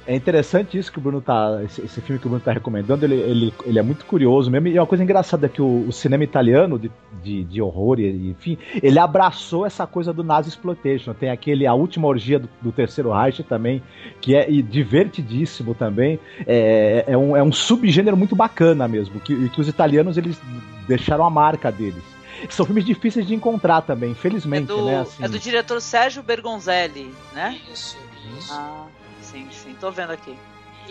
[0.05, 1.61] É interessante isso que o Bruno tá.
[1.63, 4.67] Esse, esse filme que o Bruno tá recomendando, ele, ele, ele é muito curioso mesmo.
[4.67, 8.29] E uma coisa engraçada é que o, o cinema italiano de, de, de horror, e,
[8.29, 11.13] enfim, ele abraçou essa coisa do Nazi Exploitation.
[11.13, 13.81] Tem aquele A Última Orgia do, do Terceiro Reich também,
[14.19, 16.19] que é e divertidíssimo também.
[16.45, 20.39] É, é, um, é um subgênero muito bacana mesmo, que, e que os italianos eles
[20.87, 22.03] deixaram a marca deles.
[22.49, 24.99] São filmes difíceis de encontrar também, É infelizmente, do, né?
[24.99, 27.57] Assim, é do diretor Sérgio Bergonzelli, né?
[27.71, 27.97] Isso.
[27.97, 28.92] Ah, sim, sim,
[29.83, 30.33] tô vendo aqui.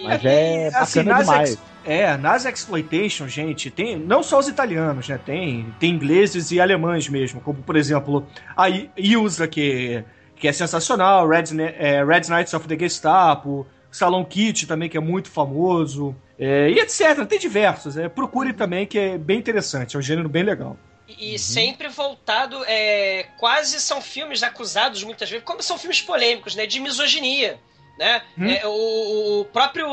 [0.02, 1.51] Mas é bacana assim, nas demais.
[1.51, 5.19] ex- é, nas exploitation, gente, tem não só os italianos, né?
[5.19, 8.66] Tem, tem ingleses e alemães mesmo, como por exemplo a
[8.97, 10.05] Ilsa, que,
[10.36, 11.44] que é sensacional, Red,
[11.78, 16.78] é, Red Knights of the Gestapo, Salon Kit também, que é muito famoso, é, e
[16.78, 17.27] etc.
[17.27, 17.97] Tem diversos.
[17.97, 20.77] É, procure também, que é bem interessante, é um gênero bem legal.
[21.19, 26.66] E sempre voltado, é, quase são filmes acusados muitas vezes, como são filmes polêmicos, né,
[26.66, 27.59] de misoginia,
[27.98, 28.23] né?
[28.39, 28.48] Hum.
[28.51, 29.86] É, o, o próprio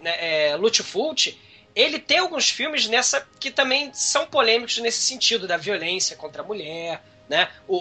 [0.00, 1.38] né, é, Fulci,
[1.74, 6.44] ele tem alguns filmes nessa que também são polêmicos nesse sentido da violência contra a
[6.44, 7.48] mulher, né?
[7.66, 7.76] O,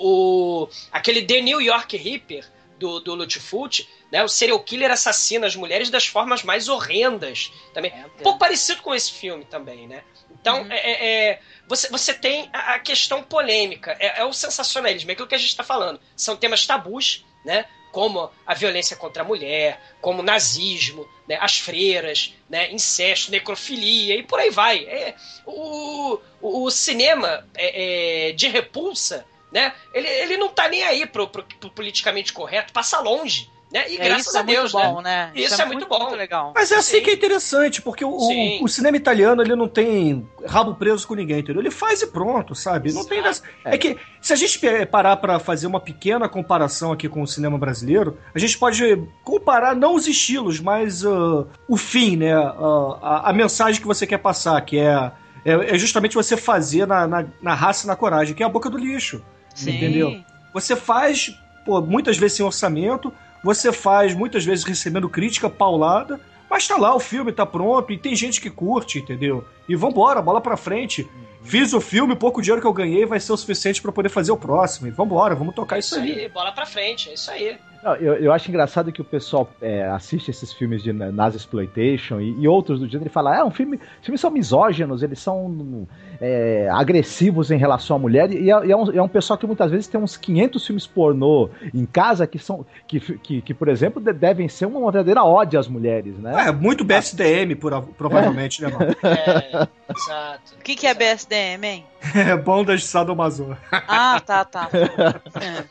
[0.64, 2.46] o- aquele The New York Ripper
[2.80, 4.24] do, do Fulci, né?
[4.24, 7.92] O serial killer assassina as mulheres das formas mais horrendas, também.
[8.20, 10.04] Um pouco parecido com esse filme também, né?
[10.32, 15.12] Então, é, é- é, você, você tem a, a questão polêmica, é, é o sensacionalismo,
[15.12, 16.00] é aquilo que a gente está falando.
[16.16, 17.66] São temas tabus, né?
[17.92, 21.38] Como a violência contra a mulher, como o nazismo, né?
[21.42, 22.72] as freiras, né?
[22.72, 24.86] incesto, necrofilia e por aí vai.
[24.86, 25.14] É,
[25.46, 29.74] o, o, cinema é, é, de repulsa, né?
[29.94, 33.51] ele, ele não tá nem aí pro, pro- pro politicamente correto, passa longe.
[33.72, 33.90] Né?
[33.90, 35.32] E É, graças isso é a Deus, muito bom, né?
[35.34, 36.14] Isso, é, muito, bom.
[36.14, 36.52] legal.
[36.54, 38.60] Mas é assim que é interessante, porque o, Sim.
[38.62, 41.62] o, o cinema italiano ele não tem rabo preso com ninguém, entendeu?
[41.62, 42.92] Ele faz e pronto, sabe?
[42.92, 43.42] Não tem dessa...
[43.64, 43.78] é.
[43.78, 48.18] que se a gente parar pra fazer uma pequena comparação aqui com o cinema brasileiro,
[48.36, 52.34] a gente pode comparar não os estilos, mas ah, o fim, né?
[52.34, 55.12] Ah, a, a mensagem que você quer passar, que é,
[55.46, 58.50] é, é justamente você fazer na, na, na raça e na coragem, que é a
[58.50, 59.24] boca do lixo.
[59.56, 59.78] Sim.
[59.78, 60.22] Entendeu?
[60.54, 61.34] Você faz,
[61.66, 63.14] pô, muitas vezes sem orçamento,
[63.44, 66.20] você faz muitas vezes recebendo crítica paulada,
[66.50, 69.46] mas tá lá, o filme tá pronto e tem gente que curte, entendeu?
[69.70, 71.08] E vambora, bola pra frente.
[71.44, 74.32] Fiz o filme, pouco dinheiro que eu ganhei vai ser o suficiente pra poder fazer
[74.32, 74.88] o próximo.
[74.88, 76.20] E vambora, vamos tocar isso, Isso aí.
[76.22, 77.58] aí, bola pra frente, é isso aí.
[77.84, 82.20] Não, eu, eu acho engraçado que o pessoal é, assiste esses filmes de Nazi Exploitation
[82.22, 83.78] e, e outros do gênero e fala: é um filme.
[84.00, 85.88] Os filmes são misóginos, eles são
[86.20, 88.32] é, agressivos em relação à mulher.
[88.32, 90.86] E é, e é um, é um pessoal que muitas vezes tem uns 500 filmes
[90.86, 92.64] pornô em casa que são.
[92.88, 96.48] que, que, que, por exemplo, de- devem ser uma verdadeira ódio às mulheres, né?
[96.48, 98.92] É, muito BSDM, por- provavelmente, né, mano?
[99.04, 100.54] É, exato.
[100.60, 101.86] O que, que é BSDM, hein?
[102.16, 103.58] É bondas de sadomaso.
[103.72, 104.70] Ah, tá, tá.
[105.42, 105.64] É.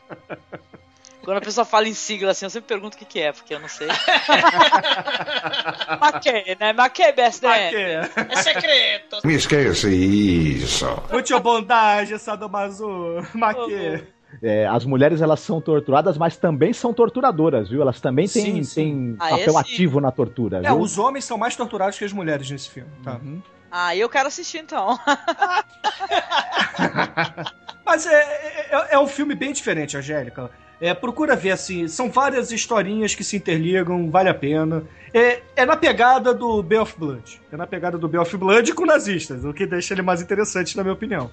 [1.23, 3.53] Quando a pessoa fala em sigla assim, eu sempre pergunto o que, que é, porque
[3.53, 3.87] eu não sei.
[5.99, 6.73] Maquê, né?
[6.73, 8.09] Maquê BSDM.
[8.29, 9.17] É secreto.
[9.23, 10.85] Mi scherzi, isso.
[11.11, 12.87] Muito bondade, sadomaso.
[13.33, 14.03] Maquê.
[14.41, 17.81] É, as mulheres elas são torturadas, mas também são torturadoras, viu?
[17.81, 18.73] Elas também Sim, têm, sim.
[18.73, 20.79] têm Ah, papel esse- ativo na tortura, É, viu?
[20.79, 23.19] os homens são mais torturados que as mulheres nesse filme, tá?
[23.69, 24.97] Ah, eu quero assistir então.
[27.85, 30.49] Mas é, é, é um filme bem diferente, Angélica.
[30.81, 34.83] É, procura ver, assim, são várias historinhas que se interligam, vale a pena.
[35.13, 37.39] É, é na pegada do Bay of Blood.
[37.51, 40.75] É na pegada do Bay of Blood com nazistas, o que deixa ele mais interessante,
[40.75, 41.29] na minha opinião.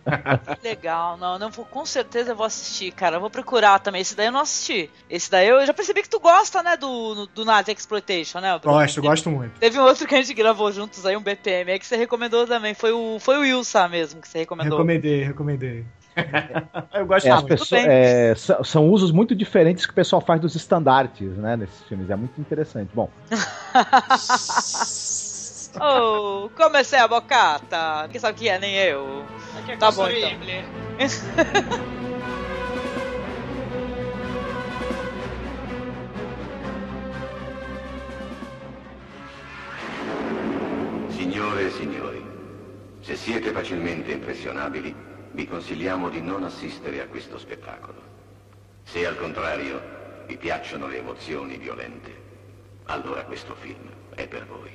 [0.64, 3.16] Legal, não, não vou, com certeza eu vou assistir, cara.
[3.16, 4.00] Eu vou procurar também.
[4.00, 4.88] Esse daí eu não assisti.
[5.10, 8.58] Esse daí eu já percebi que tu gosta, né, do, do Nazi Exploitation, né?
[8.64, 9.60] Gosto, gosto muito.
[9.60, 12.46] Teve um outro que a gente gravou juntos aí, um BPM, aí que você recomendou
[12.46, 12.72] também.
[12.72, 14.78] Foi o, foi o Wilson mesmo que você recomendou.
[14.78, 15.84] Recomendei, recomendei.
[16.94, 20.40] Eu gosto É, as pessoas- é, são, são usos muito diferentes que o pessoal faz
[20.40, 22.08] dos estandartes, né, nesses filmes.
[22.10, 22.90] É muito interessante.
[22.94, 23.10] Bom,
[25.78, 28.08] Oh, comecei a bocata.
[28.10, 28.58] Quem sabe que é?
[28.58, 29.26] Nem eu.
[29.58, 30.30] Aqui é Tá bom, então.
[41.10, 42.22] Signore e signori,
[43.02, 44.94] se siete facilmente impressionabili,
[45.36, 48.00] vi consigliamo di non assistere a questo spettacolo.
[48.84, 52.10] Se al contrario vi piacciono le emozioni violente,
[52.84, 54.70] allora questo film è per voi.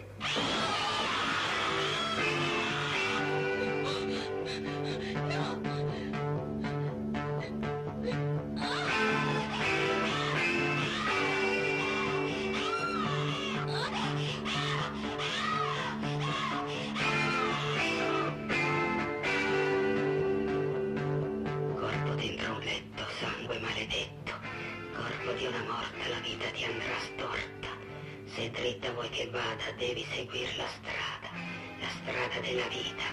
[28.71, 31.27] Se dritta vuoi che vada, devi seguire la strada.
[31.81, 33.03] La strada della vita.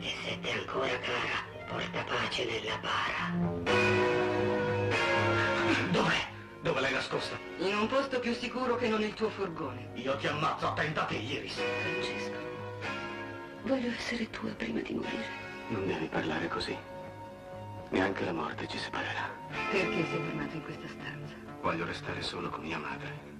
[0.00, 3.30] E se ti è ancora cara, porta pace nella bara.
[5.92, 6.26] Dov'è?
[6.62, 7.38] Dove l'hai nascosta?
[7.58, 9.90] In un posto più sicuro che non il tuo furgone.
[9.94, 11.60] Io ti ammazzo a tentati, Iris.
[11.60, 12.38] Francesco,
[13.62, 15.28] voglio essere tua prima di morire.
[15.68, 16.76] Non devi parlare così.
[17.90, 19.30] Neanche la morte ci separerà.
[19.70, 21.34] Perché sei fermato in questa stanza?
[21.60, 23.33] Voglio restare solo con mia madre.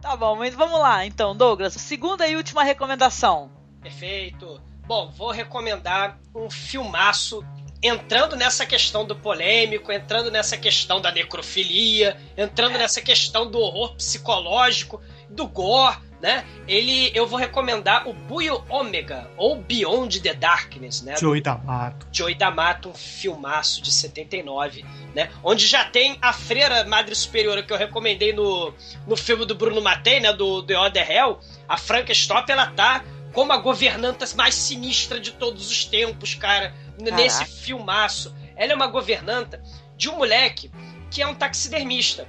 [0.00, 1.74] Tá bom, mas vamos lá então, Douglas.
[1.74, 3.50] Segunda e última recomendação.
[3.82, 4.60] Perfeito.
[4.86, 7.44] Bom, vou recomendar um filmaço
[7.82, 13.94] entrando nessa questão do polêmico, entrando nessa questão da necrofilia, entrando nessa questão do horror
[13.94, 16.44] psicológico, do gore, né?
[16.66, 21.16] Ele, eu vou recomendar o Buio Ômega, ou Beyond the Darkness, né?
[21.16, 22.06] Joey D'Amato.
[22.12, 24.84] Joey D'Amato, um filmaço de 79,
[25.14, 25.30] né?
[25.42, 28.74] Onde já tem a freira Madre Superiora que eu recomendei no,
[29.06, 30.32] no filme do Bruno Mattei, né?
[30.32, 31.38] Do The Other Hell.
[31.68, 36.74] A Franca Stop, ela tá como a governanta mais sinistra de todos os tempos, cara.
[36.98, 37.16] Caraca.
[37.16, 38.34] Nesse filmaço.
[38.56, 39.62] Ela é uma governanta
[39.96, 40.70] de um moleque
[41.10, 42.26] que é um taxidermista.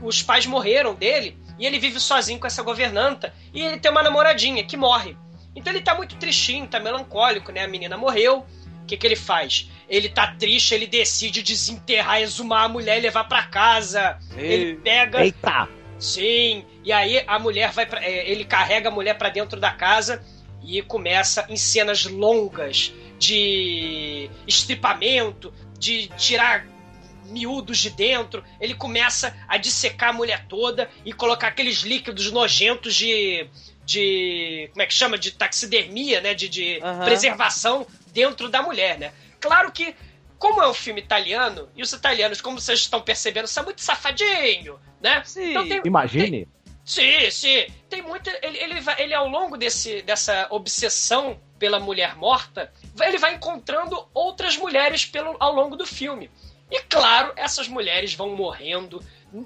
[0.00, 3.32] Os pais morreram dele e ele vive sozinho com essa governanta.
[3.52, 5.16] E ele tem uma namoradinha que morre.
[5.54, 7.64] Então ele tá muito tristinho, tá melancólico, né?
[7.64, 8.44] A menina morreu.
[8.82, 9.70] O que, que ele faz?
[9.88, 14.18] Ele tá triste, ele decide desenterrar, exumar a mulher e levar para casa.
[14.36, 14.52] Ei.
[14.52, 15.24] Ele pega.
[15.24, 15.68] Eita!
[15.98, 16.64] Sim.
[16.82, 20.22] E aí a mulher vai pra, é, ele carrega a mulher para dentro da casa
[20.62, 26.66] e começa em cenas longas de estripamento, de tirar
[27.34, 32.94] miúdos de dentro, ele começa a dissecar a mulher toda e colocar aqueles líquidos nojentos
[32.94, 33.46] de.
[33.84, 34.70] de.
[34.70, 35.18] como é que chama?
[35.18, 36.32] De taxidermia, né?
[36.32, 37.04] De, de uhum.
[37.04, 39.12] preservação dentro da mulher, né?
[39.40, 39.94] Claro que.
[40.38, 44.78] Como é um filme italiano, e os italianos, como vocês estão percebendo, são muito safadinho,
[45.00, 45.22] né?
[45.24, 45.50] Sim.
[45.50, 46.30] Então tem, Imagine.
[46.30, 46.48] Tem,
[46.84, 47.66] sim, sim.
[47.88, 48.30] Tem muita.
[48.42, 52.70] Ele, ele, vai, ele, ao longo desse, dessa obsessão pela mulher morta,
[53.00, 56.30] ele vai encontrando outras mulheres pelo, ao longo do filme.
[56.74, 59.00] E claro, essas mulheres vão morrendo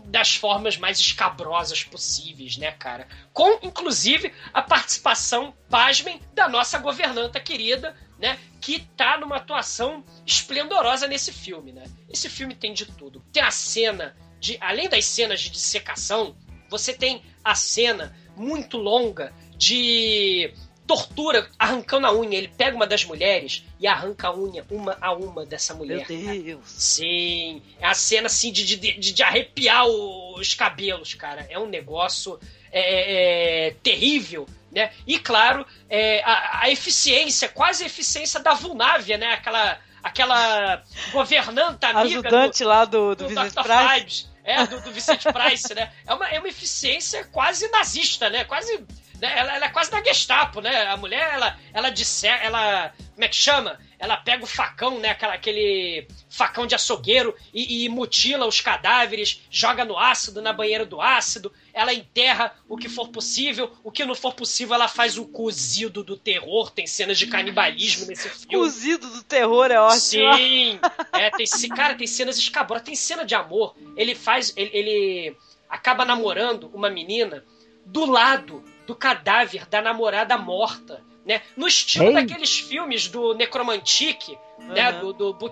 [0.06, 3.06] das formas mais escabrosas possíveis, né, cara?
[3.34, 8.38] Com, inclusive, a participação, pasmem, da nossa governanta querida, né?
[8.62, 11.84] Que tá numa atuação esplendorosa nesse filme, né?
[12.09, 13.22] Esse filme tem de tudo.
[13.30, 14.56] Tem a cena de.
[14.59, 16.34] Além das cenas de dissecação,
[16.70, 20.55] você tem a cena muito longa de
[20.89, 22.39] tortura arrancando a unha.
[22.39, 26.09] Ele pega uma das mulheres e arranca a unha uma a uma dessa mulher.
[26.09, 26.60] Meu Deus.
[26.65, 27.62] Sim.
[27.78, 31.47] É a cena assim de, de, de, de arrepiar os cabelos, cara.
[31.51, 32.40] É um negócio
[32.73, 34.48] é, é, é, terrível.
[34.73, 34.90] Né?
[35.06, 39.32] E claro, é, a, a, eficiência, quase a eficiência da Vulnávia, né?
[39.32, 40.82] Aquela, aquela
[41.12, 42.01] governanta amiga.
[42.01, 44.27] Ajudante do, lá do, do, do Vicente Price.
[44.44, 45.93] É, do, do Vicente Price, né?
[46.06, 48.44] É uma, é uma eficiência quase nazista, né?
[48.44, 48.86] Quase
[49.20, 49.32] né?
[49.36, 50.86] Ela, ela, é quase da Gestapo, né?
[50.86, 52.92] A mulher, ela, ela disser, ela.
[53.14, 53.78] Como é que chama?
[53.98, 55.10] Ela pega o facão, né?
[55.10, 60.86] Aquela, aquele facão de açougueiro e, e, mutila os cadáveres, joga no ácido, na banheira
[60.86, 61.52] do ácido.
[61.74, 63.72] Ela enterra o que for possível.
[63.82, 66.70] O que não for possível, ela faz o cozido do terror.
[66.70, 68.54] Tem cenas de canibalismo nesse filme.
[68.54, 70.34] Cozido do terror é ótimo.
[70.34, 70.78] Sim!
[71.12, 72.84] É, tem, cara, tem cenas escabrosas.
[72.84, 73.74] Tem cena de amor.
[73.96, 74.52] Ele faz.
[74.56, 75.36] Ele, ele
[75.68, 77.44] acaba namorando uma menina
[77.84, 81.05] do lado do cadáver da namorada morta.
[81.24, 81.43] Né?
[81.55, 82.15] No estilo Ei.
[82.15, 84.69] daqueles filmes do Necromantique, uhum.
[84.69, 84.90] né?
[84.93, 85.51] do, do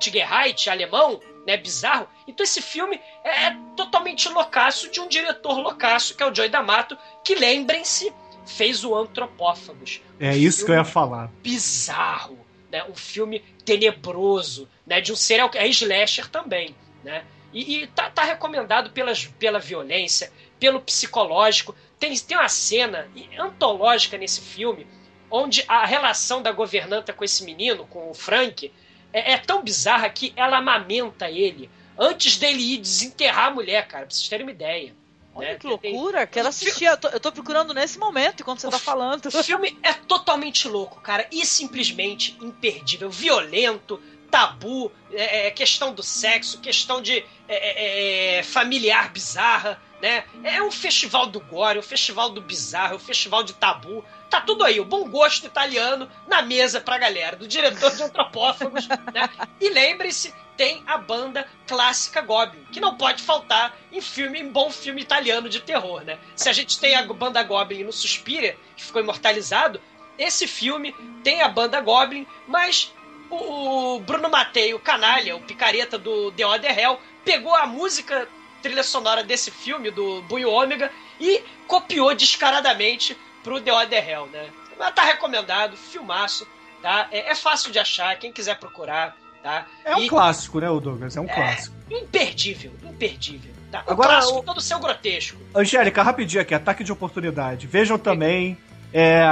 [0.71, 1.59] alemão, né?
[1.59, 2.09] bizarro.
[2.27, 6.49] Então esse filme é, é totalmente loucaço de um diretor loucaço, que é o Joey
[6.49, 8.11] D'Amato, que, lembrem-se,
[8.47, 10.01] fez o Antropófagos.
[10.19, 11.31] É um isso que eu ia falar.
[11.43, 12.39] Bizarro,
[12.73, 12.85] né?
[12.85, 15.03] um filme tenebroso, né?
[15.03, 15.51] de um serial...
[15.53, 17.23] É slasher também, né?
[17.53, 21.75] E, e tá, tá recomendado pelas, pela violência, pelo psicológico.
[21.98, 23.09] Tem, tem uma cena
[23.39, 24.86] antológica nesse filme
[25.31, 28.73] onde a relação da governanta com esse menino, com o Frank,
[29.12, 34.06] é, é tão bizarra que ela amamenta ele antes dele ir desenterrar a mulher, cara,
[34.06, 34.94] pra vocês terem uma ideia.
[35.35, 35.59] Olha né?
[35.59, 36.86] que loucura, quero assistir.
[36.86, 39.27] Eu tô, eu tô, procurando nesse momento, enquanto você o tá falando.
[39.27, 44.01] O filme é totalmente louco, cara, e simplesmente imperdível, violento,
[44.31, 47.18] tabu, é, é, questão do sexo, questão de
[47.48, 50.24] é, é, é familiar bizarra, né?
[50.44, 54.05] É um festival do gore, um festival do bizarro, um festival de tabu.
[54.28, 58.89] Tá tudo aí, o bom gosto italiano na mesa pra galera, do diretor de Antropófagos,
[59.12, 59.28] né?
[59.60, 64.70] E lembre-se, tem a banda clássica Goblin, que não pode faltar em filme, em bom
[64.70, 66.18] filme italiano de terror, né?
[66.35, 69.81] Se a gente tem a banda Goblin no Suspiria, que ficou imortalizado,
[70.18, 72.93] esse filme tem a banda Goblin, mas
[73.31, 78.28] o Bruno Mattei, o canalha, o picareta do The Other Hell, pegou a música
[78.62, 84.49] trilha sonora desse filme, do Buio Ômega, e copiou descaradamente pro The Other Hell, né?
[84.78, 86.47] Mas tá recomendado, filmaço,
[86.83, 87.09] tá?
[87.11, 89.66] É, é, fácil de achar, quem quiser procurar, tá?
[89.85, 91.16] É um e, clássico, né, o Douglas?
[91.16, 91.77] É um é, clássico.
[91.91, 93.53] Imperdível, imperdível.
[93.70, 93.85] Tá?
[93.87, 94.43] Um Agora, clássico o...
[94.43, 95.39] todo seu grotesco.
[95.55, 97.66] Angélica, rapidinho aqui, ataque de oportunidade.
[97.66, 98.59] Vejam também
[98.93, 99.24] é,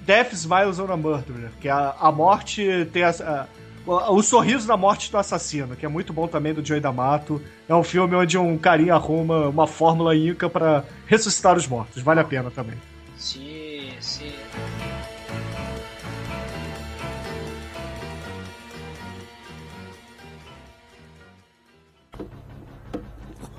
[0.00, 3.46] Death Smiles on a Murderer, que a, a morte tem a, a
[3.90, 7.42] O, o Sorriso da Morte do Assassino, que é muito bom também, do Joey D'Amato.
[7.68, 12.00] É um filme onde um carinha arruma uma fórmula inca para ressuscitar os mortos.
[12.00, 12.78] Vale a pena também.
[13.16, 14.32] Sim, sim.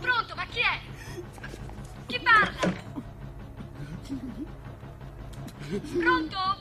[0.02, 0.80] Pronto, chi è?
[2.08, 2.74] Chi parla?
[6.00, 6.61] Pronto?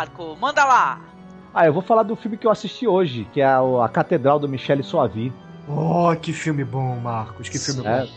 [0.00, 0.36] Marco.
[0.40, 1.00] Manda lá.
[1.52, 4.48] Ah, eu vou falar do filme que eu assisti hoje, que é a, Catedral do
[4.48, 5.32] Michele Soavi.
[5.68, 7.48] Oh, que filme bom, Marcos.
[7.48, 8.00] Que filme É.
[8.00, 8.08] bom.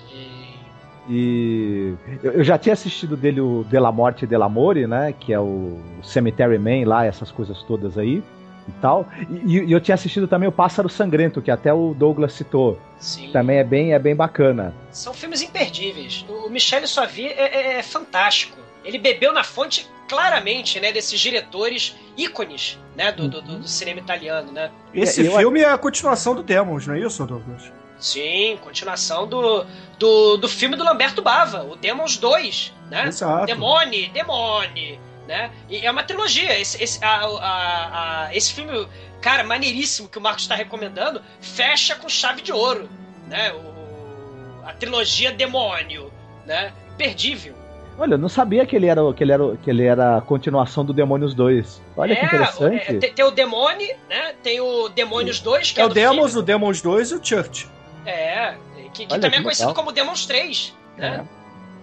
[1.09, 1.93] E
[2.23, 5.13] eu, já tinha assistido dele o Della Morte e Dell'Amore, né?
[5.19, 8.23] Que é o Cemetery Man lá, essas coisas todas aí
[8.65, 9.05] e tal.
[9.45, 12.79] E, e eu tinha assistido também o Pássaro Sangrento, que até o Douglas citou.
[12.97, 13.29] Sim.
[13.33, 14.73] Também é bem, é bem bacana.
[14.91, 16.25] São filmes imperdíveis.
[16.29, 18.57] O Michel Soavi é, é- é fantástico.
[18.85, 24.51] Ele bebeu na fonte claramente, né, desses diretores ícones, né, do, do- do- cinema italiano,
[24.51, 24.69] né?
[24.93, 27.63] Esse eu- filme é a continuação do Demons, não é isso, Douglas?
[27.99, 29.65] Sim, continuação do,
[29.97, 33.07] do, do filme do Lamberto Bava, o Demons 2, né?
[33.07, 33.47] Exato.
[33.47, 35.49] Demone, Demone, né?
[35.67, 36.59] E é uma trilogia.
[36.59, 38.87] Esse, esse, a- a- a- esse filme,
[39.21, 42.87] cara, maneiríssimo que o Marcos está recomendando, fecha com chave de ouro,
[43.27, 43.51] né?
[43.53, 46.11] O, a trilogia Demônio,
[46.45, 46.71] né?
[46.97, 47.55] Perdível.
[47.97, 50.83] Olha, eu não sabia que ele era, que ele era, que ele era a continuação
[50.83, 51.81] do Demônios 2.
[51.95, 52.95] Olha que É, interessante.
[52.95, 54.33] é, tem, tem o Demone, né?
[54.41, 56.39] Tem o Demônios 2, que É é, o do Demons, filme.
[56.39, 57.69] o Demons 2 e o Church.
[58.05, 58.55] É,
[58.93, 59.83] que, que Olha, também que é conhecido legal.
[59.83, 61.23] como Demons 3, né?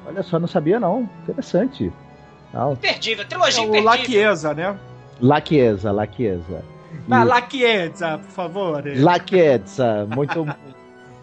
[0.06, 1.08] Olha só, não sabia não.
[1.22, 1.92] Interessante.
[2.52, 2.72] Não.
[2.72, 3.84] Imperdível, É trilogia o imperdível.
[3.90, 4.78] La Chiesa, né?
[5.20, 6.64] La Chiesa, La Chiesa.
[6.92, 8.82] E- Ah, La Chiesa, por favor.
[8.96, 10.44] La Chiesa, muito,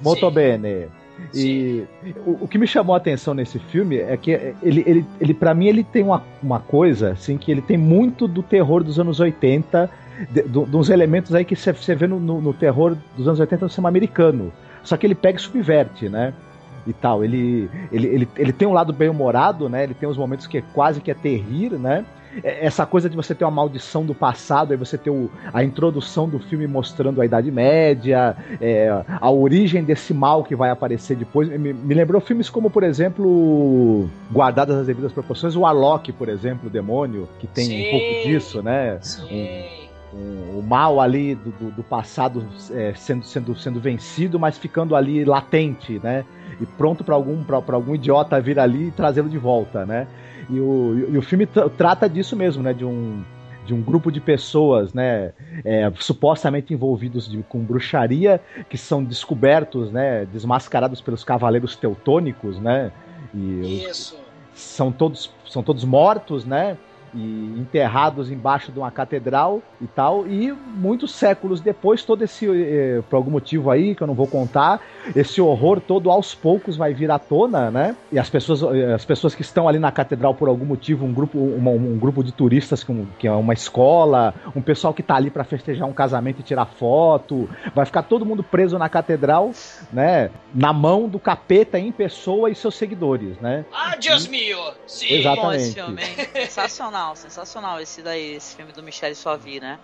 [0.01, 0.87] muito bene.
[1.33, 1.83] E
[2.25, 4.31] o, o que me chamou a atenção nesse filme é que
[4.61, 8.27] ele, ele, ele para mim, ele tem uma, uma coisa, assim, que ele tem muito
[8.27, 9.89] do terror dos anos 80,
[10.31, 13.39] de, do- de uns elementos aí que você vê no, no, no terror dos anos
[13.39, 14.51] 80 do cinema americano.
[14.83, 16.33] Só que ele pega e subverte, né?
[16.85, 17.23] E tal.
[17.23, 19.83] Ele, ele, ele, ele tem um lado bem humorado, né?
[19.83, 22.05] Ele tem uns momentos que é quase que é terrir, né?
[22.43, 25.63] É- Essa coisa de você ter uma maldição do passado, aí você ter o- a
[25.63, 28.89] introdução do filme mostrando a Idade Média, é,
[29.19, 31.49] a origem desse mal que vai aparecer depois.
[31.49, 36.67] Me, me lembrou filmes como, por exemplo, guardadas as devidas proporções, o Alok, por exemplo,
[36.67, 37.87] o demônio, que tem Sim.
[37.87, 38.99] um pouco disso, né?
[39.31, 39.87] Um-
[40.17, 44.95] um- o mal ali do, do- do passado é, sendo, sendo, sendo vencido, mas ficando
[44.95, 46.23] ali latente, né?
[46.59, 50.07] E pronto para algum, pra, pra algum idiota vir ali e trazê-lo de volta, né?
[50.49, 52.73] E o, e o filme tra- trata disso mesmo, né?
[52.73, 53.21] De um,
[53.65, 55.33] de um grupo de pessoas, né?
[55.65, 60.25] é, supostamente envolvidos de- com bruxaria, que são descobertos, né?
[60.31, 62.91] Desmascarados pelos cavaleiros teutônicos, né?
[63.33, 64.19] E os- Isso.
[64.53, 66.77] são todos, são todos mortos, né?
[67.13, 70.27] E enterrados embaixo de uma catedral e tal.
[70.27, 74.27] E muitos séculos depois, todo esse, eh, por algum motivo aí, que eu não vou
[74.27, 74.81] contar,
[75.15, 77.95] esse horror todo aos poucos vai vir à tona, né?
[78.11, 81.13] E as pessoas, eh, as pessoas que estão ali na catedral por algum motivo, um
[81.13, 85.15] grupo, uma- um, grupo de turistas com, que é uma escola, um pessoal que tá
[85.15, 89.51] ali para festejar um casamento e tirar foto, vai ficar todo mundo preso na catedral,
[89.91, 90.29] né?
[90.53, 93.65] Na mão do capeta em pessoa e seus seguidores, né?
[93.71, 94.57] Ah, Deus mio!
[94.85, 95.13] Sim.
[95.13, 95.41] Exatamente.
[95.47, 96.47] Bom esse filme, hein?
[96.97, 99.77] Sensacional, sensacional esse daí, esse filme do Michel Suavi, né?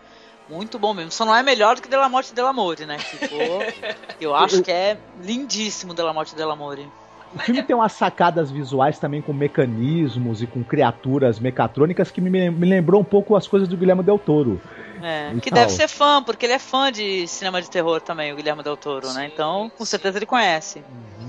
[0.49, 1.11] Muito bom mesmo.
[1.11, 2.98] Só não é melhor do que Della Morte e Dell'Amore, né?
[2.98, 3.40] Ficou.
[4.19, 6.90] Eu acho que é lindíssimo Della Morte e Dell'Amore.
[7.34, 12.49] o filme tem umas sacadas visuais também com mecanismos e com criaturas mecatrônicas que me,
[12.49, 14.60] me lembrou um pouco as coisas do Guilherme Del Toro.
[15.02, 15.60] É, que tal.
[15.60, 18.77] deve ser fã, porque ele é fã de cinema de terror também, o Guilherme Del
[18.77, 19.30] Toro, né?
[19.31, 20.84] Então, com certeza ele conhece.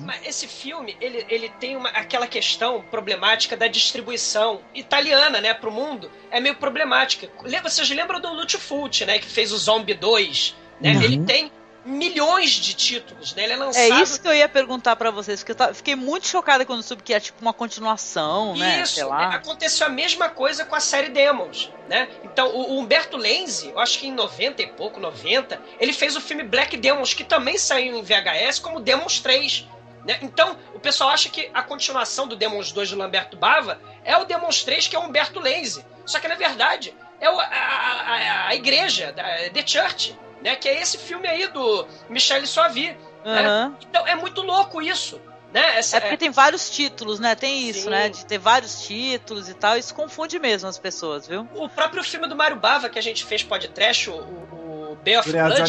[0.05, 5.71] Mas esse filme, ele, ele tem uma, aquela questão problemática da distribuição italiana, né, pro
[5.71, 6.11] mundo.
[6.31, 7.29] É meio problemática.
[7.43, 10.93] Le- Vocês lembram do Fulci, né, que fez o Zombie 2, né?
[10.93, 11.03] Uhum.
[11.03, 11.51] Ele tem
[11.85, 13.45] milhões de títulos, né?
[13.45, 13.83] Ele é lançado...
[13.83, 17.03] É isso que eu ia perguntar pra vocês, porque eu fiquei muito chocada quando soube
[17.03, 18.83] que é tipo uma continuação, né?
[18.83, 19.35] Isso, Sei é, lá.
[19.35, 22.09] aconteceu a mesma coisa com a série Demons, né?
[22.25, 26.17] Então, o, o Humberto Lenzi, eu acho que em 90 e pouco, 90, ele fez
[26.17, 29.67] o filme Black Demons, que também saiu em VHS como Demons 3.
[30.05, 30.19] Né?
[30.23, 34.25] Então, o pessoal acha que a continuação do Demons 2 do Lamberto Bava é o
[34.25, 35.85] Demons 3, que é o Humberto Lenzi.
[36.05, 39.15] Só que, na verdade, é o- a, a- a- igreja,
[39.53, 40.57] The Church, né?
[40.57, 42.91] que é esse filme aí do Michel Soavi.
[43.25, 43.41] né?
[43.41, 43.77] Aham.
[43.89, 45.19] Então, é muito louco isso.
[45.51, 45.79] Né?
[45.79, 47.35] Essa, É porque tem vários títulos, né?
[47.37, 48.09] Tem isso, né?
[48.09, 49.79] De ter vários títulos e tal.
[49.79, 51.49] Isso confunde mesmo as pessoas, viu?
[51.55, 54.54] O próprio filme do Mário Bava que a gente fez podcast, o, o,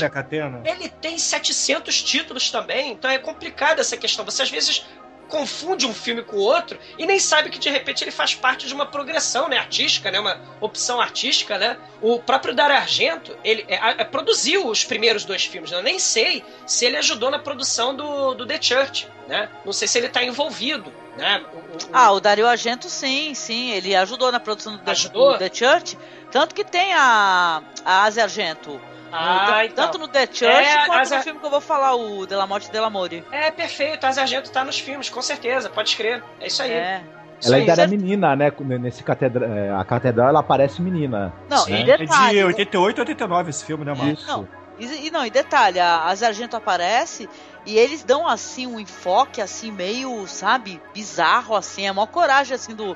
[0.05, 0.61] a Catena.
[0.65, 4.23] ele tem 700 títulos também, então é complicada essa questão.
[4.25, 4.85] Você às vezes
[5.27, 8.67] confunde um filme com o outro e nem sabe que de repente ele faz parte
[8.67, 11.57] de uma progressão né, artística, né, uma opção artística.
[11.57, 11.77] Né?
[11.99, 15.71] O próprio Dario Argento ele é, é, produziu os primeiros dois filmes.
[15.71, 15.77] né?
[15.79, 19.07] Eu nem sei se ele ajudou na produção do, do The Church.
[19.27, 19.49] Né?
[19.65, 20.93] Não sei se ele está envolvido.
[21.17, 21.43] Né?
[21.51, 23.71] O- o- Ah, o Dario Argento, sim, sim.
[23.71, 25.31] Ele ajudou na produção do The, Ajudou?
[25.33, 25.97] do The Church.
[26.29, 28.79] Tanto que tem a, a Asia Argento.
[29.17, 29.85] Ah, No- então.
[29.85, 32.35] Tanto no The Church É, quanto Asia- no filme que eu vou falar, o De
[32.35, 33.23] La Morte de Amore.
[33.31, 36.23] É perfeito, a Argento tá nos filmes, com certeza, pode escrever.
[36.39, 36.71] É isso aí.
[36.71, 37.01] É.
[37.43, 38.51] Ela ainda era menina, né?
[38.79, 39.45] Nesse catedra...
[39.45, 41.33] é, A catedral ela aparece menina.
[41.49, 41.83] Não, né?
[41.83, 42.39] detalhe.
[42.39, 44.19] É de 88 89 esse filme, né, Marcos?
[44.21, 44.27] Isso.
[44.27, 44.47] Não,
[44.79, 47.29] e, não, e detalhe, a, a Sargento aparece
[47.65, 52.73] e eles dão assim um enfoque assim meio, sabe, bizarro assim, é maior coragem assim
[52.75, 52.95] do,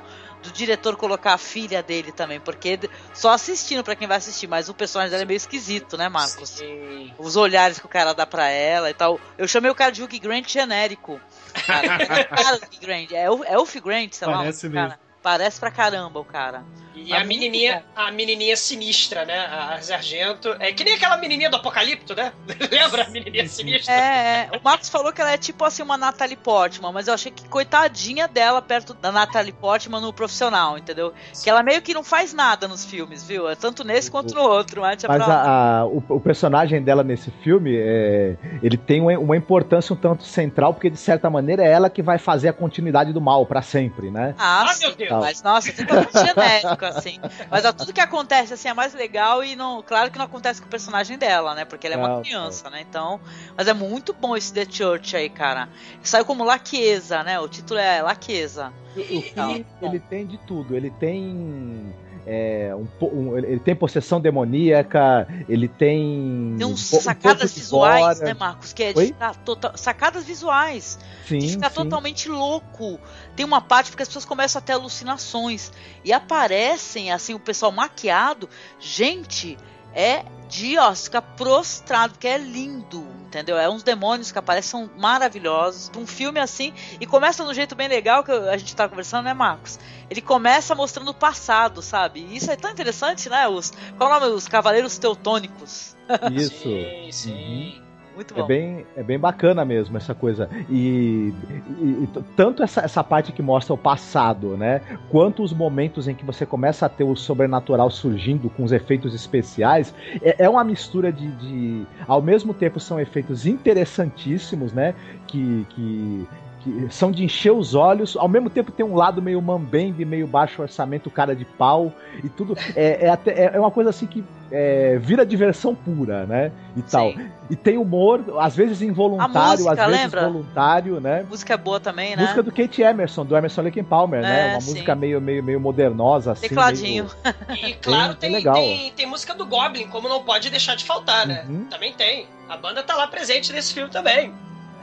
[0.50, 2.80] do diretor colocar a filha dele também, porque
[3.14, 6.50] só assistindo pra quem vai assistir, mas o personagem dela é meio esquisito, né, Marcos?
[6.50, 7.14] Sim.
[7.18, 9.20] Os olhares que o cara dá pra ela e tal.
[9.38, 11.20] Eu chamei o cara de Hugh Grant genérico.
[11.66, 14.38] Cara, é o cara do Hugh Grant, é o, é o Hugh Grant, sei lá.
[14.38, 14.88] Parece o cara.
[14.88, 15.00] mesmo.
[15.22, 16.64] Parece pra caramba o cara.
[17.06, 19.46] E a muito menininha, a menininha sinistra, né?
[19.46, 20.56] A Sargento.
[20.60, 22.32] É que nem aquela menininha do Apocalipto, né?
[22.72, 23.94] Lembra a menininha sinistra?
[23.94, 27.14] É, é, o Marcos falou que ela é tipo assim uma Natalie Portman, mas eu
[27.14, 31.14] achei que coitadinha dela perto da Natalie Portman no profissional, entendeu?
[31.44, 33.50] Que ela meio que não faz nada nos filmes, viu?
[33.50, 37.32] É tanto nesse quanto no outro, mas, Mas a- a- o, o personagem dela nesse
[37.32, 41.70] filme, é, ele tem uma, uma importância um tanto central, porque de certa maneira é
[41.72, 44.36] ela que vai fazer a continuidade do mal pra sempre, né?
[44.38, 45.12] Ah, Ah, sim, meu Deus.
[45.12, 47.20] mas nossa, tudo muito genérico, assim.
[47.50, 49.82] Mas ó, tudo que acontece assim é mais legal e não.
[49.82, 51.66] Claro que não acontece com o personagem dela, né?
[51.66, 52.82] Porque ela é uma criança, né?
[52.82, 53.20] Então.
[53.56, 55.70] Mas é muito bom esse The Church aí, cara.
[56.04, 57.40] Saiu como Laqueza, né?
[57.40, 58.74] O título é Laqueza.
[58.96, 60.76] O filme, ele tem de tudo.
[60.76, 61.94] Ele tem.
[62.26, 66.56] É, um um- ele tem possessão demoníaca, ele tem.
[66.58, 68.74] Tem uns um sacadas visuais, né, Marcos?
[68.74, 69.06] Que é de Oi?
[69.08, 69.72] ficar total...
[69.76, 71.00] sacadas visuais.
[71.28, 71.76] Sim, de ficar sim.
[71.76, 73.00] totalmente louco.
[73.36, 75.72] Tem uma parte que as pessoas começam a ter alucinações.
[76.04, 78.50] E aparecem, assim, o pessoal maquiado.
[78.80, 79.58] Gente,
[79.94, 83.58] é de, ó, você fica prostrado, porque é lindo, entendeu?
[83.58, 85.92] É uns demônios que aparecem, são maravilhosos.
[85.96, 89.26] Um filme assim, e começa de um jeito bem legal, que a gente tá conversando,
[89.26, 89.80] né, Marcos?
[90.10, 92.22] Ele começa mostrando o passado, sabe?
[92.22, 93.48] E isso é tão interessante, né?
[93.48, 94.34] Os, qual é o nome?
[94.34, 95.96] Os Cavaleiros Teutônicos.
[96.34, 96.64] Isso.
[96.64, 97.89] Sim, sim.
[98.16, 98.46] Muito É bom.
[98.48, 100.50] bem, é bem bacana mesmo essa coisa.
[100.70, 101.34] E,
[101.80, 104.82] e- e tanto essa, essa parte que mostra o passado, né?
[105.10, 109.14] Quanto os momentos em que você começa a ter o sobrenatural surgindo com os efeitos
[109.14, 114.94] especiais, é, é uma mistura de, de- Ao mesmo tempo são efeitos interessantíssimos, né?
[115.28, 115.66] Que.
[115.70, 116.28] que
[116.64, 120.28] que são de encher os olhos, ao mesmo tempo tem um lado meio mambembe, meio
[120.28, 121.92] baixo orçamento, cara de pau
[122.24, 122.56] e tudo.
[122.76, 126.52] É, é, até- é uma coisa assim que é, vira diversão pura, né?
[126.76, 127.14] E tal.
[127.50, 130.22] E tem humor, às vezes involuntário, música, às vezes lembra?
[130.30, 131.26] voluntário, né?
[131.30, 132.24] Música é boa também, né?
[132.24, 134.48] Música do Kate Emerson, do Emerson Lake Palmer, né?
[134.48, 134.72] É, Uma sim.
[134.72, 136.48] música meio, meio, meio modernosa, assim.
[136.50, 137.08] Tecladinho.
[137.48, 138.56] meio- E claro, tem, legal.
[138.56, 141.46] tem, tem música do Goblin, como não pode deixar de faltar, né?
[141.48, 141.66] Uhum.
[141.70, 142.28] Também tem.
[142.50, 144.34] A banda tá lá presente nesse filme também.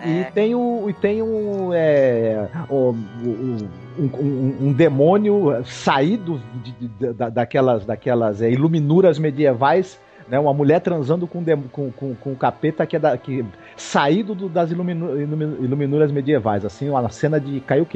[0.05, 0.89] E tem o.
[0.89, 1.73] E tem um.
[1.73, 2.95] É, o-
[3.25, 3.69] o-
[3.99, 9.99] um, um- um demônio saído de- de- da- daquelas, daquelas é, iluminuras medievais.
[10.29, 13.45] Né, uma mulher transando com, dem- com, com, com o capeta que é da, que,
[13.77, 17.87] saído do- das iluminu- ilumi- iluminuras medievais, assim, uma cena de cair o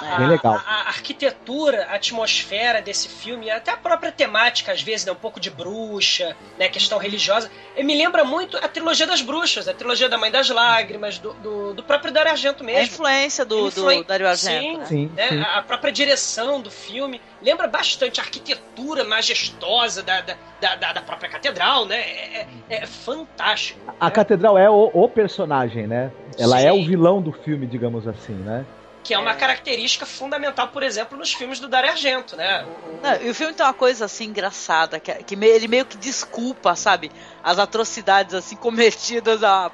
[0.00, 0.16] queixo.
[0.18, 0.54] Bem legal.
[0.54, 5.16] A, a arquitetura, a atmosfera desse filme, até a própria temática, às vezes, né, um
[5.16, 10.08] pouco de bruxa, né, questão religiosa, me lembra muito a trilogia das bruxas, a trilogia
[10.08, 12.80] da Mãe das Lágrimas, do, do, do próprio Dario Argento mesmo.
[12.80, 14.86] A influência do, do Dario Argento.
[14.86, 15.28] Sim, né?
[15.28, 20.92] sim, né, A própria direção do filme lembra bastante a arquitetura majestosa da, da, da,
[20.92, 21.96] da própria catedral, né?
[21.96, 23.80] É, é, é fantástico.
[24.00, 24.10] A né?
[24.10, 26.10] catedral é o, o, personagem, né?
[26.38, 26.66] Ela sim.
[26.66, 28.64] é o vilão do filme, digamos assim, né?
[29.06, 32.64] Que é uma característica fundamental, por exemplo, nos filmes do Dario Argento, né?
[32.64, 35.96] O, Não, e o filme tem uma coisa assim engraçada, que, que ele meio que
[35.96, 39.70] desculpa, sabe, as atrocidades assim cometidas a,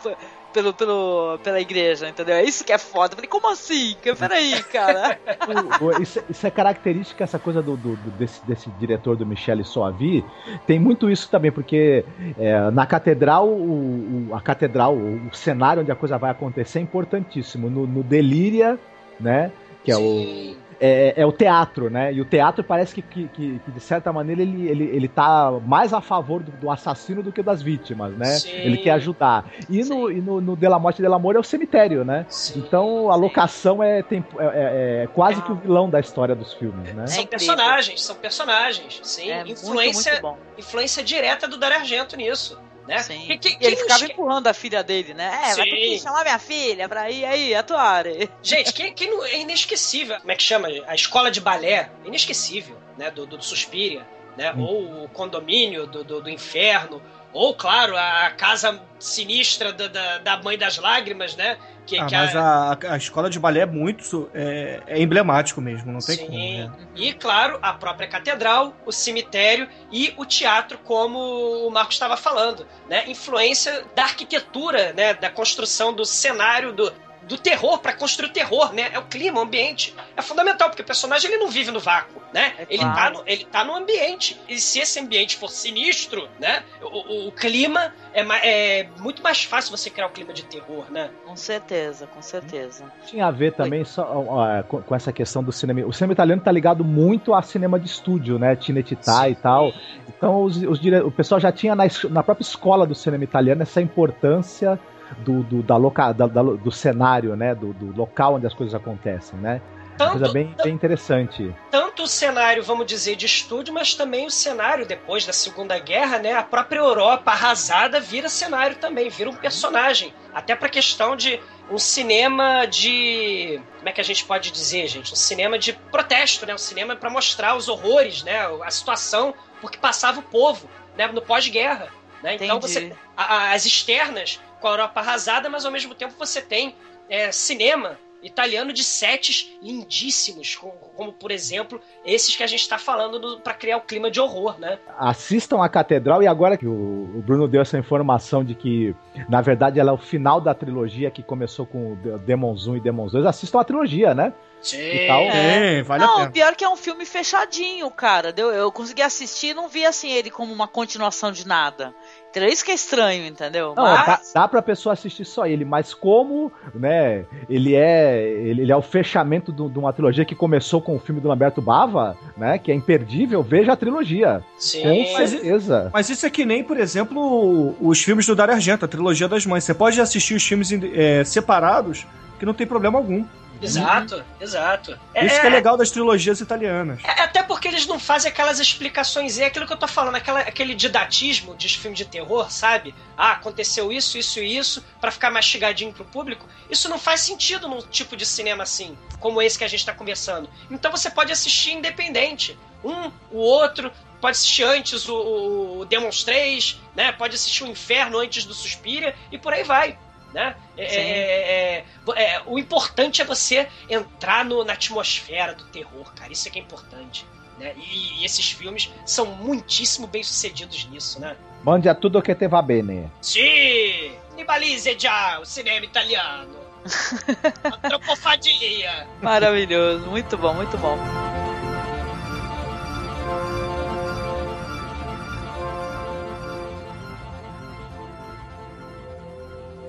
[0.52, 2.34] pelo, pelo, pela igreja, entendeu?
[2.34, 3.14] É isso que é foda.
[3.14, 3.96] Eu falei, como assim?
[4.18, 5.18] Peraí, cara.
[5.98, 10.22] isso, isso, é característica, essa coisa do, do, desse, desse diretor do Michele Soavi.
[10.66, 12.04] Tem muito isso também, porque
[12.38, 16.80] é, na catedral, o, o, a catedral, o, o, cenário onde a coisa vai acontecer
[16.80, 17.70] é importantíssimo.
[17.70, 18.78] No, no Delíria
[19.22, 19.52] né?
[19.84, 20.54] Que é o,
[20.84, 22.12] é, é, o teatro, né?
[22.12, 25.52] E o teatro parece que, que, que, que, de certa maneira, ele, ele, ele tá
[25.64, 28.26] mais a favor do, do assassino do que das vítimas, né?
[28.26, 28.50] Sim.
[28.50, 29.48] Ele quer ajudar.
[29.70, 32.26] E, no, e no, no De La Morte de Amor é o cemitério, né?
[32.28, 32.58] Sim.
[32.58, 36.52] Então a locação é, tem, é, é, é quase que o vilão da história dos
[36.52, 37.06] filmes, né?
[37.06, 39.30] São personagens, são personagens, sim.
[39.46, 42.98] influência, muito, muito influência direta do Dario Argento nisso né?
[42.98, 43.26] Sim.
[43.26, 45.40] Que, que, ele ficava empurrando a filha dele, né?
[45.44, 45.56] É, Sim.
[45.56, 48.04] vai ter que chamar minha filha pra ir aí atuar.
[48.42, 50.18] Gente, que, que é inesquecível.
[50.18, 50.68] Como é que chama?
[50.86, 51.90] A escola de balé.
[52.04, 53.10] Inesquecível, né?
[53.10, 54.06] Do, do, do Suspiria,
[54.36, 54.52] né?
[54.52, 54.62] Hum.
[54.62, 57.02] Ou o condomínio do, do, do inferno.
[57.32, 61.56] Ou, claro, a casa sinistra da, da, da Mãe das Lágrimas, né?
[61.86, 62.72] Que, ah, que mas a...
[62.72, 62.96] A, a...
[62.96, 66.26] escola de balé é muito é, é emblemático mesmo, não tem Sim.
[66.26, 66.38] como.
[66.38, 66.72] Né?
[66.94, 71.18] E, claro, a própria catedral, o cemitério e o teatro, como
[71.66, 72.66] o Marcos estava falando.
[72.88, 73.04] Né?
[73.08, 75.14] Influência da arquitetura, né?
[75.14, 76.92] da construção do cenário, do,
[77.28, 78.90] do terror para construir o terror, né?
[78.92, 79.94] É o clima, o ambiente.
[80.16, 82.54] É fundamental, porque o personagem ele não vive no vácuo, né?
[82.58, 82.94] É ele, claro.
[82.94, 84.40] tá no, ele tá no ambiente.
[84.48, 86.62] E se esse ambiente for sinistro, né?
[86.82, 91.10] O, o clima é, é, muito mais fácil você criar um clima de terror, né?
[91.24, 92.84] Com certeza, com certeza.
[93.06, 95.86] Tinha a ver também só, ó, com, com, essa questão do cinema.
[95.86, 98.56] O cinema italiano tá ligado muito a cinema de estúdio, né?
[98.56, 99.72] Tinetitá e tal.
[100.08, 101.00] Então os, os dire...
[101.00, 104.78] o pessoal já tinha na, na própria escola do cinema italiano essa importância
[105.18, 107.54] do, do, da loca, da, da, do cenário, né?
[107.54, 109.60] Do, do, local onde as coisas acontecem, né?
[109.96, 111.54] Tanto, coisa bem, bem interessante.
[111.70, 116.18] Tanto o cenário, vamos dizer, de estúdio, mas também o cenário depois da Segunda Guerra,
[116.18, 116.32] né?
[116.32, 120.12] A própria Europa arrasada vira cenário também, vira um personagem.
[120.32, 121.38] Até para questão de
[121.70, 123.60] um cinema de.
[123.76, 125.12] Como é que a gente pode dizer, gente?
[125.12, 126.54] Um cinema de protesto, né?
[126.54, 128.38] Um cinema para mostrar os horrores, né?
[128.64, 131.06] A situação porque passava o povo, né?
[131.06, 131.88] No pós-guerra.
[132.22, 132.36] Né?
[132.36, 132.92] Então você.
[133.16, 136.74] A, as externas com a Europa arrasada, mas ao mesmo tempo você tem
[137.10, 142.78] é, cinema italiano de sets lindíssimos, como, como, por exemplo esses que a gente está
[142.78, 144.78] falando para criar o clima de horror, né?
[144.96, 148.94] Assistam a Catedral e agora que o, o, Bruno deu essa informação de que
[149.28, 153.10] na verdade ela é o final da trilogia que começou com Demons 1 e Demons
[153.10, 154.32] 2, assistam a trilogia, né?
[154.62, 155.82] Sim, é.
[155.82, 156.30] vale não, a pena.
[156.30, 158.32] pior que é um filme fechadinho, cara.
[158.36, 161.92] Eu, eu consegui assistir e não vi assim ele como uma continuação de nada.
[162.30, 163.74] Então, isso que é estranho, entendeu?
[163.76, 164.06] Não, mas...
[164.06, 168.76] dá, dá pra pessoa assistir só ele, mas como, né, ele é ele, ele é
[168.76, 172.72] o fechamento de uma trilogia que começou com o filme do Lamberto Bava, né, que
[172.72, 174.42] é imperdível, veja a trilogia.
[174.56, 174.82] Sim.
[174.82, 175.82] Com certeza.
[175.84, 179.28] Mas, mas isso é que nem, por exemplo, os filmes do Dario Argento, a trilogia
[179.28, 179.64] das mães.
[179.64, 182.06] Você pode assistir os filmes é, separados,
[182.38, 183.26] que não tem problema algum.
[183.62, 184.22] Exato, uhum.
[184.40, 185.00] exato.
[185.14, 187.00] É, Isso que é, é legal das trilogias italianas.
[187.04, 190.40] É, até porque eles não fazem aquelas explicações, é aquilo que eu tô falando, aquela,
[190.40, 192.94] aquele didatismo de filme de terror, sabe?
[193.16, 196.46] Ah, aconteceu isso, isso e isso, para ficar mastigadinho pro público.
[196.70, 199.92] Isso não faz sentido num tipo de cinema assim, como esse que a gente tá
[199.92, 200.48] conversando.
[200.70, 202.58] Então você pode assistir independente.
[202.84, 207.12] Um, o outro, pode assistir antes o, o Demons 3, né?
[207.12, 209.98] Pode assistir o Inferno antes do Suspiria e por aí vai.
[210.32, 210.56] Né?
[210.76, 211.84] É, é,
[212.16, 216.32] é, é, o importante é você entrar no, na atmosfera do terror, cara.
[216.32, 217.26] Isso é que é importante.
[217.58, 217.74] Né?
[217.76, 221.36] E, e esses filmes são muitíssimo bem sucedidos nisso, né?
[221.62, 223.10] Mande a tudo que te va bene.
[223.20, 224.12] Sim!
[224.34, 226.56] Nibalize já o cinema italiano.
[227.64, 229.06] Antropofagia.
[229.20, 230.98] Maravilhoso, muito bom, muito bom.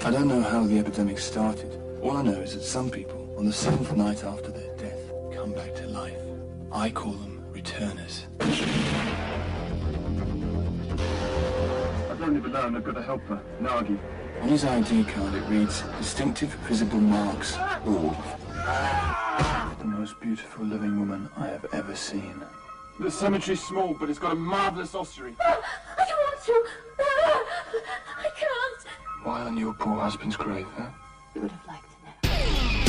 [0.06, 1.82] I don't know how the epidemic started.
[2.02, 5.00] All I know is that some people, on the seventh night after their death,
[5.34, 6.20] come back to life.
[6.74, 8.26] I call them returners.
[8.42, 8.46] I
[12.20, 13.98] don't even know, and I've got a helper, Nagi.
[14.42, 18.14] On his ID card it reads, distinctive visible marks, all.
[19.80, 22.44] the most beautiful living woman I have ever seen.
[23.00, 25.38] The cemetery's small, but it's got a marvelous ossuary.
[25.40, 25.62] I
[25.98, 26.66] don't want to.
[28.18, 28.86] I can't.
[29.24, 30.90] Why on your poor husband's grave, huh?
[31.34, 32.83] You would have liked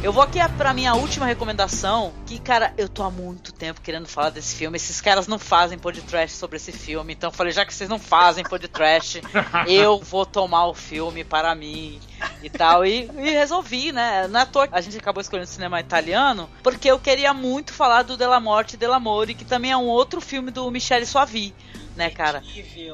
[0.00, 4.06] Eu vou aqui pra minha última recomendação, que, cara, eu tô há muito tempo querendo
[4.06, 4.76] falar desse filme.
[4.76, 7.98] Esses caras não fazem podcast sobre esse filme, então eu falei, já que vocês não
[7.98, 9.20] fazem podcast,
[9.66, 11.98] eu vou tomar o filme para mim
[12.44, 12.86] e tal.
[12.86, 14.28] E, e resolvi, né?
[14.28, 18.38] Na toa a gente acabou escolhendo cinema italiano, porque eu queria muito falar do Della
[18.38, 21.52] Morte e Dell'Amore, que também é um outro filme do Michele Soavi,
[21.96, 22.40] né, cara?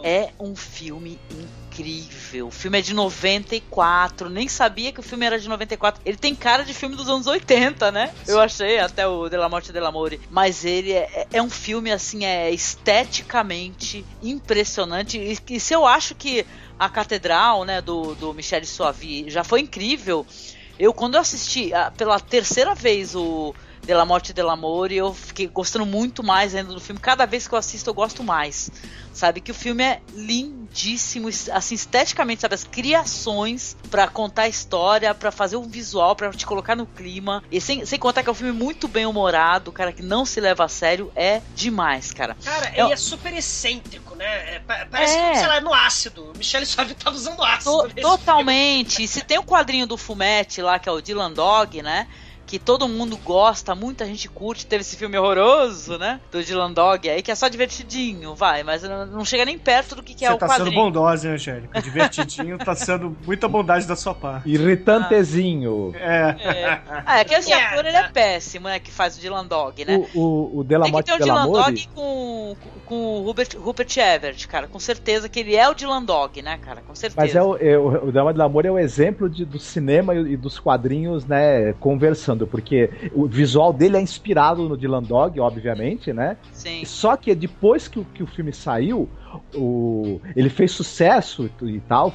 [0.02, 1.63] É um filme incrível.
[2.44, 6.02] O filme é de 94, nem sabia que o filme era de 94.
[6.04, 8.12] Ele tem cara de filme dos anos 80, né?
[8.26, 10.20] Eu achei até o Della Morte e Dell'Amore.
[10.30, 15.18] Mas ele é, é um filme, assim, é esteticamente impressionante.
[15.18, 16.46] E, e se eu acho que
[16.78, 20.26] a Catedral, né, do, do Michel Soavi já foi incrível,
[20.78, 25.46] eu quando eu assisti ah, pela terceira vez o Della Morte e Dell'Amore, eu fiquei
[25.46, 27.00] gostando muito mais ainda do filme.
[27.00, 28.70] Cada vez que eu assisto, eu gosto mais.
[29.12, 29.40] Sabe?
[29.40, 32.54] Que o filme é lindíssimo, assim, esteticamente, sabe?
[32.54, 37.42] As criações para contar a história, para fazer um visual, para te colocar no clima.
[37.50, 40.40] E sem, sem contar que é um filme muito bem humorado, cara, que não se
[40.40, 42.36] leva a sério, é demais, cara.
[42.44, 44.56] Cara, é, ele é super excêntrico, né?
[44.56, 45.30] É, pa- parece É.
[45.32, 46.32] que, sei lá, é no ácido.
[46.36, 47.88] Michele Soavi tava usando ácido.
[47.88, 49.02] To- totalmente.
[49.04, 52.08] E se tem o quadrinho do Fumete lá, que é o Dylan Dog, né?
[52.46, 54.66] Que todo mundo gosta, muita gente curte.
[54.66, 56.20] Teve esse filme horroroso, né?
[56.30, 58.62] Do Dylan Dog aí, que é só divertidinho, vai.
[58.62, 60.70] Mas não, chega nem perto do que, que é Você o tá quadrinho.
[60.70, 61.82] sendo bondosa, hein, Angélica?
[61.82, 64.48] Divertidinho tá sendo muita bondade da sua parte.
[64.48, 65.92] Irritantezinho.
[65.96, 66.80] É.
[67.06, 68.78] Ah, é que esse É, ator ele é péssimo, né?
[68.78, 70.06] Que faz o Dylan Dog, né?
[70.14, 71.50] O, o, o Della Tem que ter o Dylan.
[71.50, 72.56] Dog com,
[72.86, 74.66] com o Rupert, Rupert Everett, cara.
[74.66, 76.82] Com certeza que ele é o Dylan Dog, né, cara?
[76.82, 77.20] Com certeza.
[77.20, 80.36] Mas é o, é, o, o Amor é o exemplo de, do cinema e, e
[80.36, 86.36] dos quadrinhos, né, conversando, porque o visual dele é inspirado no Dylan Dog, obviamente, né?
[86.52, 86.84] Sim.
[86.84, 89.08] Só que depois que, o- que o filme saiu,
[89.54, 92.12] o, ele fez sucesso e tal,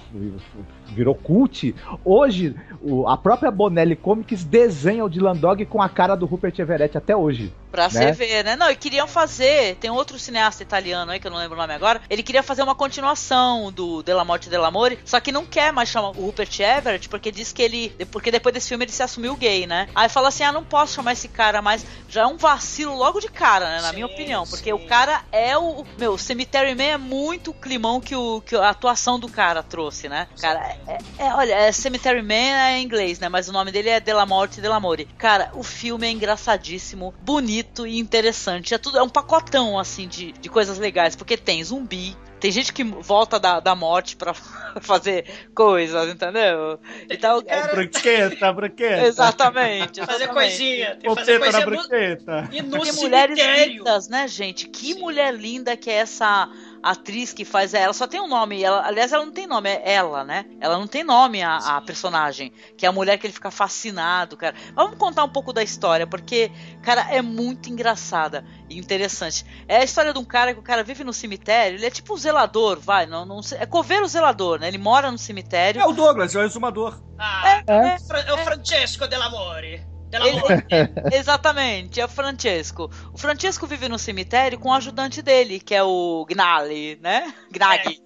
[0.88, 1.76] virou cult.
[2.04, 6.58] Hoje, o- a própria Bonelli Comics desenha o Dylan Dog com a cara do Rupert
[6.60, 7.54] Everett até hoje.
[7.72, 7.90] Pra né?
[7.90, 8.56] você ver, né?
[8.56, 9.76] Não, e queriam fazer.
[9.76, 12.02] Tem outro cineasta italiano aí, que eu não lembro o nome agora.
[12.10, 15.88] Ele queria fazer uma continuação do Della Morte e Dell'Amore, só que não quer mais
[15.90, 17.90] chamar o Rupert Everett, porque diz que ele.
[18.12, 19.88] Porque depois desse filme ele se assumiu gay, né?
[19.94, 21.86] Aí fala assim: ah, não posso chamar esse cara mais.
[22.10, 23.82] Já é um vacilo logo de cara, né?
[23.84, 24.46] Na minha opinião.
[24.48, 25.86] Porque o cara é o.
[26.00, 29.64] Meu, o Cemetery Man é muito o climão que, o, que a atuação do cara
[29.64, 30.28] trouxe, né?
[30.40, 33.28] Cara, é, é- olha, é Cemetery Man é em inglês, né?
[33.28, 35.06] Mas o nome dele é Della Morte e Dell'Amore.
[35.18, 38.74] Cara, o filme é engraçadíssimo, bonito e interessante.
[38.74, 42.16] É tudo, é um pacotão, assim, de, de coisas legais, porque tem zumbi.
[42.40, 44.34] Tem gente que volta da, da morte pra
[44.80, 46.80] fazer coisas, entendeu?
[47.10, 49.08] Então, é, Branqueta, branqueta.
[49.08, 50.34] Exatamente, Fazer exatamente.
[50.34, 50.96] coisinha.
[50.96, 52.50] Tem que fazer na coisinha no, branqueta.
[52.54, 53.38] e no Que mulheres
[53.68, 54.70] lindas, né, gente?
[54.70, 56.50] Que mulher linda que é essa
[56.84, 57.94] atriz que faz ela.
[57.94, 58.62] Só tem um nome.
[58.64, 60.46] Ela, aliás, ela não tem nome, é ela, né?
[60.60, 62.52] Ela não tem nome, a, a personagem.
[62.78, 64.56] Que é a mulher que ele fica fascinado, cara.
[64.76, 66.52] Mas vamos contar um pouco da história, porque,
[66.82, 69.46] cara, é muito engraçada e interessante.
[69.68, 71.78] É a história de um cara que o cara vive no cemitério.
[71.78, 73.06] Ele é tipo um zelador, vai.
[73.06, 74.68] Não, não é coveiro zelador, né?
[74.68, 75.82] Ele mora no cemitério.
[75.82, 77.00] É o Douglas, é o exumador.
[77.18, 78.00] Ah, É.
[78.00, 79.86] Fra- é o Francesco Dell'Amore.
[80.12, 80.42] Ele-.
[81.16, 82.90] Exatamente, é o Francesco.
[83.14, 87.34] O Francesco vive no cemitério com o ajudante dele, que é o Gnali, né?
[87.52, 88.00] Gnaghi.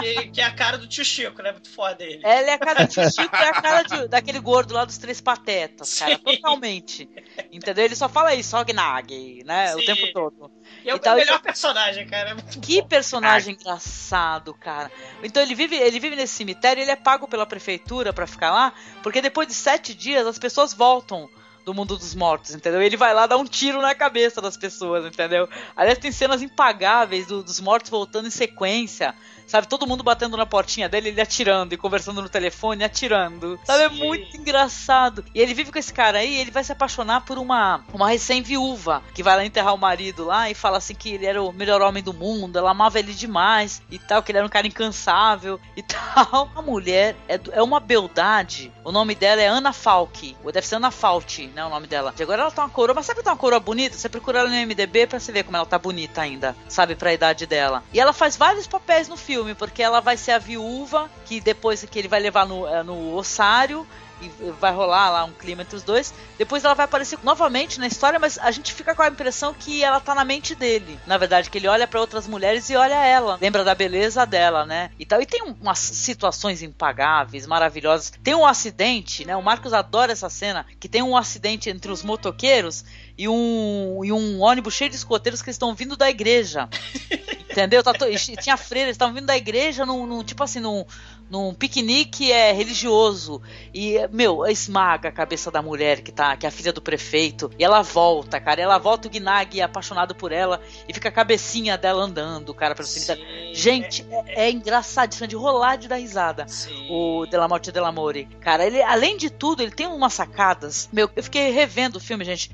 [0.00, 1.52] que, que é a cara do tio Chico, né?
[1.52, 2.20] Muito foda ele.
[2.24, 4.98] Ela é a cara do tio Chico e a cara de- daquele gordo lá dos
[4.98, 6.12] Três Patetas, cara.
[6.16, 6.18] Sim.
[6.22, 7.08] Totalmente.
[7.52, 7.84] Entendeu?
[7.84, 9.74] Ele só fala isso, só Gnaghi, né?
[9.74, 9.86] O Sim.
[9.86, 10.50] tempo todo.
[10.84, 12.30] E é o Então, melhor ele- personagem, cara.
[12.30, 12.88] É muito Que bom.
[12.88, 14.90] personagem engraçado, cara.
[15.22, 18.72] Então ele vive, ele vive nesse cemitério, ele é pago pela prefeitura pra ficar lá,
[19.02, 21.28] porque depois de sete dias as pessoas voltam
[21.64, 22.80] do mundo dos mortos, entendeu?
[22.82, 25.48] Ele vai lá dar um tiro na cabeça das pessoas, entendeu?
[25.76, 29.14] Aliás, tem cenas impagáveis do- dos mortos voltando em sequência.
[29.50, 33.58] Sabe, todo mundo batendo na portinha dele, ele atirando e conversando no telefone, atirando.
[33.64, 35.24] Sabe, é muito engraçado.
[35.34, 39.02] E ele vive com esse cara aí, ele vai se apaixonar por uma, uma recém-viúva
[39.12, 41.82] que vai lá enterrar o marido lá e fala assim que ele era o melhor
[41.82, 45.58] homem do mundo, ela amava ele demais e tal, que ele era um cara incansável
[45.76, 46.48] e tal.
[46.54, 48.72] A mulher é, é uma beldade.
[48.84, 50.36] O nome dela é Ana Falk.
[50.44, 51.64] Ou deve ser Ana Fauci, né?
[51.64, 52.14] O nome dela.
[52.18, 53.96] E agora ela tá uma coroa, mas sabe que tá uma coroa bonita?
[53.96, 57.12] Você procura ela no MDB pra você ver como ela tá bonita ainda, sabe, pra
[57.12, 57.82] idade dela.
[57.92, 61.84] E ela faz vários papéis no filme, porque ela vai ser a viúva que depois
[61.84, 63.86] que ele vai levar no, eh, no ossário
[64.20, 66.12] e vai rolar lá um clima entre os dois.
[66.36, 69.82] Depois ela vai aparecer novamente na história, mas a gente fica com a impressão que
[69.82, 70.98] ela tá na mente dele.
[71.06, 73.38] Na verdade, que ele olha para outras mulheres e olha ela.
[73.40, 74.90] Lembra da beleza dela, né?
[74.98, 75.20] E tal.
[75.20, 78.12] E tem umas situações impagáveis, maravilhosas.
[78.22, 79.36] Tem um acidente, né?
[79.36, 82.84] O Marcos adora essa cena, que tem um acidente entre os motoqueiros
[83.20, 86.70] e um, e um ônibus cheio de escoteiros que estão vindo da igreja.
[87.50, 87.82] Entendeu?
[87.82, 88.06] Tá to...
[88.40, 90.86] Tinha freiras, estavam vindo da igreja num, num tipo assim, num,
[91.28, 93.42] num piquenique é religioso.
[93.74, 97.50] E meu esmaga a cabeça da mulher que tá que é a filha do prefeito.
[97.58, 98.60] E ela volta cara.
[98.60, 100.60] Ela volta o Gnag é apaixonado por ela.
[100.88, 103.18] E fica a cabecinha dela andando cara para cima
[103.52, 106.46] gente é, é engraçadíssimo de rolar de dar risada.
[106.48, 106.86] Sim.
[106.88, 110.88] o Della Morte Della Amore cara ele além de tudo ele tem umas sacadas.
[110.92, 112.50] Meu eu fiquei revendo o filme gente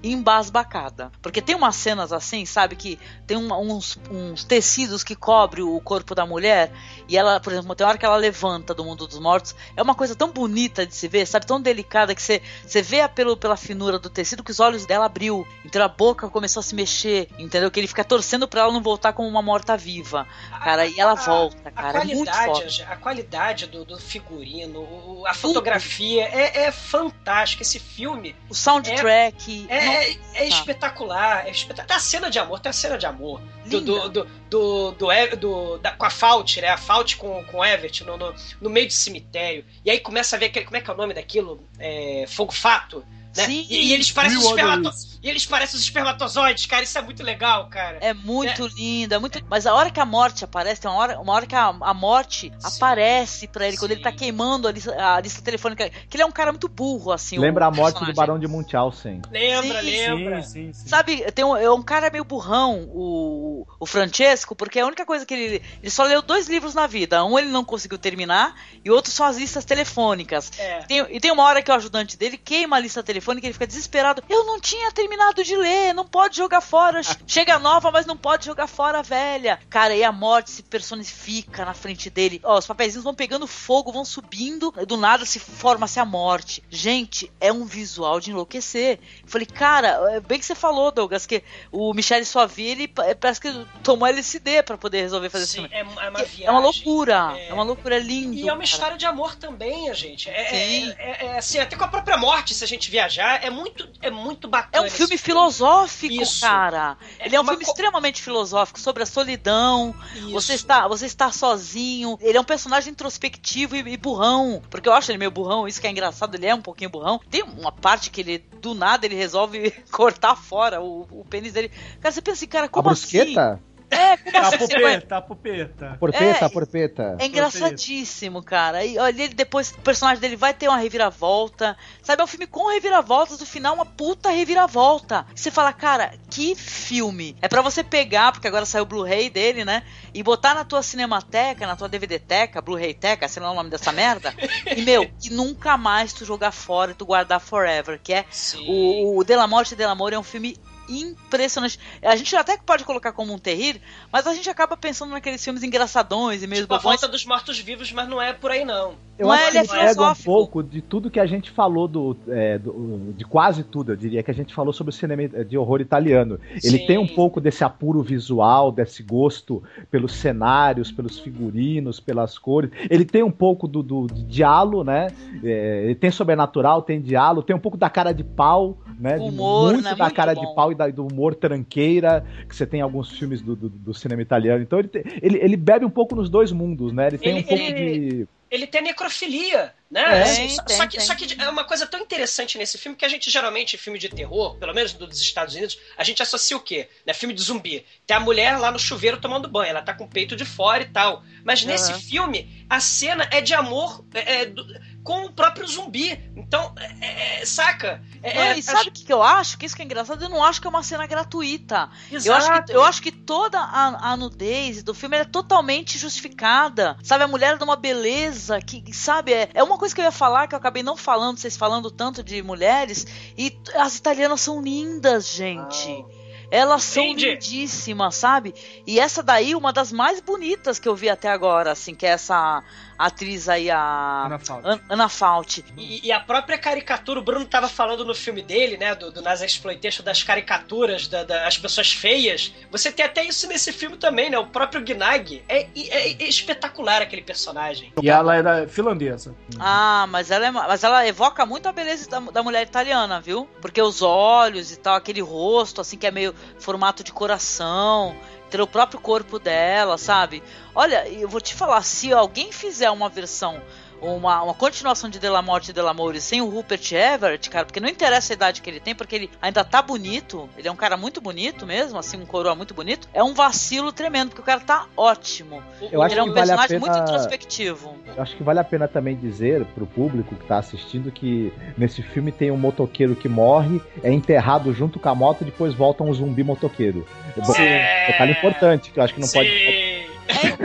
[0.57, 5.63] embasbacada porque tem umas cenas assim sabe que tem um, uns, uns tecidos que cobre
[5.63, 6.73] o corpo da mulher
[7.09, 9.55] e ela por exemplo tem hora que ela levanta do mundo dos mortos.
[9.77, 11.47] É uma coisa tão bonita de se ver, sabe?
[11.47, 15.07] Tão delicada que você, você vê pelo, pela finura do tecido que os olhos dela
[15.07, 15.47] abriu.
[15.65, 17.71] Então a boca começou a se mexer, entendeu?
[17.71, 20.27] Que ele fica torcendo pra ela não voltar como uma morta-viva.
[20.63, 21.99] Cara, a, e ela volta, cara.
[21.99, 27.63] A qualidade, a qualidade do, do figurino, a fotografia é, é fantástica.
[27.63, 28.35] Esse filme.
[28.49, 29.67] O soundtrack.
[29.69, 31.47] É, é, é, é espetacular.
[31.47, 31.87] É espetacular.
[31.87, 33.41] Tem a cena de amor, tem a cena de amor.
[33.65, 34.09] Do, do,
[34.49, 34.93] do,
[35.37, 36.69] do, da, com a Fault, né?
[36.69, 39.65] A Fault com, com o Everett no, no, no meio do cemitério.
[39.85, 40.65] E aí começa a ver aquele.
[40.65, 41.63] Como é que é o nome daquilo?
[41.79, 43.05] É, fogo Fato.
[43.37, 43.45] Né?
[43.45, 44.91] Sim, e, e, eles parecem os espermato...
[45.23, 46.83] e eles parecem os espermatozoides, cara.
[46.83, 47.99] Isso é muito legal, cara.
[48.01, 48.69] É muito é.
[48.69, 49.45] lindo, é muito.
[49.49, 51.93] Mas a hora que a morte aparece, tem uma hora, uma hora que a, a
[51.93, 52.77] morte Sim.
[52.77, 53.81] aparece para ele, Sim.
[53.81, 55.91] quando ele tá queimando a lista, a lista telefônica.
[56.09, 57.39] Que ele é um cara muito burro, assim.
[57.39, 59.21] Lembra a morte do Barão de Munchausen.
[59.31, 60.43] Lembra, lembra.
[60.73, 65.27] Sabe, tem um, é um cara meio burrão, o, o Francesco, porque a única coisa
[65.27, 65.63] que ele.
[65.83, 67.23] Ele só leu dois livros na vida.
[67.25, 70.51] Um ele não conseguiu terminar, e o outro são as listas telefônicas.
[70.59, 70.79] É.
[70.83, 73.53] Tem, e tem uma hora que o ajudante dele queima a lista telefônica telefone ele
[73.53, 74.23] fica desesperado.
[74.29, 77.01] Eu não tinha terminado de ler, não pode jogar fora.
[77.27, 79.59] Chega nova, mas não pode jogar fora a velha.
[79.69, 82.41] Cara, e a morte se personifica na frente dele.
[82.45, 86.63] Ó, os papeizinhos vão pegando fogo, vão subindo, do nada se forma-se a morte.
[86.71, 88.99] Gente, é um visual de enlouquecer.
[89.23, 91.43] Eu falei, cara, é bem que você falou, Douglas, que
[91.73, 95.75] o Michel Suavi, ele parece que tomou LSD para poder resolver fazer Sim, filme.
[95.75, 96.47] É, é uma viagem.
[96.47, 97.35] É uma loucura.
[97.37, 98.37] É, é uma loucura linda.
[98.37, 100.29] E é uma história de amor também, a gente.
[100.31, 103.45] É, é, é, é, assim, até com a própria morte, se a gente viajar viajar.
[103.45, 104.85] É muito, é muito bacana.
[104.85, 106.41] É um filme filosófico, Isso.
[106.41, 106.97] cara.
[107.19, 107.71] Ele é, é um filme co...
[107.71, 109.95] extremamente filosófico sobre a solidão.
[110.15, 110.31] Isso.
[110.31, 112.19] Você está, você está sozinho.
[112.21, 114.63] Ele é um personagem introspectivo e, e, burrão.
[114.71, 117.21] Porque eu acho ele meio burrão, isso que é engraçado, ele é um pouquinho burrão.
[117.31, 121.71] Tem uma parte que ele, do nada, ele resolve cortar fora o, o pênis dele.
[122.01, 123.53] Cara, você pensa assim, cara, como a brusqueta?
[123.53, 123.76] assim?
[123.91, 124.59] É, como tá assim?
[124.59, 125.97] Pupeta, pupeta.
[125.99, 127.17] Porpeta, é, porpeta.
[127.19, 128.85] É engraçadíssimo, cara.
[128.85, 131.77] E olha, ele depois, o personagem dele vai ter uma reviravolta.
[132.03, 135.27] Sabe, é um filme com reviravoltas, no final uma puta reviravolta.
[135.35, 137.37] E você fala, cara, que filme.
[137.41, 139.83] É para você pegar, porque agora saiu o Blu-ray dele, né?
[140.13, 143.93] E botar na tua cinemateca, na tua DVD-teca, Blu-ray teca, sei lá o nome dessa
[143.93, 144.35] merda.
[144.77, 148.67] e, meu, e nunca mais tu jogar fora e tu guardar forever, que é Sim.
[148.69, 150.57] o, o Della Morte e Della é um filme
[150.89, 151.79] impressionante.
[152.03, 153.81] A gente até pode colocar como um terrir,
[154.13, 156.85] mas a gente acaba pensando naqueles filmes engraçadões e meio tipo, bobões.
[156.85, 158.95] a volta dos mortos-vivos, mas não é por aí não.
[159.19, 161.89] Eu não acho é, ele é pega um pouco de tudo que a gente falou
[161.89, 165.27] do, é, do, de quase tudo, eu diria que a gente falou sobre o cinema
[165.45, 166.39] de horror italiano.
[166.51, 166.87] Ele Sim.
[166.87, 172.71] tem um pouco desse apuro visual, desse gosto pelos cenários, pelos figurinos, pelas cores.
[172.91, 175.09] Ele tem um pouco do, do diálogo, né?
[175.43, 179.17] É, ele tem sobrenatural, tem diálogo, tem um pouco da cara de pau né?
[179.17, 179.95] Humor, muito né?
[179.95, 180.41] da muito cara bom.
[180.41, 183.69] de pau e da, do humor tranqueira que você tem em alguns filmes do, do,
[183.69, 184.63] do cinema italiano.
[184.63, 187.09] Então ele, te, ele, ele bebe um pouco nos dois mundos, né?
[187.09, 188.29] Ele tem ele, um pouco ele, de.
[188.49, 190.01] Ele tem necrofilia, né?
[190.03, 191.07] É, assim, só, tem, só, que, tem.
[191.07, 194.09] só que é uma coisa tão interessante nesse filme que a gente geralmente, filme de
[194.09, 196.89] terror, pelo menos dos Estados Unidos, a gente associa o quê?
[197.05, 197.13] Né?
[197.13, 197.85] Filme de zumbi.
[198.07, 200.83] Tem a mulher lá no chuveiro tomando banho, ela tá com o peito de fora
[200.85, 201.25] e tal.
[201.45, 201.99] Mas nesse Uhum.
[201.99, 204.65] filme, a cena é de amor é, é, do-
[205.07, 206.21] com o próprio zumbi.
[206.37, 208.03] Então, é, é, saca?
[208.21, 209.57] É, Não, é, e sabe o que, que eu acho?
[209.57, 211.89] Que isso que é engraçado, eu não acho que é uma cena gratuita.
[212.11, 212.65] Eu acho, Exato.
[212.67, 216.99] que, eu acho que toda a, a nudez do filme é totalmente justificada.
[217.05, 220.05] Sabe, a mulher é de uma beleza que, sabe, é, é uma coisa que eu
[220.05, 223.07] ia falar que eu acabei não falando, vocês falando tanto de mulheres.
[223.39, 226.05] E as italianas são lindas, gente.
[226.51, 227.31] Elas são Entendi.
[227.31, 228.55] lindíssimas, sabe?
[228.87, 232.11] E essa daí, uma das mais bonitas que eu vi até agora, assim, que é
[232.11, 232.63] essa
[232.99, 234.69] atriz aí, a Ana Fauci.
[234.69, 235.65] An- Ana Fauci.
[235.77, 239.21] E, e a própria caricatura, o Bruno tava falando no filme dele, né, do, do
[239.23, 242.53] Nas Exploitation, das caricaturas, da- das pessoas feias.
[242.71, 244.39] Você tem até isso nesse filme também, né?
[244.39, 245.43] O próprio Gnag.
[245.49, 247.93] É, é- é espetacular aquele personagem.
[248.03, 249.35] E ela era finlandesa.
[249.59, 253.21] Ah, mas ela, é, ma- mas ela evoca muito a beleza da, da mulher italiana,
[253.21, 253.49] viu?
[253.61, 258.17] Porque os olhos e tal, aquele rosto, assim, que é meio formato de coração,
[258.51, 260.43] ter o próprio corpo dela, sabe?
[260.75, 263.61] Olha, eu vou te falar, se alguém fizer uma versão,
[264.01, 267.81] uma, uma continuação de Della Morte e Della Amore sem o Rupert Everett, cara, porque
[267.81, 270.77] não interessa a idade que ele tem, porque ele ainda tá bonito, ele é um
[270.77, 274.45] cara muito bonito mesmo, assim, um coroa muito bonito, é um vacilo tremendo, porque o
[274.45, 275.63] cara tá ótimo.
[275.91, 277.97] Eu acho ele é um que vale a personagem pena- muito introspectivo.
[278.17, 282.03] Eu acho que vale a pena também dizer pro público que tá assistindo que nesse
[282.03, 286.03] filme tem um motoqueiro que morre, é enterrado junto com a moto e depois volta
[286.03, 287.07] um zumbi motoqueiro.
[287.37, 288.07] É É.
[288.13, 289.49] detalhe importante, que eu acho que não pode.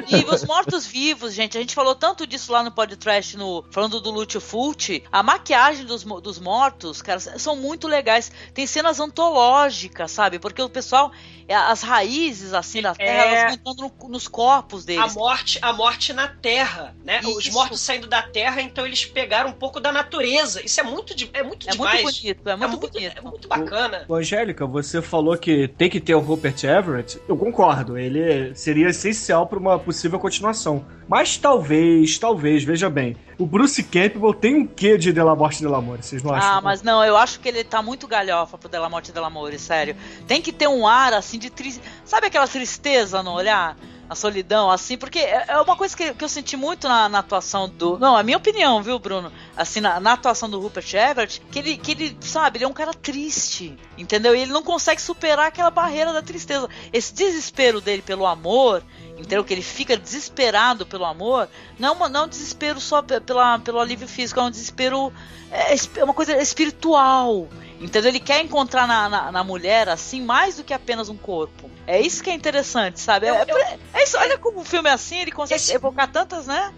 [0.07, 4.11] E os mortos-vivos, gente, a gente falou tanto disso lá no podcast, no, falando do
[4.11, 5.03] Lúcio Fulci.
[5.11, 8.31] A maquiagem dos, dos mortos, cara, são muito legais.
[8.53, 10.39] Tem cenas antológicas, sabe?
[10.39, 11.11] Porque o pessoal,
[11.47, 13.27] é, as raízes, assim, da terra, É.
[13.27, 15.15] elas vão entrando no- nos corpos A deles.
[15.15, 17.21] morte, a morte na terra, né?
[17.23, 17.53] Os Isso.
[17.53, 20.63] mortos saindo da terra, então eles pegaram um pouco da natureza.
[20.65, 22.01] Isso é muito, de- é muito É muito demais.
[22.03, 23.17] bonito, é muito bonito.
[23.17, 24.05] É muito bacana.
[24.07, 27.21] Ô, Angélica, você falou que tem que ter o Rupert Everett.
[27.27, 30.85] Eu concordo, ele seria essencial para uma possível continuação.
[31.09, 35.63] Mas talvez, talvez, veja bem, o Bruce Campbell tem um quê de Della Morte e
[35.63, 36.49] Della Amore, vocês não acham?
[36.49, 39.27] Ah, mas não, eu acho que ele tá muito galhofa pro Della Morte e Della
[39.27, 39.93] Amore, sério.
[40.25, 41.85] Tem que ter um ar, assim, de tristeza.
[42.05, 43.75] Sabe aquela tristeza no olhar?
[44.09, 47.19] A solidão, assim, porque é é uma coisa que, que eu senti muito na, na
[47.19, 47.97] atuação do.
[47.97, 49.31] Não, a minha opinião, viu, Bruno?
[49.55, 52.73] Assim, na, na atuação do Rupert Everett, que ele, que ele, sabe, ele é um
[52.73, 54.35] cara triste, entendeu?
[54.35, 56.67] E ele não consegue superar aquela barreira da tristeza.
[56.91, 58.83] Esse desespero dele pelo amor,
[59.21, 59.43] entendeu?
[59.43, 61.47] Que ele fica desesperado pelo amor,
[61.79, 65.13] não é, não é um desespero só pe- pela, pelo alívio físico, é um desespero.
[65.51, 67.47] É, é uma coisa espiritual.
[67.79, 68.09] Entendeu?
[68.11, 71.69] Ele quer encontrar na, na, na mulher, assim, mais do que apenas um corpo.
[71.87, 73.25] É isso que é interessante, sabe?
[73.27, 73.31] É,
[73.63, 76.71] é- é isso, olha como o filme é assim, ele consegue evocar tantas, né?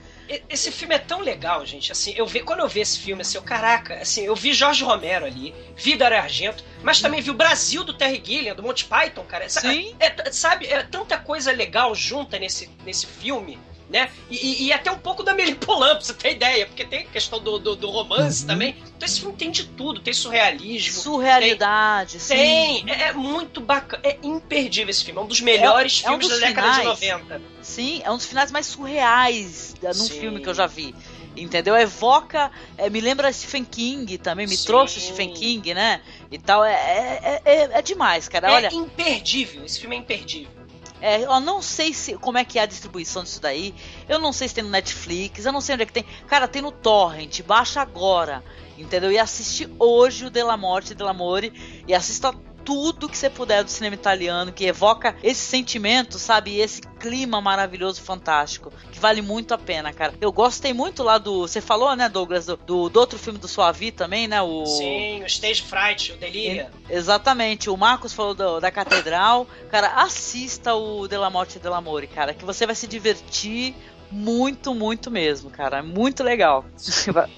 [0.49, 1.91] Esse filme é tão legal, gente.
[1.91, 4.83] Assim, eu vi, quando eu vi esse filme, assim, eu, caraca, assim, eu vi Jorge
[4.83, 8.85] Romero ali, vi Dario Argento, mas também vi o Brasil do Terry Gilliam, do Monty
[8.85, 9.47] Python, cara.
[9.49, 9.95] Sim.
[9.99, 13.59] É, t- sabe, é tanta coisa legal junta nesse, nesse filme.
[13.93, 14.09] Né?
[14.27, 17.39] E, e- até um pouco da Amélie Poulain, pra você ter ideia, porque tem questão
[17.39, 18.75] do, do, do romance também.
[18.97, 20.99] Então esse filme tem de tudo, tem surrealismo.
[20.99, 22.85] Surrealidade, tem, sim.
[22.85, 26.09] Tem, é, é muito bacana, é imperdível esse filme, é um dos melhores É- é
[26.09, 26.99] um filmes dos da década de finais.
[27.29, 27.41] 90.
[27.61, 30.19] Sim, é um dos finais mais surreais num Sim.
[30.19, 30.95] filme que eu já vi.
[31.37, 31.75] Entendeu?
[31.75, 34.65] Evoca, é, me lembra Stephen King também, me Sim.
[34.65, 36.01] trouxe Stephen King, né?
[36.31, 36.63] E tal.
[36.63, 38.47] É, é, é, é demais, cara.
[38.49, 40.62] É Olha, imperdível, esse filme é imperdível.
[41.05, 43.75] É, eu não sei se como é que é a distribuição disso daí.
[44.07, 46.05] Eu não sei se tem no Netflix, eu não sei onde é que tem.
[46.27, 48.41] Cara, tem no Torrent, baixa agora.
[48.77, 49.11] Entendeu?
[49.11, 52.33] E assiste hoje o Della Morte e Della Amore e assista
[52.65, 56.57] tudo que você puder do cinema italiano que evoca esse sentimento, sabe?
[56.59, 60.13] Esse clima maravilhoso, fantástico, que vale muito a pena, cara.
[60.21, 63.47] Eu gostei muito lá do, você falou, né, Douglas, do, do, do outro filme do
[63.47, 66.71] Suavi também, né, o Sim, o Stage Fright, o Delíria.
[66.89, 69.45] Exatamente, o Marcos falou do- da Catedral.
[69.69, 73.75] Cara, assista o Della Morte e Della Amore, cara, que você vai se divertir
[74.11, 75.77] muito, muito mesmo, cara.
[75.77, 76.65] É muito legal.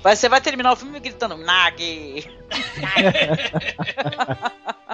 [0.02, 2.26] Vai- Você vai terminar o filme gritando Nag!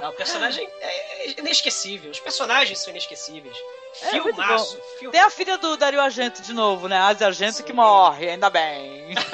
[0.01, 2.11] Não, o personagem é inesquecível.
[2.11, 3.55] Os personagens são inesquecíveis.
[4.03, 4.77] É Filmaço.
[4.77, 4.83] bom.
[4.99, 5.11] Filme.
[5.11, 6.97] Tem a filha do Dario Argento de novo, né?
[6.97, 9.13] Asia Argento que morre, ainda bem.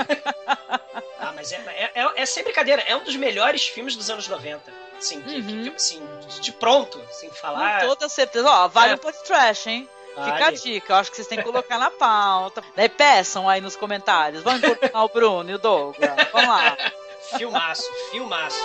[1.19, 2.81] Ah, mas é, é, é, é sem brincadeira.
[2.83, 4.71] É um dos melhores filmes dos anos 90.
[4.97, 7.81] Assim, que- que- que- assim de- de pronto, sem falar.
[7.81, 8.47] Com toda certeza.
[8.49, 8.95] Ó, vale É.
[8.95, 9.89] um podcast, hein?
[10.25, 12.63] Fica a dica, eu acho que vocês têm que colocar na pauta.
[12.75, 14.43] Daí peçam aí nos comentários.
[14.43, 16.11] Vamos importunar o Bruno e o Douglas.
[16.31, 16.77] Vamos lá.
[17.37, 18.57] Filmaço, filmaço.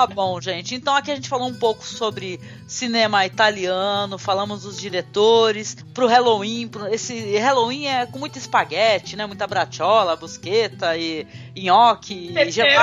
[0.00, 0.74] Tá bom, gente.
[0.74, 6.68] Então aqui a gente falou um pouco sobre cinema italiano, falamos dos diretores, pro Halloween,
[6.68, 9.26] pro, esse Halloween é com muito espaguete, né?
[9.26, 12.80] Muita bracciola, busqueta e nhoque e gelato.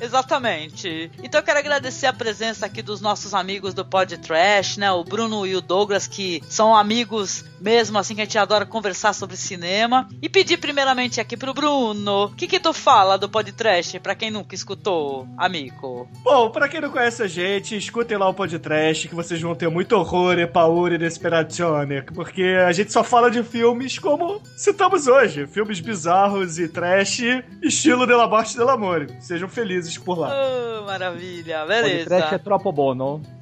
[0.00, 1.10] Exatamente.
[1.22, 4.90] Então eu quero agradecer a presença aqui dos nossos amigos do Pod Trash, né?
[4.90, 9.12] O Bruno e o Douglas, que são amigos mesmo, assim, que a gente adora conversar
[9.12, 10.08] sobre cinema.
[10.20, 14.14] E pedir primeiramente aqui pro Bruno, o que que tu fala do Pod Trash, pra
[14.14, 16.08] quem nunca escutou, amigo?
[16.22, 19.68] Bom, pra quem não conhece a gente, escutem lá o podcast, que vocês vão ter
[19.68, 25.06] muito horror e paura e desperazione, porque a gente só fala de filmes como citamos
[25.06, 27.20] hoje, filmes bizarros e trash,
[27.62, 29.06] estilo de la morte del amor.
[29.20, 30.30] Sejam felizes por lá.
[30.32, 32.08] Oh, maravilha, beleza.
[32.10, 33.22] Podcast é troppo buono.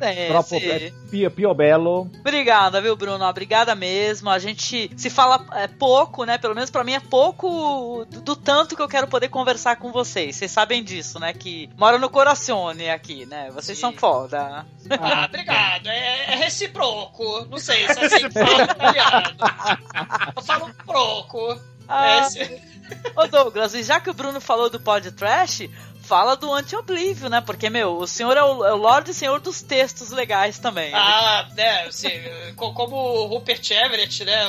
[0.00, 0.66] É, troppo sim.
[0.70, 2.10] é pio, pio bello.
[2.20, 3.22] Obrigada, viu, Bruno?
[3.26, 4.30] Obrigada mesmo.
[4.30, 6.38] A gente se fala é, pouco, né?
[6.38, 9.92] Pelo menos pra mim é pouco do, do tanto que eu quero poder conversar com
[9.92, 10.36] vocês.
[10.36, 11.34] Vocês sabem disso, né?
[11.34, 13.50] Que mora no corazione aqui, né?
[13.52, 14.64] Vocês são foda.
[14.90, 15.88] Ah, obrigado.
[15.88, 17.46] É, é recíproco.
[17.50, 19.36] Não sei se é assim que fala italiano.
[20.36, 21.60] Eu falo proco.
[21.86, 22.16] Ah.
[22.16, 22.73] É esse-
[23.16, 25.68] Ô Douglas, e já que o Bruno falou do pod trash,
[26.02, 27.40] fala do anti-oblívio, né?
[27.40, 30.90] Porque, meu, o senhor é o, é o Lorde e Senhor dos textos legais também.
[30.90, 30.98] né?
[30.98, 32.10] Ah, né, assim,
[32.56, 34.44] co- como o Rupert Everett, né,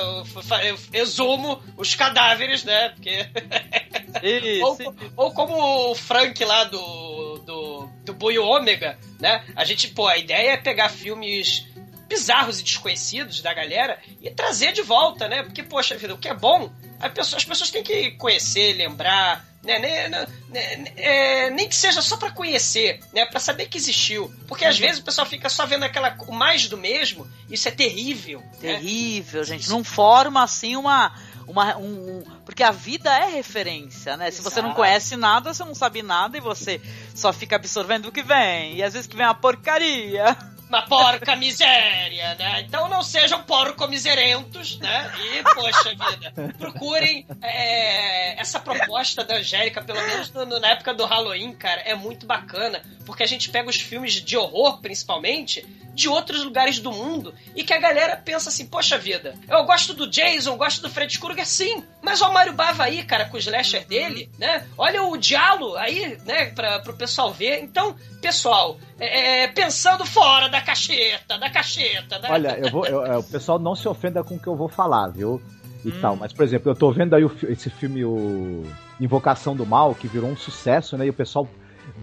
[0.63, 3.29] eu, exumo os cadáveres, né, porque...
[4.61, 4.77] ou,
[5.15, 10.17] ou como o Frank lá do, do, do Boi Ômega, né, a gente, pô, a
[10.17, 11.65] ideia é pegar filmes
[12.07, 16.27] bizarros e desconhecidos da galera e trazer de volta, né, porque, poxa vida, o que
[16.29, 16.69] é bom,
[17.09, 22.01] pessoa- as pessoas têm que conhecer, lembrar, né, nem, né, né, é, nem que seja
[22.01, 25.65] só pra conhecer, né, para saber que existiu, porque às vezes o pessoal fica só
[25.65, 28.47] vendo aquela o mais do mesmo, isso é terrível, né?
[28.61, 29.69] Terrível, gente.
[29.69, 31.11] Não forma assim uma.
[31.47, 31.83] Uma, um,
[32.17, 34.31] um- porque a vida é referência, né?
[34.31, 34.75] Se você não Exato.
[34.81, 36.81] conhece nada, você não sabe nada e você
[37.13, 38.77] só fica absorvendo o que vem.
[38.77, 40.35] E às vezes que vem uma porcaria.
[40.67, 42.61] Uma porca miséria, né?
[42.61, 45.11] Então não sejam porco-miserentos, né?
[45.37, 50.93] E, poxa vida, procurem é, essa proposta da Angélica, pelo menos no- no- na época
[50.93, 55.65] do Halloween, cara, é muito bacana, porque a gente pega os filmes de horror, principalmente,
[55.93, 59.93] de outros lugares do mundo, e que a galera pensa assim, poxa vida, eu gosto
[59.93, 63.39] do Jason, gosto do Fred Krueger, sim, mas olha o Bava aí, cara, com o
[63.39, 64.65] slasher dele, né?
[64.77, 67.61] Olha o Diallo aí, né, pra, pro pessoal ver.
[67.61, 72.29] Então, pessoal, é, é, pensando fora da cacheta, da cacheta, né?
[72.31, 74.69] Olha, eu vou, eu- é, o pessoal não se ofenda com o que eu vou
[74.69, 75.41] falar, viu?
[75.83, 75.99] E Hum.
[76.01, 76.15] tal.
[76.15, 78.63] Mas, por exemplo, eu tô vendo aí o esse filme, o
[78.99, 81.05] Invocação do Mal, que virou um sucesso, né?
[81.05, 81.47] E o pessoal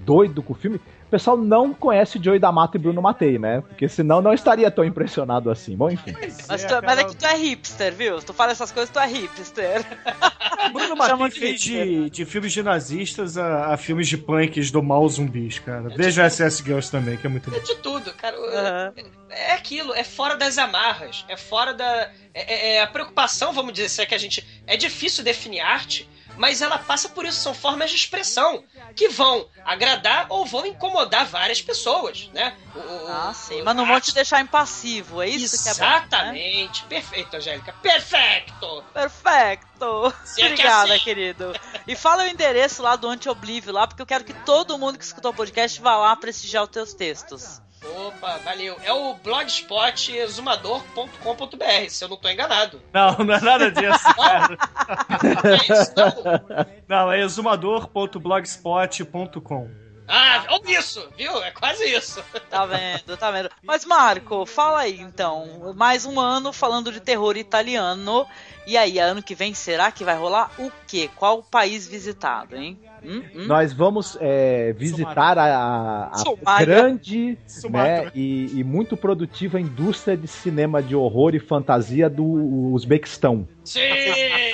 [0.05, 0.81] doido com o filme.
[1.13, 3.61] O pessoal não conhece Joey da Mata e Bruno Matei, né?
[3.69, 5.77] Porque senão não estaria tão impressionado assim.
[5.77, 6.15] Bom, enfim.
[6.49, 8.19] Mas, tu, mas é que tu é hipster, viu?
[8.19, 9.85] Se tu fala essas coisas, tu é hipster.
[10.73, 14.83] Bruno Matei de fez de, de filmes de nazistas a, a filmes de punks do
[14.83, 15.91] mal zumbis, cara.
[15.95, 17.59] Veja SS Girls também, que é muito bom.
[17.61, 18.35] de tudo, cara.
[18.97, 22.11] É é aquilo, é fora das amarras, é fora da.
[22.35, 24.47] É, é- é a preocupação, vamos dizer, se é que a gente.
[24.67, 26.09] É difícil definir arte,
[26.43, 28.65] mas ela passa por isso, são formas de expressão
[28.97, 32.57] que vão agradar ou vão incomodar várias pessoas, né?
[32.75, 35.79] O- o- Ah, sim, mas não vão te deixar impassivo, é isso que é bom.
[35.81, 35.97] né?
[35.99, 38.85] Exatamente, perfeito, Angélica, perfeito!
[38.93, 40.15] Perfeito!
[40.17, 41.53] É que Obrigada, assim- querido.
[41.87, 45.05] E fala o endereço lá do Anti-Oblívio lá, porque eu quero que todo mundo que
[45.05, 47.61] escutou o podcast vá lá prestigiar os teus textos.
[47.85, 48.77] Opa, valeu.
[48.85, 52.81] É o blogspot exumador.com.br, se eu não tô enganado.
[52.93, 54.57] Não, não é nada disso, cara.
[56.87, 59.69] Não, é exumador.blogspot.com.
[60.09, 61.43] Ah, olha isso, viu?
[61.43, 62.23] É quase isso.
[62.51, 63.49] Tá vendo, tá vendo.
[63.63, 65.73] Mas, Marco, fala aí então.
[65.77, 68.27] Mais um ano falando de terror italiano.
[68.67, 71.09] E aí, ano que vem, será que vai rolar o quê?
[71.17, 72.79] Qual o país visitado, hein?
[73.05, 73.47] Hum, hum?
[73.47, 76.11] Nós vamos é, visitar a,
[76.47, 78.05] a- grande Sumatra.
[78.05, 82.25] né, e, e muito produtiva indústria de cinema de horror e fantasia do
[82.73, 83.49] Uzbequistão.
[83.65, 83.81] Sim!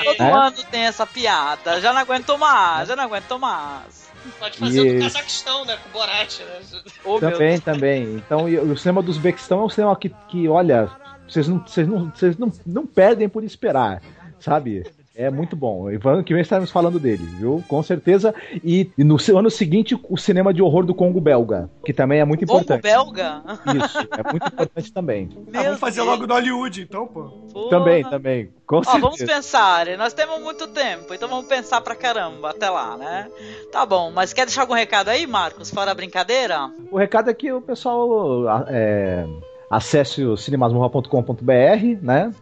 [0.04, 0.32] Todo É?
[0.32, 1.78] ano tem essa piada.
[1.80, 4.07] Já não aguento mais, já não aguento mais.
[4.38, 5.76] Pode fazer o do E- Cazaquistão, né?
[5.76, 7.20] Com o Borat, né?
[7.20, 8.14] também, também.
[8.14, 10.90] Então, e o cinema do Uzbequistão é um cinema que, que olha,
[11.28, 14.02] vocês não, vocês não, vocês não, não perdem por esperar,
[14.40, 14.84] sabe?
[15.18, 15.88] É muito bom.
[15.88, 17.60] Ano que vem estaremos falando dele, viu?
[17.66, 18.32] Com certeza.
[18.62, 22.24] E, e no ano seguinte, o cinema de horror do Congo belga, que também é
[22.24, 22.82] muito Congo importante.
[22.82, 23.42] belga?
[23.84, 25.28] Isso, é muito importante também.
[25.52, 27.68] Ah, vamos fazer logo no Hollywood, então, pô.
[27.68, 28.50] Também, também.
[28.64, 29.00] Com Ó, certeza.
[29.04, 33.28] vamos pensar, nós temos muito tempo, então vamos pensar pra caramba até lá, né?
[33.72, 36.70] Tá bom, mas quer deixar algum recado aí, Marcos, fora a brincadeira?
[36.92, 39.26] O recado é que o pessoal é,
[39.68, 42.32] acesse o cinemasmorra.com.br, né?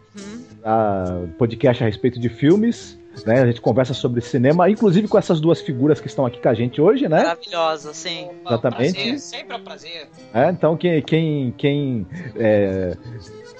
[0.69, 2.99] A podcast a respeito de filmes.
[3.25, 3.41] né?
[3.41, 6.53] A gente conversa sobre cinema, inclusive com essas duas figuras que estão aqui com a
[6.53, 7.23] gente hoje, né?
[7.23, 8.27] Maravilhosa, sim.
[8.45, 8.93] Exatamente.
[8.93, 10.07] Prazer, sempre é um prazer.
[10.33, 12.97] É, então quem, quem, quem é,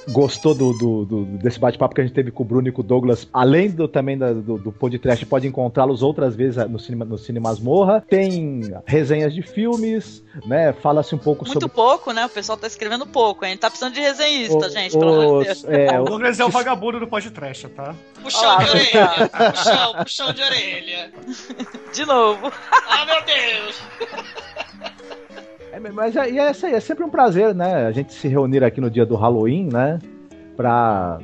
[0.09, 2.81] gostou do, do- do- desse bate-papo que a gente teve com o Bruno e com
[2.81, 7.03] o Douglas, além do também da- do, do podcast, pode encontrá-los outras vezes no cinema
[7.05, 8.03] no Cine Masmorra.
[8.09, 10.71] Tem resenhas de filmes, né?
[10.73, 12.25] Fala-se um pouco Muito sobre pouco, né?
[12.25, 13.43] O pessoal tá escrevendo pouco.
[13.45, 15.65] A gente tá precisando de resenhista, O- gente, pelo amor de Deus.
[15.65, 17.93] é, O Douglas é o vagabundo do podcast, tá?
[18.21, 19.29] Puxão Olha de orelha.
[19.51, 21.11] Puxão, puxão de orelha.
[21.93, 22.51] De novo.
[22.71, 23.81] Ah, meu Deus.
[25.77, 27.85] É, mas é, é, é sempre um prazer, né?
[27.85, 29.99] A gente se reunir aqui no dia do Halloween, né?
[30.55, 31.19] Pra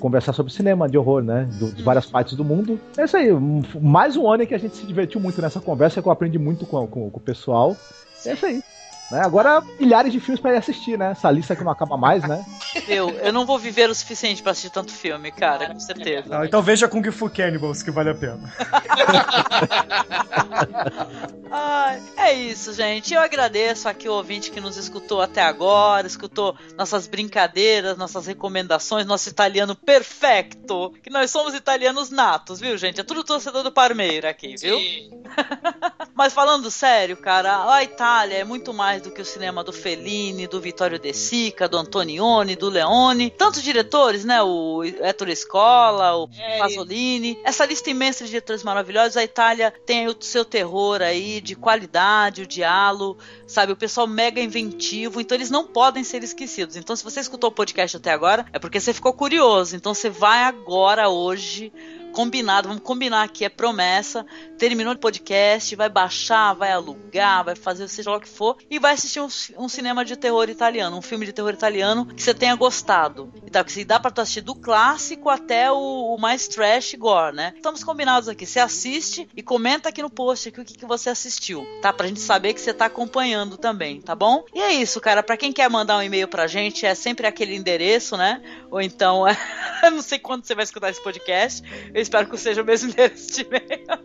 [0.00, 1.48] conversar sobre cinema de horror, né?
[1.58, 2.78] do- de várias partes do mundo.
[2.96, 3.28] É isso aí,
[3.80, 6.38] mais um ano em que a gente se divertiu muito nessa conversa, que eu aprendi
[6.38, 7.76] muito com, com- com o pessoal.
[8.24, 8.62] É isso aí.
[9.10, 9.22] Né?
[9.24, 11.12] Agora, milhares de filmes pra ir assistir, né?
[11.12, 12.44] Essa lista que não acaba mais, né?
[12.86, 16.28] Eu, eu não vou viver o suficiente pra assistir tanto filme, cara, com certeza.
[16.28, 18.52] Não, então veja Kung Fu Cannibals, que vale a pena.
[21.50, 23.14] Ai, é isso, gente.
[23.14, 29.06] Eu agradeço aqui o ouvinte que nos escutou até agora, escutou nossas brincadeiras, nossas recomendações,
[29.06, 30.92] nosso italiano perfeito.
[31.02, 33.00] Que nós somos italianos natos, viu, gente?
[33.00, 34.78] É tudo torcedor do Parmeira aqui, viu?
[36.14, 40.46] Mas falando sério, cara, a Itália é muito mais do que o cinema do Fellini,
[40.46, 43.30] do Vittorio De Sica, do Antonioni, do Leone.
[43.30, 44.42] Tantos diretores, né?
[44.42, 47.38] O Ettore Scola, o É, Pasolini.
[47.44, 49.16] Essa lista imensa de diretores maravilhosos.
[49.16, 53.72] A Itália tem o seu terror aí de qualidade, o diálogo, sabe?
[53.72, 55.20] O pessoal mega inventivo.
[55.20, 56.76] Então eles não podem ser esquecidos.
[56.76, 59.76] Então se você escutou o podcast até agora, é porque você ficou curioso.
[59.76, 61.72] Então você vai agora, hoje,
[62.18, 64.26] combinado, vamos combinar aqui, é promessa.
[64.58, 68.76] Terminou o podcast, vai baixar, vai alugar, vai fazer seja lá o que for, e
[68.80, 72.34] vai assistir um, um cinema de terror italiano, um filme de terror italiano que você
[72.34, 73.32] tenha gostado.
[73.46, 76.94] E tá, porque se dá pra tu assistir do clássico até o, o mais trash
[76.94, 77.52] gore, né?
[77.54, 78.44] Estamos combinados aqui.
[78.44, 81.92] Você assiste e comenta aqui no post aqui o que, que você assistiu, tá?
[81.92, 84.44] Pra gente saber que você tá acompanhando também, tá bom?
[84.52, 85.22] E é isso, cara.
[85.22, 88.42] Pra quem quer mandar um e-mail pra gente, é sempre aquele endereço, né?
[88.72, 89.24] Ou então,
[89.84, 91.62] eu não sei quando você vai escutar esse podcast.
[91.94, 94.00] Eu espero que seja o mesmo endereço de e-mail.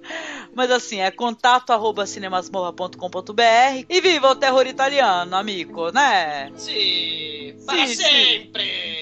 [0.54, 6.52] Mas assim, é contato arroba cinemasmorra.com.br e viva o terror italiano, amigo, né?
[6.56, 8.04] Sim, para Sim, sim.
[8.04, 8.94] sempre.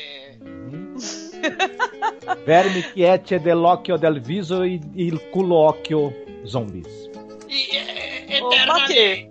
[2.45, 6.13] Vermi quiete dell'occhio del viso e il culocchio
[6.45, 7.09] zombies.
[7.49, 9.29] E, é, Oh, eternamente.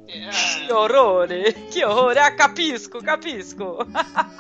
[0.70, 2.16] Que horrore, que horror.
[2.16, 3.78] Ah, capisco, capisco.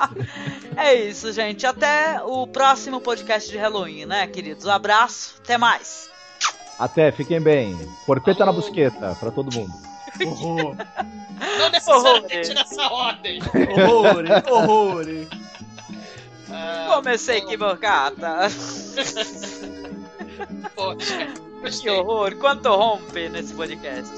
[0.76, 1.66] é isso, gente.
[1.66, 4.64] Até o próximo podcast de Halloween, né, queridos?
[4.64, 6.08] Um abraço, até mais.
[6.78, 7.76] Até, fiquem bem.
[8.06, 9.72] Porpeta na busqueta pra todo mundo.
[10.24, 10.76] Horror,
[11.58, 13.40] Não necessariamente nessa ordem.
[13.42, 15.08] horror, horror.
[15.08, 15.28] hein?
[16.94, 18.46] Comecei equivocada.
[20.76, 21.26] Poxa,
[21.62, 24.12] Que horror, quanto rompe nesse podcast.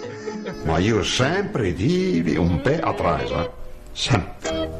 [0.64, 3.50] Ma io sempre vivi un pé atrás, eh?
[3.92, 4.70] Sempre.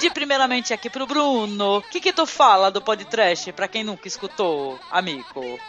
[0.00, 4.08] Pedir primeiramente aqui pro Bruno, o que que tu fala do podcast pra quem nunca
[4.08, 5.24] escutou, amigo?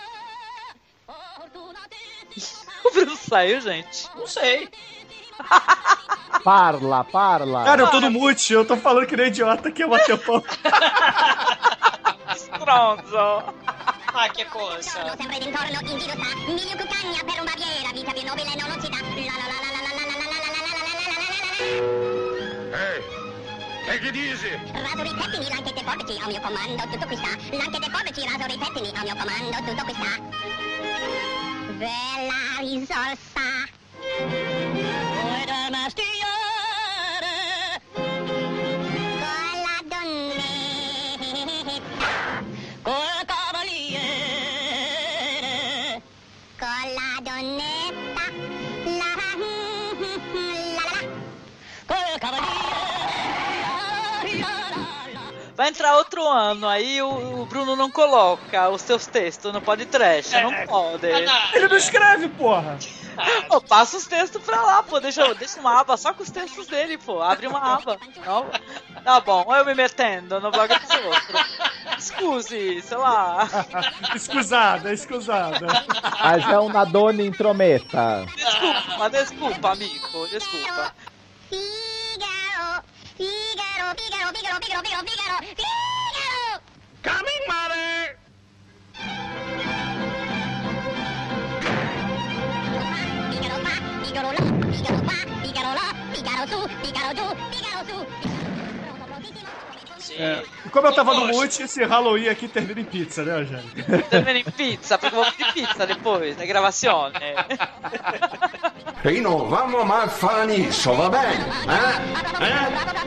[2.83, 4.09] O Bruno saiu, gente.
[4.15, 4.67] Não sei.
[6.43, 7.63] Parla, parla.
[7.63, 10.43] Cara, eu tô no mute, eu tô falando que nem idiota que é bater pau.
[12.35, 13.53] Stronzo.
[14.13, 15.15] Ah, che cosa.
[15.15, 15.39] sempre
[23.91, 24.47] E che dici?
[24.71, 26.83] Raso i pettini, l'anche dei porci Al mio comando.
[26.89, 27.35] Tutto qui sta.
[27.57, 29.57] L'anche dei porci, raso i pettini Al mio comando.
[29.69, 30.17] Tutto qui sta.
[31.75, 33.67] Bella risorsa.
[35.19, 36.10] Vuoi da mestiere
[55.61, 60.33] Vai entrar outro ano, aí o, o Bruno não coloca os seus textos no podcast,
[60.41, 61.05] não pode.
[61.05, 62.79] Ele não escreve, porra.
[63.47, 64.99] Pô, passa os textos pra lá, pô.
[64.99, 67.21] Deixa, deixa uma aba só com os textos dele, pô.
[67.21, 67.95] Abre uma aba.
[68.25, 68.49] Não?
[69.03, 71.59] Tá bom, eu me metendo no blog dos outros.
[71.95, 73.47] Excuse, sei lá.
[74.15, 75.67] Escusada, escusada.
[76.23, 78.25] Mas é um Nadone intrometa.
[78.35, 80.27] Desculpa, desculpa, amigo.
[80.27, 80.91] Desculpa.
[83.21, 86.61] Figaro, Figaro Figaro, Figaro, Figaro, Figaro, Figaro!
[87.03, 88.17] Coming, mother!
[93.31, 93.73] Figaro fa,
[94.03, 94.43] Figaro là,
[95.43, 98.40] Figaro là, Figaro su, Figaro giù, Figaro su.
[100.11, 100.21] gente.
[100.21, 100.43] É.
[100.69, 103.63] Como eu tava no mute, esse Halloween aqui termina em pizza, né, Eugênio?
[104.09, 107.11] Termina em pizza, porque eu vou pedir pizza depois, né, na gravação.
[109.03, 111.43] E não vamos mais falar nisso, va bene?
[111.67, 113.01] Eh?